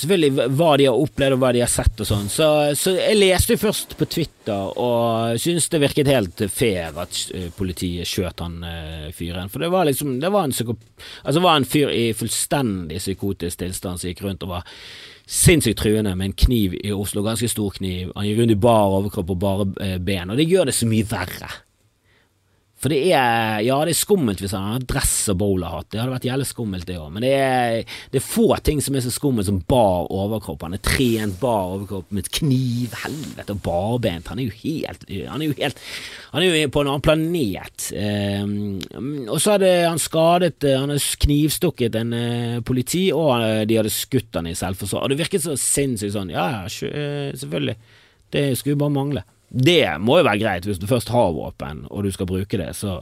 selvfølgelig 0.00 0.46
hva 0.56 0.70
de 0.80 0.86
har 0.88 1.02
opplevd 1.04 1.36
og 1.36 1.42
hva 1.42 1.50
de 1.54 1.62
har 1.62 1.70
sett 1.70 2.00
og 2.02 2.08
sånn. 2.08 2.28
Så, 2.32 2.48
så, 2.78 2.94
jeg 2.96 3.18
leste 3.18 3.58
først 3.60 3.94
på 3.98 4.08
Twitter 4.10 4.72
og 4.80 5.38
syntes 5.40 5.68
det 5.72 5.82
virket 5.84 6.10
helt 6.10 6.42
fair 6.52 6.96
at 7.00 7.20
eh, 7.36 7.48
politiet 7.56 8.08
skjøt 8.08 8.42
han 8.44 8.58
uh, 8.64 9.06
fyren. 9.16 9.52
For 9.52 9.62
det 9.62 9.70
var 9.72 9.88
liksom 9.88 10.18
Det 10.20 10.32
var 10.32 10.48
en, 10.48 10.54
altså, 10.56 11.44
var 11.44 11.56
en 11.56 11.68
fyr 11.68 11.92
i 11.94 12.10
fullstendig 12.16 13.00
psykotisk 13.02 13.62
tilstand 13.62 14.00
som 14.00 14.10
gikk 14.10 14.24
rundt 14.26 14.44
og 14.46 14.56
var 14.56 14.76
sinnssykt 15.30 15.78
truende 15.78 16.16
med 16.18 16.32
en 16.32 16.38
kniv 16.46 16.74
i 16.80 16.90
Oslo, 16.92 17.22
ganske 17.22 17.48
stor 17.48 17.76
kniv. 17.76 18.10
Han 18.16 18.26
gikk 18.26 18.40
rundt 18.42 18.56
i 18.56 18.62
bar 18.66 18.98
overkropp 18.98 19.34
og 19.36 19.42
bare 19.42 19.68
uh, 19.70 19.98
ben, 20.02 20.32
og 20.32 20.40
det 20.40 20.48
gjør 20.50 20.70
det 20.70 20.78
så 20.80 20.90
mye 20.90 21.06
verre. 21.08 21.52
For 22.80 22.92
det 22.92 23.00
er 23.12 23.60
Ja, 23.60 23.76
det 23.84 23.92
er 23.92 23.98
skummelt 23.98 24.40
hvis 24.40 24.54
han 24.56 24.64
har 24.72 24.84
dress 24.88 25.28
og 25.32 25.40
bowlerhatt. 25.42 25.90
Det 25.92 26.00
hadde 26.00 26.14
vært 26.14 26.28
jævlig 26.30 26.46
skummelt, 26.48 26.86
det 26.88 26.96
òg. 26.96 27.10
Men 27.12 27.24
det 27.26 27.32
er, 27.36 27.96
det 28.12 28.20
er, 28.22 28.24
få 28.24 28.46
ting 28.64 28.80
som 28.84 28.96
er 28.96 29.04
så 29.04 29.12
skummelt 29.12 29.48
som 29.50 29.60
bar 29.68 30.08
overkropp. 30.08 30.64
Han 30.64 30.78
er 30.78 30.82
trent 30.84 31.36
bar 31.42 31.74
overkropp 31.74 32.08
med 32.16 32.24
et 32.24 32.32
kniv. 32.40 32.96
Helvete, 33.02 33.52
og 33.52 33.62
barbent. 33.66 34.30
Han 34.32 34.40
er 34.40 34.48
jo 34.48 34.56
helt 34.62 35.04
Han 35.28 35.44
er 35.44 35.50
jo 35.50 35.56
helt 35.58 35.82
Han 36.32 36.44
er 36.44 36.56
jo 36.56 36.70
på 36.72 36.84
en 36.84 36.92
annen 36.94 37.04
planet. 37.04 37.90
Um, 37.90 39.26
og 39.28 39.40
så 39.42 39.56
hadde 39.56 39.72
han 39.84 40.00
skadet 40.00 40.64
Han 40.64 40.94
hadde 40.94 41.20
knivstukket 41.24 41.98
en 42.00 42.16
uh, 42.16 42.60
politi, 42.64 43.10
og 43.12 43.68
de 43.68 43.76
hadde 43.76 43.92
skutt 43.92 44.40
han 44.40 44.48
i 44.48 44.56
selvforsvar. 44.56 45.04
Og 45.04 45.12
det 45.12 45.20
virket 45.20 45.44
så 45.44 45.58
sinnssykt 45.58 46.16
sånn. 46.16 46.32
Ja, 46.32 46.48
ja, 46.54 46.64
eh, 46.88 47.36
selvfølgelig. 47.36 47.76
Det 48.32 48.46
skulle 48.56 48.80
bare 48.80 48.94
mangle. 48.94 49.26
Det 49.50 49.98
må 49.98 50.20
jo 50.20 50.26
være 50.28 50.40
greit 50.40 50.66
hvis 50.68 50.78
du 50.78 50.86
først 50.90 51.10
har 51.10 51.32
våpen 51.34 51.84
og 51.90 52.04
du 52.06 52.12
skal 52.14 52.28
bruke 52.30 52.60
det, 52.60 52.70
så, 52.78 53.00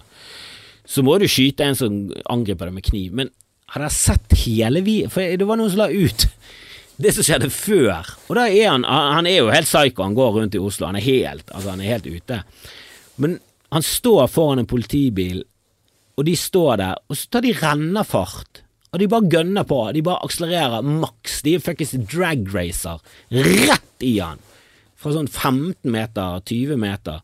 så 0.88 1.04
må 1.04 1.18
du 1.20 1.28
skyte 1.28 1.66
en 1.66 1.76
som 1.76 1.98
angriper 2.32 2.70
deg 2.70 2.78
med 2.78 2.86
kniv. 2.88 3.12
Men 3.20 3.32
har 3.74 3.84
dere 3.84 3.92
sett 3.92 4.38
hele 4.46 4.82
vi... 4.86 5.02
For 5.12 5.36
det 5.36 5.48
var 5.48 5.60
noen 5.60 5.74
som 5.74 5.84
la 5.84 5.90
ut 5.92 6.28
det 6.98 7.12
som 7.14 7.26
skjedde 7.26 7.50
før. 7.54 8.08
Og 8.26 8.38
da 8.38 8.48
er 8.48 8.72
han 8.72 8.86
Han 8.88 9.28
er 9.28 9.42
jo 9.42 9.52
helt 9.52 9.68
psycho, 9.68 10.02
han 10.02 10.16
går 10.16 10.32
rundt 10.38 10.56
i 10.56 10.62
Oslo, 10.62 10.88
han 10.88 10.98
er 10.98 11.04
helt, 11.04 11.46
altså 11.52 11.74
han 11.74 11.84
er 11.84 11.92
helt 11.92 12.08
ute. 12.08 12.40
Men 13.22 13.38
han 13.70 13.84
står 13.84 14.26
foran 14.32 14.62
en 14.62 14.70
politibil, 14.70 15.44
og 16.16 16.26
de 16.26 16.34
står 16.36 16.80
der, 16.80 16.98
og 17.06 17.16
så 17.16 17.28
tar 17.30 17.44
de 17.44 17.54
rennefart. 17.54 18.64
Og 18.88 18.98
de 18.98 19.08
bare 19.12 19.28
gønner 19.30 19.68
på, 19.68 19.82
de 19.92 20.02
bare 20.02 20.24
akselererer 20.24 20.82
maks. 20.82 21.42
De 21.44 21.54
er 21.54 21.62
fuckings 21.62 21.92
drag 22.08 22.48
racer 22.54 23.02
rett 23.30 24.06
i 24.06 24.16
han 24.18 24.40
fra 24.98 25.14
sånn 25.14 25.30
15 25.30 25.90
meter, 25.94 26.42
20 26.48 26.78
meter. 26.80 27.22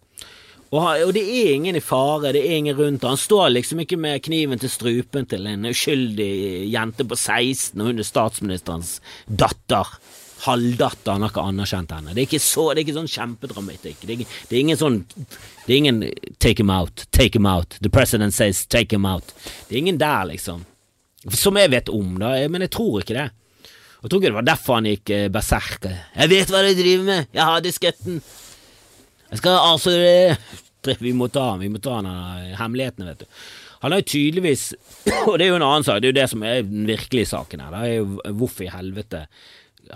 Og, 0.74 0.82
og, 0.82 1.12
det 1.14 1.22
er 1.22 1.52
ingen 1.54 1.78
i 1.78 1.84
fare, 1.84 2.32
det 2.34 2.42
er 2.42 2.56
ingen 2.58 2.74
rundt 2.74 3.04
Han 3.06 3.18
står 3.20 3.52
liksom 3.52 3.84
ikke 3.84 3.98
med 4.00 4.24
kniven 4.26 4.58
til 4.58 4.72
strupen 4.72 5.28
til 5.30 5.46
en 5.46 5.68
uskyldig 5.70 6.66
jente 6.72 7.06
på 7.06 7.18
16, 7.18 7.78
og 7.78 7.92
hun 7.92 8.02
er 8.02 8.08
statsministerens 8.08 8.96
datter. 9.26 9.92
Halvdatter, 10.44 11.14
han 11.14 11.22
har 11.24 11.30
ikke 11.30 11.44
anerkjent 11.46 11.94
henne. 11.94 12.12
Det 12.12 12.24
er 12.24 12.26
ikke, 12.26 12.42
så, 12.42 12.66
det 12.72 12.82
er 12.82 12.88
ikke 12.88 12.96
sånn 12.98 13.12
kjempedramatikk. 13.12 14.02
Det, 14.02 14.16
det 14.26 14.56
er 14.56 14.64
ingen 14.64 14.80
sånn 14.80 14.98
Det 15.14 15.70
er 15.70 15.78
ingen 15.78 16.02
take 16.42 16.60
him 16.60 16.72
out, 16.74 17.06
take 17.16 17.38
him 17.38 17.46
out. 17.48 17.78
The 17.80 17.92
president 17.92 18.34
says 18.34 18.66
take 18.66 18.92
him 18.92 19.06
out. 19.08 19.30
Det 19.68 19.78
er 19.78 19.84
ingen 19.84 20.02
der, 20.02 20.26
liksom. 20.32 20.66
Som 21.32 21.56
jeg 21.56 21.70
vet 21.72 21.88
om, 21.88 22.18
da, 22.20 22.34
men 22.50 22.66
jeg 22.66 22.74
tror 22.74 23.00
ikke 23.00 23.16
det. 23.16 23.30
Og 24.04 24.10
tror 24.12 24.20
ikke 24.20 24.30
det 24.34 24.36
var 24.36 24.48
derfor 24.50 24.76
han 24.78 24.88
gikk 24.90 25.10
eh, 25.16 25.30
berserk. 25.32 25.86
Jeg 25.88 26.30
vet 26.32 26.50
hva 26.52 26.60
dere 26.60 26.76
driver 26.76 27.06
med, 27.08 27.28
jeg 27.32 27.48
har 27.48 27.64
disketten. 27.64 28.18
Jeg 29.30 29.40
skal 29.40 29.62
avsløre 29.72 30.36
Vi 31.00 31.14
må 31.16 31.30
ta 31.32 31.46
han, 31.54 31.62
vi 31.64 31.70
må 31.72 31.80
ta 31.80 31.96
han, 31.96 32.08
hemmelighetene, 32.58 33.14
vet 33.14 33.24
du. 33.24 33.44
Han 33.80 33.94
har 33.94 34.02
jo 34.02 34.10
tydeligvis 34.12 34.66
Og 35.30 35.38
det 35.40 35.46
er 35.46 35.50
jo 35.54 35.56
en 35.56 35.64
annen 35.64 35.86
sak, 35.86 36.02
det 36.02 36.10
er 36.10 36.12
jo 36.12 36.18
det 36.20 36.28
som 36.34 36.44
er 36.44 36.60
den 36.68 36.84
virkelige 36.88 37.30
saken 37.32 37.64
her. 37.64 37.72
Det 37.72 37.80
er 37.88 37.94
jo 37.94 38.36
hvorfor 38.42 38.66
i 38.66 38.72
helvete 38.74 39.24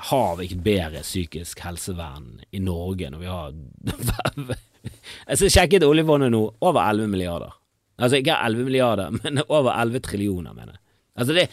har 0.09 0.34
vi 0.36 0.48
ikke 0.48 0.64
bedre 0.64 1.04
psykisk 1.04 1.62
helsevern 1.64 2.42
i 2.52 2.61
Norge 2.61 3.09
når 3.12 3.22
vi 3.22 3.30
har 3.32 3.54
Jeg 5.28 5.40
skal 5.40 5.52
sjekke 5.52 5.80
oljefondet 5.84 6.32
nå. 6.32 6.42
Over 6.64 6.80
11 6.84 7.12
milliarder. 7.12 7.52
Altså 7.98 8.20
ikke 8.20 8.36
11 8.36 8.64
milliarder, 8.68 9.12
men 9.20 9.42
over 9.48 9.72
11 9.74 10.04
trillioner, 10.09 10.56
mener 10.56 10.76
jeg. 10.76 10.84
Altså 11.18 11.36
det 11.36 11.48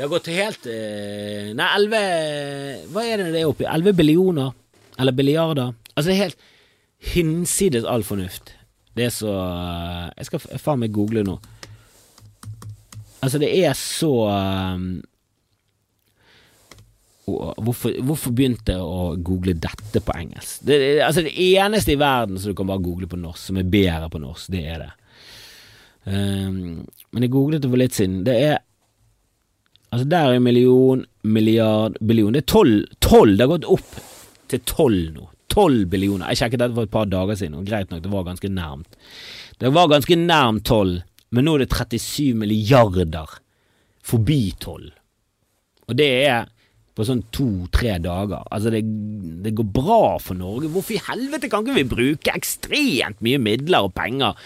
det 0.00 0.06
har 0.06 0.14
gått 0.14 0.28
helt 0.32 0.64
eh, 0.64 1.50
Nei, 1.52 1.66
elleve 1.76 1.98
Hva 2.88 3.02
er 3.04 3.20
det 3.20 3.34
det 3.34 3.42
er 3.42 3.50
oppi? 3.50 3.66
Elleve 3.68 3.92
billioner? 3.98 4.54
Eller 4.96 5.12
billiarder? 5.12 5.74
Altså, 5.92 6.06
det 6.08 6.14
er 6.14 6.22
helt 6.22 6.46
hinsides 7.12 7.84
all 7.84 8.00
fornuft. 8.04 8.54
Det 8.96 9.10
er 9.10 9.12
så 9.12 9.34
Jeg 10.16 10.28
skal 10.30 10.46
faen 10.56 10.80
meg 10.80 10.94
google 10.96 11.20
nå. 11.26 11.34
Altså, 13.20 13.42
det 13.42 13.50
er 13.58 13.76
så 13.76 14.08
um, 14.24 14.88
hvorfor, 17.28 18.00
hvorfor, 18.00 18.32
begynte 18.32 18.78
jeg 18.78 18.80
å 18.80 19.12
google 19.20 19.52
dette 19.52 20.00
på 20.00 20.16
engelsk? 20.16 20.64
Det, 20.64 20.80
det, 20.80 20.90
altså 21.04 21.26
det 21.28 21.36
eneste 21.36 21.92
i 21.92 22.00
verden 22.00 22.40
som 22.40 22.54
du 22.54 22.56
kan 22.56 22.72
bare 22.72 22.84
google 22.88 23.10
på 23.10 23.20
norsk, 23.20 23.50
som 23.50 23.60
er 23.60 23.68
bedre 23.68 24.08
på 24.08 24.24
norsk, 24.24 24.48
det 24.56 24.64
er 24.64 24.86
det. 24.86 24.90
Um, 26.08 26.88
men 27.12 27.28
jeg 27.28 27.36
googlet 27.36 27.60
det 27.60 27.68
for 27.68 27.84
litt 27.84 28.00
siden. 28.00 28.22
Det 28.24 28.40
er 28.48 28.62
Altså, 29.90 30.06
der 30.06 30.34
er 30.34 30.38
million, 30.42 31.04
milliard, 31.22 31.96
billion. 32.06 32.32
Det 32.34 32.44
er 32.44 32.52
tolv, 32.52 32.86
tolv! 33.02 33.34
Det 33.36 33.44
har 33.44 33.52
gått 33.56 33.68
opp 33.74 33.98
til 34.50 34.62
tolv 34.68 35.12
nå. 35.16 35.26
Tolv 35.50 35.88
billioner. 35.90 36.30
Jeg 36.30 36.44
sjekket 36.44 36.62
dette 36.62 36.76
for 36.76 36.86
et 36.86 36.94
par 36.94 37.08
dager 37.10 37.38
siden, 37.38 37.58
og 37.58 37.66
greit 37.66 37.90
nok, 37.90 38.04
det 38.04 38.12
var 38.12 38.28
ganske 38.28 38.50
nærmt. 38.54 38.98
Det 39.58 39.72
var 39.74 39.90
ganske 39.90 40.16
nærmt 40.16 40.64
tolv, 40.68 41.00
men 41.34 41.46
nå 41.46 41.56
er 41.56 41.64
det 41.64 41.72
37 41.74 42.38
milliarder 42.38 43.34
forbi 44.06 44.54
tolv. 44.62 44.92
Og 45.90 45.98
det 45.98 46.08
er 46.22 46.46
på 47.00 47.06
sånn 47.08 47.22
to-tre 47.34 47.96
dager. 48.02 48.44
Altså, 48.52 48.72
det, 48.74 48.82
det, 49.44 49.54
går 49.56 49.68
bra 49.74 50.02
for 50.22 50.38
Norge. 50.38 50.70
Hvorfor 50.72 50.96
i 50.96 51.02
helvete 51.06 51.50
kan 51.50 51.64
ikke 51.64 51.78
vi 51.78 51.86
bruke 51.94 52.34
ekstremt 52.36 53.22
mye 53.24 53.40
midler 53.40 53.88
og 53.88 53.94
penger 53.96 54.36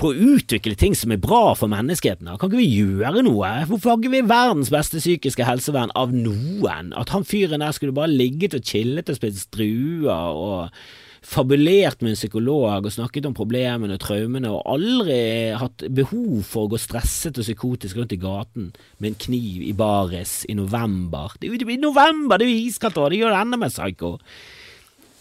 på 0.00 0.10
å 0.10 0.26
utvikle 0.34 0.76
ting 0.78 0.96
som 0.98 1.14
er 1.14 1.22
bra 1.22 1.54
for 1.58 1.72
menneskeheten? 1.72 2.28
Kan 2.36 2.50
ikke 2.50 2.60
vi 2.60 2.82
gjøre 2.82 3.24
noe? 3.24 3.54
Hvorfor 3.70 3.94
har 3.94 4.02
ikke 4.02 4.12
vi 4.16 4.24
verdens 4.28 4.72
beste 4.74 5.00
psykiske 5.00 5.48
helsevern 5.48 5.94
av 5.98 6.12
noen? 6.12 6.92
At 6.98 7.14
han 7.14 7.26
fyren 7.28 7.64
der 7.64 7.74
skulle 7.76 7.96
bare 7.96 8.12
ligget 8.12 8.58
og 8.58 8.68
chillet 8.68 9.08
og 9.08 9.18
spist 9.18 9.50
druer 9.56 10.12
og 10.12 10.84
fabulert 11.24 12.02
med 12.04 12.12
en 12.12 12.18
psykolog 12.18 12.84
og 12.84 12.92
snakket 12.92 13.26
om 13.28 13.36
problemene 13.36 13.96
og 13.96 14.02
traumene, 14.02 14.50
og 14.52 14.66
aldri 14.74 15.18
hatt 15.56 15.86
behov 15.96 16.42
for 16.46 16.66
å 16.66 16.74
gå 16.74 16.80
stresset 16.80 17.38
og 17.40 17.46
psykotisk 17.46 17.98
rundt 17.98 18.12
i 18.12 18.20
gaten 18.20 18.70
med 18.98 19.10
en 19.10 19.20
kniv 19.26 19.62
i 19.64 19.72
baris 19.76 20.42
i 20.48 20.56
november. 20.58 21.32
Det 21.40 21.48
er 21.48 21.56
jo 21.64 21.72
i 21.72 21.80
november, 21.80 22.38
det 22.38 22.48
er 22.48 22.52
jo 22.52 22.66
iskaldt 22.68 23.00
og 23.00 23.10
det 23.12 23.22
gjør 23.22 23.32
det 23.34 23.40
enda 23.40 23.60
mer 23.60 23.72
psycho. 23.72 24.16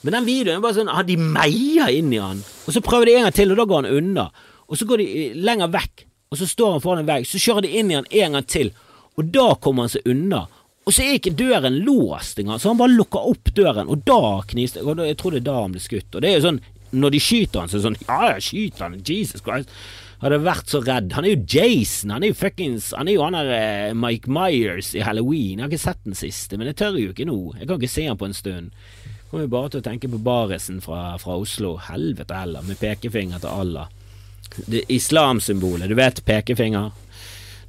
Men 0.03 0.17
den 0.17 0.27
videoen 0.27 0.59
er 0.59 0.65
bare 0.65 0.75
sånn, 0.81 0.91
de 1.07 1.15
meier 1.19 1.93
inn 1.95 2.11
i 2.11 2.19
han, 2.19 2.41
og 2.43 2.75
så 2.75 2.83
prøver 2.83 3.07
de 3.07 3.19
en 3.19 3.29
gang 3.29 3.37
til, 3.37 3.53
og 3.53 3.61
da 3.61 3.67
går 3.69 3.85
han 3.85 4.01
unna. 4.01 4.25
Og 4.67 4.79
så 4.79 4.87
går 4.89 4.99
de 4.99 5.29
lenger 5.39 5.71
vekk, 5.71 6.03
og 6.33 6.39
så 6.39 6.47
står 6.49 6.75
han 6.75 6.83
foran 6.83 7.03
en 7.03 7.11
vegg, 7.13 7.29
så 7.29 7.39
kjører 7.39 7.63
de 7.63 7.77
inn 7.79 7.93
i 7.93 7.97
han 8.01 8.09
en 8.09 8.35
gang 8.35 8.49
til, 8.51 8.73
og 9.15 9.31
da 9.31 9.53
kommer 9.63 9.85
han 9.85 9.93
seg 9.93 10.09
unna. 10.09 10.43
Og 10.83 10.91
så 10.91 11.03
er 11.05 11.17
ikke 11.17 11.31
døren 11.39 11.77
låst 11.85 12.39
engang, 12.41 12.59
så 12.59 12.73
han 12.73 12.79
bare 12.81 12.91
lukker 12.97 13.27
opp 13.31 13.51
døren, 13.55 13.87
og 13.87 14.01
da 14.03 14.41
kniste 14.49 14.81
Jeg 14.83 15.17
tror 15.19 15.31
det 15.31 15.39
er 15.43 15.45
da 15.47 15.59
han 15.61 15.75
ble 15.75 15.83
skutt. 15.83 16.09
Og 16.11 16.23
det 16.23 16.29
er 16.29 16.39
jo 16.39 16.47
sånn, 16.49 16.59
når 16.93 17.13
de 17.15 17.21
skyter 17.23 17.61
han, 17.63 17.71
så 17.71 17.77
er 17.77 17.79
det 17.79 17.87
sånn 17.87 18.01
Ja, 18.07 18.17
ja, 18.33 18.39
skyt 18.43 18.81
han, 18.83 18.97
Jesus 19.07 19.41
Christ. 19.45 19.71
hadde 20.23 20.39
vært 20.43 20.69
så 20.71 20.79
redd. 20.83 21.13
Han 21.15 21.25
er 21.25 21.33
jo 21.33 21.45
Jason, 21.55 22.11
han 22.15 22.23
er 22.23 22.31
jo 22.31 22.37
fuckings 22.39 22.91
Han 22.95 23.07
er 23.07 23.17
jo 23.17 23.23
han 23.25 23.35
der 23.35 23.49
eh, 23.55 23.93
Mike 23.95 24.29
Myers 24.31 24.93
i 24.95 25.01
Halloween. 25.03 25.59
Jeg 25.59 25.65
har 25.65 25.71
ikke 25.71 25.83
sett 25.87 26.03
den 26.05 26.19
siste, 26.19 26.59
men 26.59 26.67
jeg 26.67 26.79
tør 26.83 26.99
jo 26.99 27.15
ikke 27.15 27.27
nå. 27.27 27.39
Jeg 27.59 27.67
kan 27.67 27.79
ikke 27.79 27.91
se 27.95 28.05
han 28.07 28.19
på 28.19 28.29
en 28.29 28.37
stund. 28.37 28.71
Kommer 29.31 29.47
jo 29.47 29.53
bare 29.55 29.71
til 29.73 29.81
å 29.81 29.87
tenke 29.87 30.11
på 30.11 30.19
Barisen 30.21 30.83
fra, 30.83 31.15
fra 31.19 31.39
Oslo. 31.41 31.77
Helvete 31.89 32.37
heller, 32.37 32.61
med 32.67 32.77
pekefinger 32.79 33.41
til 33.41 33.49
Allah. 33.49 33.87
Det 34.69 34.83
Islamsymbolet, 34.93 35.89
du 35.89 35.95
vet 35.97 36.21
pekefinger. 36.27 36.91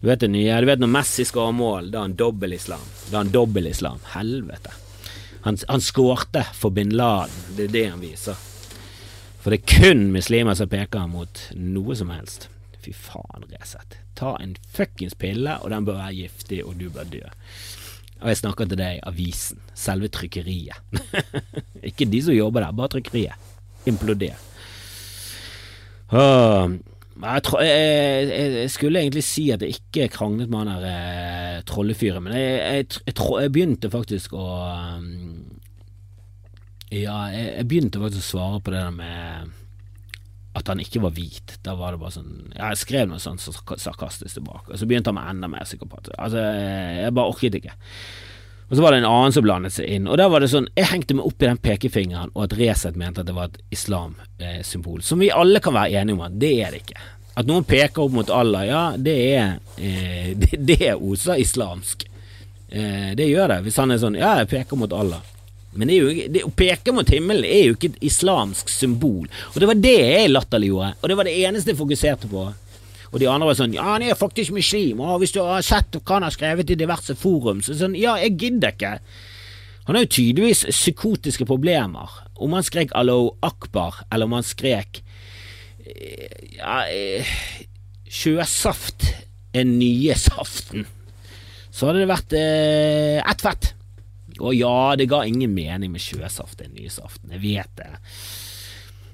Du 0.04 0.08
vet 0.10 0.20
det 0.20 0.28
nye. 0.28 0.60
Du 0.60 0.66
vet 0.66 0.80
når 0.82 0.90
Messi 0.92 1.24
skårer 1.24 1.54
mål, 1.56 1.86
da 1.88 2.02
er 2.02 2.10
han 2.10 2.14
dobbel-islam. 2.20 2.82
Da 3.06 3.14
er 3.14 3.22
han 3.22 3.30
dobbel-islam. 3.32 4.02
Helvete. 4.12 4.74
Han, 5.46 5.56
han 5.64 5.80
skårte 5.80 6.42
for 6.52 6.76
bin 6.76 6.92
Laden. 6.92 7.38
Det 7.56 7.70
er 7.70 7.72
det 7.72 7.84
han 7.86 8.02
viser. 8.04 8.36
For 9.40 9.48
det 9.48 9.62
er 9.62 9.78
kun 9.78 10.04
muslimer 10.12 10.60
som 10.60 10.68
peker 10.68 11.08
mot 11.08 11.40
noe 11.56 11.96
som 11.96 12.12
helst. 12.12 12.50
Fy 12.84 12.92
faen, 12.92 13.48
Resett. 13.48 13.96
Ta 14.20 14.34
en 14.44 14.52
fuckings 14.76 15.16
pille, 15.16 15.56
og 15.64 15.72
den 15.72 15.88
bør 15.88 16.02
være 16.02 16.18
giftig, 16.20 16.60
og 16.68 16.76
du 16.76 16.90
bør 16.92 17.08
dø. 17.08 17.24
Og 18.20 18.28
jeg 18.28 18.42
snakker 18.44 18.68
til 18.68 18.84
deg, 18.84 19.00
avisen. 19.08 19.64
Selve 19.72 20.12
trykkeriet. 20.12 21.00
Ikke 21.94 22.12
de 22.12 22.26
som 22.28 22.36
jobber 22.36 22.68
der, 22.68 22.76
bare 22.76 22.98
trykkeriet. 22.98 23.52
Imploder. 23.88 24.36
Åh, 26.12 26.76
jeg, 27.14 27.42
jeg, 27.62 28.52
jeg, 28.58 28.70
skulle 28.74 29.00
egentlig 29.00 29.22
si 29.26 29.44
at 29.54 29.62
jeg 29.62 29.76
ikke 29.78 30.08
kranglet 30.16 30.50
med 30.50 30.64
han 30.64 30.82
der 30.82 30.86
eh, 30.88 31.60
trollefyren, 31.68 32.24
men 32.26 32.34
jeg, 32.34 32.88
begynte 33.54 33.90
faktisk 33.92 34.34
å 34.34 34.46
um, 34.98 35.60
ja, 36.90 37.18
jeg, 37.34 37.66
begynte 37.70 38.02
faktisk 38.02 38.24
å 38.24 38.30
svare 38.32 38.62
på 38.64 38.74
det 38.74 38.82
der 38.82 38.96
med 38.98 39.54
at 40.54 40.70
han 40.70 40.82
ikke 40.82 41.02
var 41.02 41.14
hvit. 41.16 41.56
Da 41.66 41.74
var 41.78 41.94
det 41.94 42.02
bare 42.02 42.14
sånn 42.14 42.34
ja, 42.52 42.68
Jeg 42.70 42.82
skrev 42.84 43.08
noe 43.10 43.22
sånt 43.22 43.42
sarkastisk 43.42 44.38
tilbake, 44.38 44.70
og 44.70 44.78
så 44.78 44.86
begynte 44.86 45.10
han 45.10 45.18
med 45.18 45.30
enda 45.32 45.50
mer 45.50 45.66
psykopat. 45.66 46.12
Altså, 46.18 46.42
jeg 47.00 47.14
bare 47.14 47.32
orket 47.32 47.58
ikke. 47.58 47.74
Og 48.68 48.76
så 48.76 48.82
var 48.82 48.94
det 48.94 49.02
en 49.02 49.10
annen 49.10 49.34
som 49.34 49.44
blandet 49.44 49.74
seg 49.74 49.90
inn, 49.96 50.06
og 50.08 50.16
da 50.18 50.28
var 50.32 50.40
det 50.40 50.48
sånn 50.52 50.70
Jeg 50.72 50.88
hengte 50.88 51.16
meg 51.18 51.26
opp 51.28 51.42
i 51.42 51.48
den 51.50 51.60
pekefingeren, 51.60 52.32
og 52.32 52.46
at 52.46 52.56
Resett 52.58 52.96
mente 52.96 53.20
at 53.20 53.28
det 53.28 53.36
var 53.36 53.50
et 53.50 53.60
islamsymbol, 53.76 55.02
som 55.04 55.20
vi 55.20 55.32
alle 55.34 55.60
kan 55.64 55.76
være 55.76 56.00
enige 56.00 56.16
om 56.16 56.24
at 56.24 56.40
det 56.40 56.54
er 56.64 56.72
det 56.72 56.80
ikke. 56.84 57.04
At 57.34 57.50
noen 57.50 57.66
peker 57.66 58.06
opp 58.06 58.14
mot 58.14 58.32
Allah, 58.32 58.64
ja, 58.66 58.82
det 58.96 59.18
er 59.34 59.46
eh, 59.76 60.32
det, 60.40 60.58
det 60.58 60.80
er 60.80 60.96
også 60.96 61.36
islamsk. 61.42 62.06
Eh, 62.70 63.12
det 63.18 63.28
gjør 63.28 63.52
det, 63.52 63.62
hvis 63.66 63.78
han 63.82 63.94
er 63.94 64.02
sånn 64.02 64.18
Ja, 64.18 64.36
jeg 64.40 64.52
peker 64.54 64.80
mot 64.80 64.94
Allah. 64.96 65.22
Men 65.74 65.90
det 65.90 65.96
jo, 65.98 66.10
det, 66.30 66.44
å 66.46 66.52
peke 66.54 66.94
mot 66.94 67.08
himmelen 67.10 67.46
er 67.46 67.68
jo 67.68 67.76
ikke 67.76 67.90
et 67.92 68.04
islamsk 68.06 68.70
symbol. 68.70 69.26
Og 69.52 69.56
det 69.60 69.68
var 69.70 69.80
det 69.82 69.96
jeg 69.98 70.30
latterliggjorde, 70.30 70.92
og 71.00 71.10
det 71.10 71.16
var 71.18 71.28
det 71.28 71.34
eneste 71.48 71.74
jeg 71.74 71.80
fokuserte 71.80 72.30
på. 72.30 72.46
Og 73.14 73.20
de 73.22 73.28
andre 73.30 73.46
var 73.46 73.58
sånn 73.58 73.76
Ja, 73.76 73.86
han 73.94 74.02
er 74.02 74.18
faktisk 74.18 74.50
muslim, 74.56 74.98
og 75.04 75.20
hvis 75.22 75.34
du 75.36 75.38
har 75.44 75.62
sett 75.62 75.94
hva 76.00 76.16
han 76.18 76.26
har 76.26 76.34
skrevet 76.34 76.72
i 76.74 76.78
diverse 76.78 77.14
forum, 77.18 77.62
så 77.62 77.76
sånn 77.78 77.94
Ja, 77.98 78.16
jeg 78.18 78.34
gidder 78.42 78.74
ikke. 78.74 78.96
Han 79.86 79.94
har 79.96 80.06
jo 80.06 80.14
tydeligvis 80.16 80.64
psykotiske 80.72 81.46
problemer. 81.46 82.10
Om 82.42 82.56
han 82.56 82.66
skrek 82.66 82.94
Allo 82.98 83.36
Akbar, 83.44 84.02
eller 84.10 84.26
om 84.26 84.34
han 84.34 84.46
skrek 84.46 84.98
eh, 85.86 86.56
Ja, 86.56 86.80
eh, 86.90 87.36
sjøsaft 88.10 89.06
er 89.54 89.68
nye 89.68 90.16
saften, 90.18 90.88
så 91.70 91.86
hadde 91.86 92.02
det 92.02 92.10
vært 92.10 92.34
eh, 92.38 93.20
ett 93.22 93.44
fett. 93.44 93.70
Og 94.40 94.56
ja, 94.58 94.94
det 94.98 95.06
ga 95.10 95.22
ingen 95.22 95.54
mening 95.54 95.92
med 95.94 96.02
sjøsaft 96.02 96.64
er 96.64 96.72
nye 96.74 96.90
saften, 96.90 97.30
jeg 97.36 97.44
vet 97.44 97.78
det. 97.78 97.92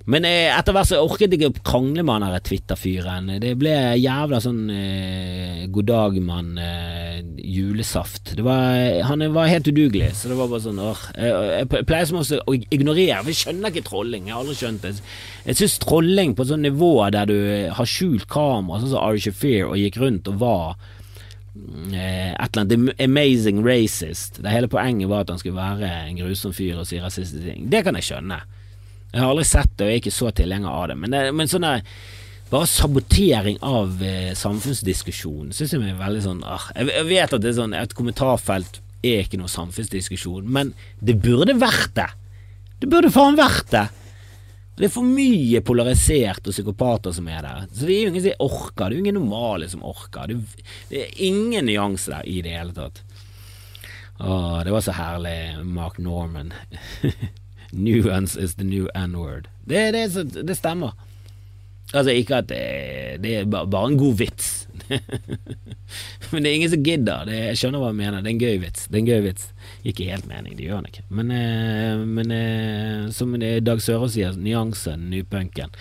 Men 0.08 0.24
eh, 0.24 0.48
etter 0.56 0.72
hvert 0.72 0.88
så 0.88 1.00
orket 1.04 1.28
jeg 1.28 1.38
ikke 1.38 1.50
å 1.50 1.64
krangle 1.66 2.04
med 2.06 2.16
han 2.16 2.32
der 2.32 2.44
Twitter-fyren. 2.46 3.28
Det 3.42 3.52
ble 3.60 3.74
jævla 4.00 4.40
sånn 4.40 4.62
eh, 4.72 5.66
god 5.70 5.88
dag, 5.90 6.16
mann, 6.24 6.54
eh, 6.56 7.18
julesaft. 7.44 8.32
Var, 8.40 9.02
han 9.06 9.26
var 9.34 9.50
helt 9.52 9.68
udugelig, 9.68 10.12
så 10.16 10.32
det 10.32 10.38
var 10.38 10.48
bare 10.52 10.64
sånn 10.64 10.80
åh. 10.80 11.02
Jeg, 11.18 11.34
jeg 11.76 11.88
pleier 11.90 12.08
som 12.08 12.22
også 12.22 12.40
å 12.48 12.56
ignorere, 12.56 13.20
for 13.20 13.32
jeg 13.34 13.42
skjønner 13.42 13.74
ikke 13.74 13.88
trolling. 13.90 14.30
Jeg 14.30 14.36
har 14.36 14.44
aldri 14.44 14.56
skjønt 14.62 14.86
det. 14.86 14.94
Jeg 15.50 15.60
syns 15.60 15.76
trolling 15.84 16.32
på 16.38 16.48
sånn 16.48 16.64
nivå 16.64 16.94
der 17.12 17.28
du 17.28 17.36
har 17.76 17.92
skjult 17.92 18.24
kamera, 18.32 18.80
sånn 18.80 18.94
som 18.94 19.04
Ari 19.04 19.22
Shafir, 19.26 19.68
og 19.68 19.78
gikk 19.80 20.00
rundt 20.00 20.32
og 20.32 20.40
var 20.40 20.80
Eh, 21.92 22.30
et 22.32 22.56
eller 22.56 22.62
annet 22.62 23.00
amazing 23.00 23.64
racist. 23.66 24.42
Det 24.42 24.50
hele 24.50 24.68
poenget 24.68 25.08
var 25.08 25.24
at 25.24 25.32
han 25.32 25.38
skulle 25.38 25.58
være 25.58 25.90
en 26.08 26.20
grusom 26.20 26.54
fyr 26.54 26.78
og 26.78 26.86
si 26.86 27.00
rasistiske 27.02 27.52
ting. 27.52 27.68
Det 27.72 27.82
kan 27.84 27.98
jeg 27.98 28.06
skjønne. 28.06 28.38
Jeg 29.10 29.22
har 29.22 29.32
aldri 29.32 29.46
sett 29.48 29.72
det, 29.74 29.84
og 29.84 29.90
jeg 29.90 29.98
er 29.98 30.02
ikke 30.04 30.14
så 30.14 30.32
tilhenger 30.34 30.70
av 30.70 30.88
det. 30.90 30.96
Men, 31.02 31.14
det, 31.14 31.22
men 31.36 31.50
sånn 31.50 31.66
der 31.66 31.84
bare 32.50 32.66
sabotering 32.66 33.60
av 33.62 34.00
eh, 34.02 34.32
samfunnsdiskusjon 34.34 35.52
syns 35.54 35.74
jeg 35.74 35.84
er 35.86 35.98
veldig 36.00 36.22
sånn 36.24 36.40
ah, 36.42 36.64
jeg, 36.74 37.04
vet 37.06 37.36
at 37.36 37.44
det 37.44 37.52
er 37.52 37.60
sånn 37.60 37.76
et 37.78 37.94
kommentarfelt 37.94 38.80
er 39.06 39.22
ikke 39.22 39.38
noe 39.38 39.48
samfunnsdiskusjon, 39.48 40.48
men 40.50 40.74
det 41.00 41.14
burde 41.22 41.54
vært 41.56 41.94
det. 41.96 42.08
Det 42.82 42.88
burde 42.90 43.12
faen 43.14 43.38
vært 43.38 43.70
det. 43.72 43.86
Det 44.76 44.88
er 44.88 44.92
for 44.92 45.04
mye 45.04 45.60
polarisert 45.64 46.46
og 46.48 46.54
psykopater 46.54 47.14
som 47.16 47.28
er 47.28 47.42
der. 47.44 47.64
Så 47.72 47.88
det 47.88 47.94
er 47.94 48.02
jo 48.02 48.12
ingen 48.12 48.24
som 48.24 48.44
orker. 48.44 48.82
Det 48.82 48.90
er 48.90 48.96
jo 48.96 49.04
ingen 49.04 49.18
normale 49.20 49.68
som 49.72 49.86
orker. 49.88 50.34
Det 50.88 51.00
er 51.00 51.18
ingen 51.26 51.68
nyanse 51.68 52.12
der 52.12 52.28
i 52.28 52.38
det 52.44 52.54
hele 52.56 52.76
tatt. 52.76 53.02
Åh, 54.20 54.60
det 54.64 54.72
var 54.72 54.84
så 54.84 54.96
herlig, 54.96 55.36
Mark 55.64 56.00
Norman. 56.00 56.52
Nuance 57.72 58.36
is 58.36 58.56
the 58.56 58.64
new 58.64 58.88
N-word. 58.94 59.48
Det, 59.64 59.90
det, 59.94 60.46
det, 60.46 60.56
stemmer. 60.56 60.96
Altså, 61.94 62.10
ikke 62.10 62.40
at 62.42 62.48
det, 62.48 63.22
det 63.22 63.36
er 63.40 63.44
bare 63.50 63.86
en 63.90 63.98
god 63.98 64.18
vits. 64.18 64.50
Men 66.30 66.42
det 66.42 66.50
er 66.50 66.54
ingen 66.54 66.70
som 66.70 66.82
gidder. 66.84 67.26
Det, 67.26 67.36
jeg 67.50 67.58
skjønner 67.60 67.82
hva 67.82 67.90
jeg 67.90 67.98
mener. 68.00 68.22
Det 68.22 68.30
er 68.30 68.36
en 68.36 68.42
gøy 68.42 68.60
vits. 68.62 68.86
Det 68.86 68.98
er 68.98 69.02
en 69.02 69.10
gøy 69.10 69.24
vits. 69.26 69.48
Ikke 69.86 70.08
helt 70.10 70.28
mening, 70.30 70.56
det 70.58 70.66
gjør 70.66 70.82
den 70.82 70.90
ikke. 70.90 71.04
Men, 71.18 71.32
eh, 71.34 72.02
men 72.18 72.34
eh, 72.34 73.04
som 73.14 73.34
Dag 73.38 73.82
Sørås 73.82 74.14
sier, 74.16 74.34
nyansen, 74.38 75.08
nypunken. 75.12 75.74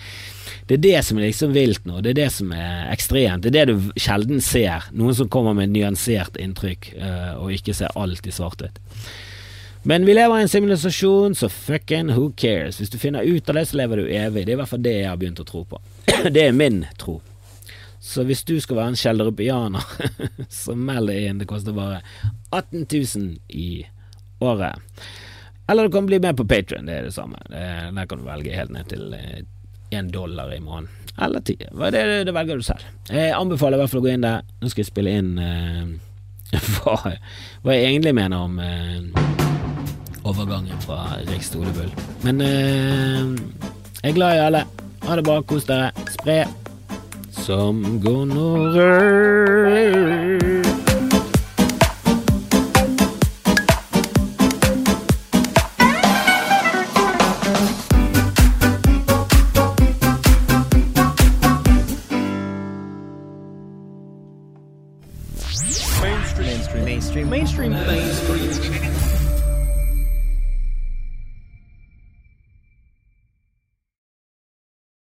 Det 0.70 0.78
er 0.78 0.84
det 0.84 1.00
som 1.06 1.18
er 1.18 1.28
liksom 1.28 1.54
vilt 1.54 1.86
nå. 1.88 2.02
Det 2.04 2.14
er 2.14 2.20
det 2.22 2.30
som 2.34 2.52
er 2.54 2.90
ekstremt. 2.92 3.42
Det 3.44 3.50
er 3.52 3.58
det 3.66 3.74
du 3.74 3.90
sjelden 4.00 4.42
ser. 4.44 4.86
Noen 4.94 5.16
som 5.18 5.30
kommer 5.32 5.56
med 5.58 5.74
nyansert 5.74 6.38
inntrykk, 6.40 6.92
eh, 6.98 7.32
og 7.38 7.54
ikke 7.54 7.76
ser 7.76 7.94
alt 7.98 8.26
i 8.26 8.34
svart-hvitt. 8.34 8.78
Men 9.82 10.04
vi 10.04 10.14
lever 10.14 10.38
i 10.38 10.42
en 10.44 10.48
sivilisasjon, 10.48 11.34
så 11.34 11.48
fucking 11.48 12.12
who 12.12 12.32
cares? 12.36 12.80
Hvis 12.80 12.90
du 12.92 12.98
finner 12.98 13.22
ut 13.24 13.48
av 13.48 13.56
det, 13.56 13.66
så 13.70 13.78
lever 13.80 13.96
du 13.96 14.10
evig. 14.12 14.44
Det 14.44 14.52
er 14.52 14.58
i 14.58 14.60
hvert 14.60 14.72
fall 14.72 14.82
det 14.84 14.92
jeg 14.98 15.08
har 15.08 15.20
begynt 15.20 15.40
å 15.40 15.46
tro 15.48 15.64
på. 15.64 15.80
det 16.34 16.44
er 16.50 16.56
min 16.56 16.82
tro. 17.00 17.20
Så 18.00 18.24
hvis 18.28 18.44
du 18.48 18.54
skal 18.60 18.78
være 18.80 18.92
en 18.92 19.00
kjelderupianer, 19.00 19.88
så 20.62 20.76
meld 20.76 21.12
deg 21.12 21.24
inn. 21.30 21.40
Det 21.40 21.48
koster 21.48 21.76
bare 21.76 22.02
18 22.50 22.84
000 22.84 23.34
i 23.48 23.70
året. 24.40 25.00
Eller 25.70 25.86
du 25.86 25.94
kan 25.94 26.06
bli 26.06 26.18
med 26.20 26.36
på 26.36 26.44
Patrion, 26.44 26.86
det 26.88 26.94
er 26.98 27.08
det 27.08 27.14
samme. 27.14 27.38
der 27.48 28.06
kan 28.06 28.18
du 28.18 28.24
velge 28.24 28.56
helt 28.56 28.72
ned 28.74 28.88
til 28.90 29.14
én 29.14 30.06
eh, 30.06 30.10
dollar 30.10 30.54
i 30.54 30.60
måneden. 30.60 30.88
Eller 31.20 31.40
ti. 31.40 31.56
Det, 31.56 32.24
det, 32.24 32.32
velger 32.32 32.56
du 32.56 32.62
selv. 32.62 32.84
Jeg 33.08 33.32
anbefaler 33.36 33.78
i 33.78 33.80
hvert 33.82 33.92
fall 33.92 34.00
å 34.00 34.06
gå 34.08 34.14
inn 34.14 34.24
der. 34.24 34.42
Nå 34.60 34.72
skal 34.72 34.84
jeg 34.84 34.90
spille 34.90 35.12
inn 35.20 35.36
uh, 35.38 35.84
hva, 36.80 36.96
hva, 37.62 37.76
jeg 37.76 37.92
egentlig 37.92 38.16
mener 38.16 38.48
om 38.48 38.58
uh, 38.58 39.39
overgangen 40.24 40.80
fra 40.84 41.02
Rik 41.28 41.42
Stolebull. 41.46 41.92
Men 42.22 42.40
eh, 42.40 43.36
jeg 44.02 44.10
er 44.10 44.16
glad 44.16 44.36
i 44.36 44.42
alle. 44.48 44.64
Ha 45.06 45.16
det 45.16 45.24
bra, 45.24 45.40
kos 45.42 45.64
dere. 45.68 45.90
Spre 46.12 46.44
som 47.40 48.00
gonoré. 48.00 48.90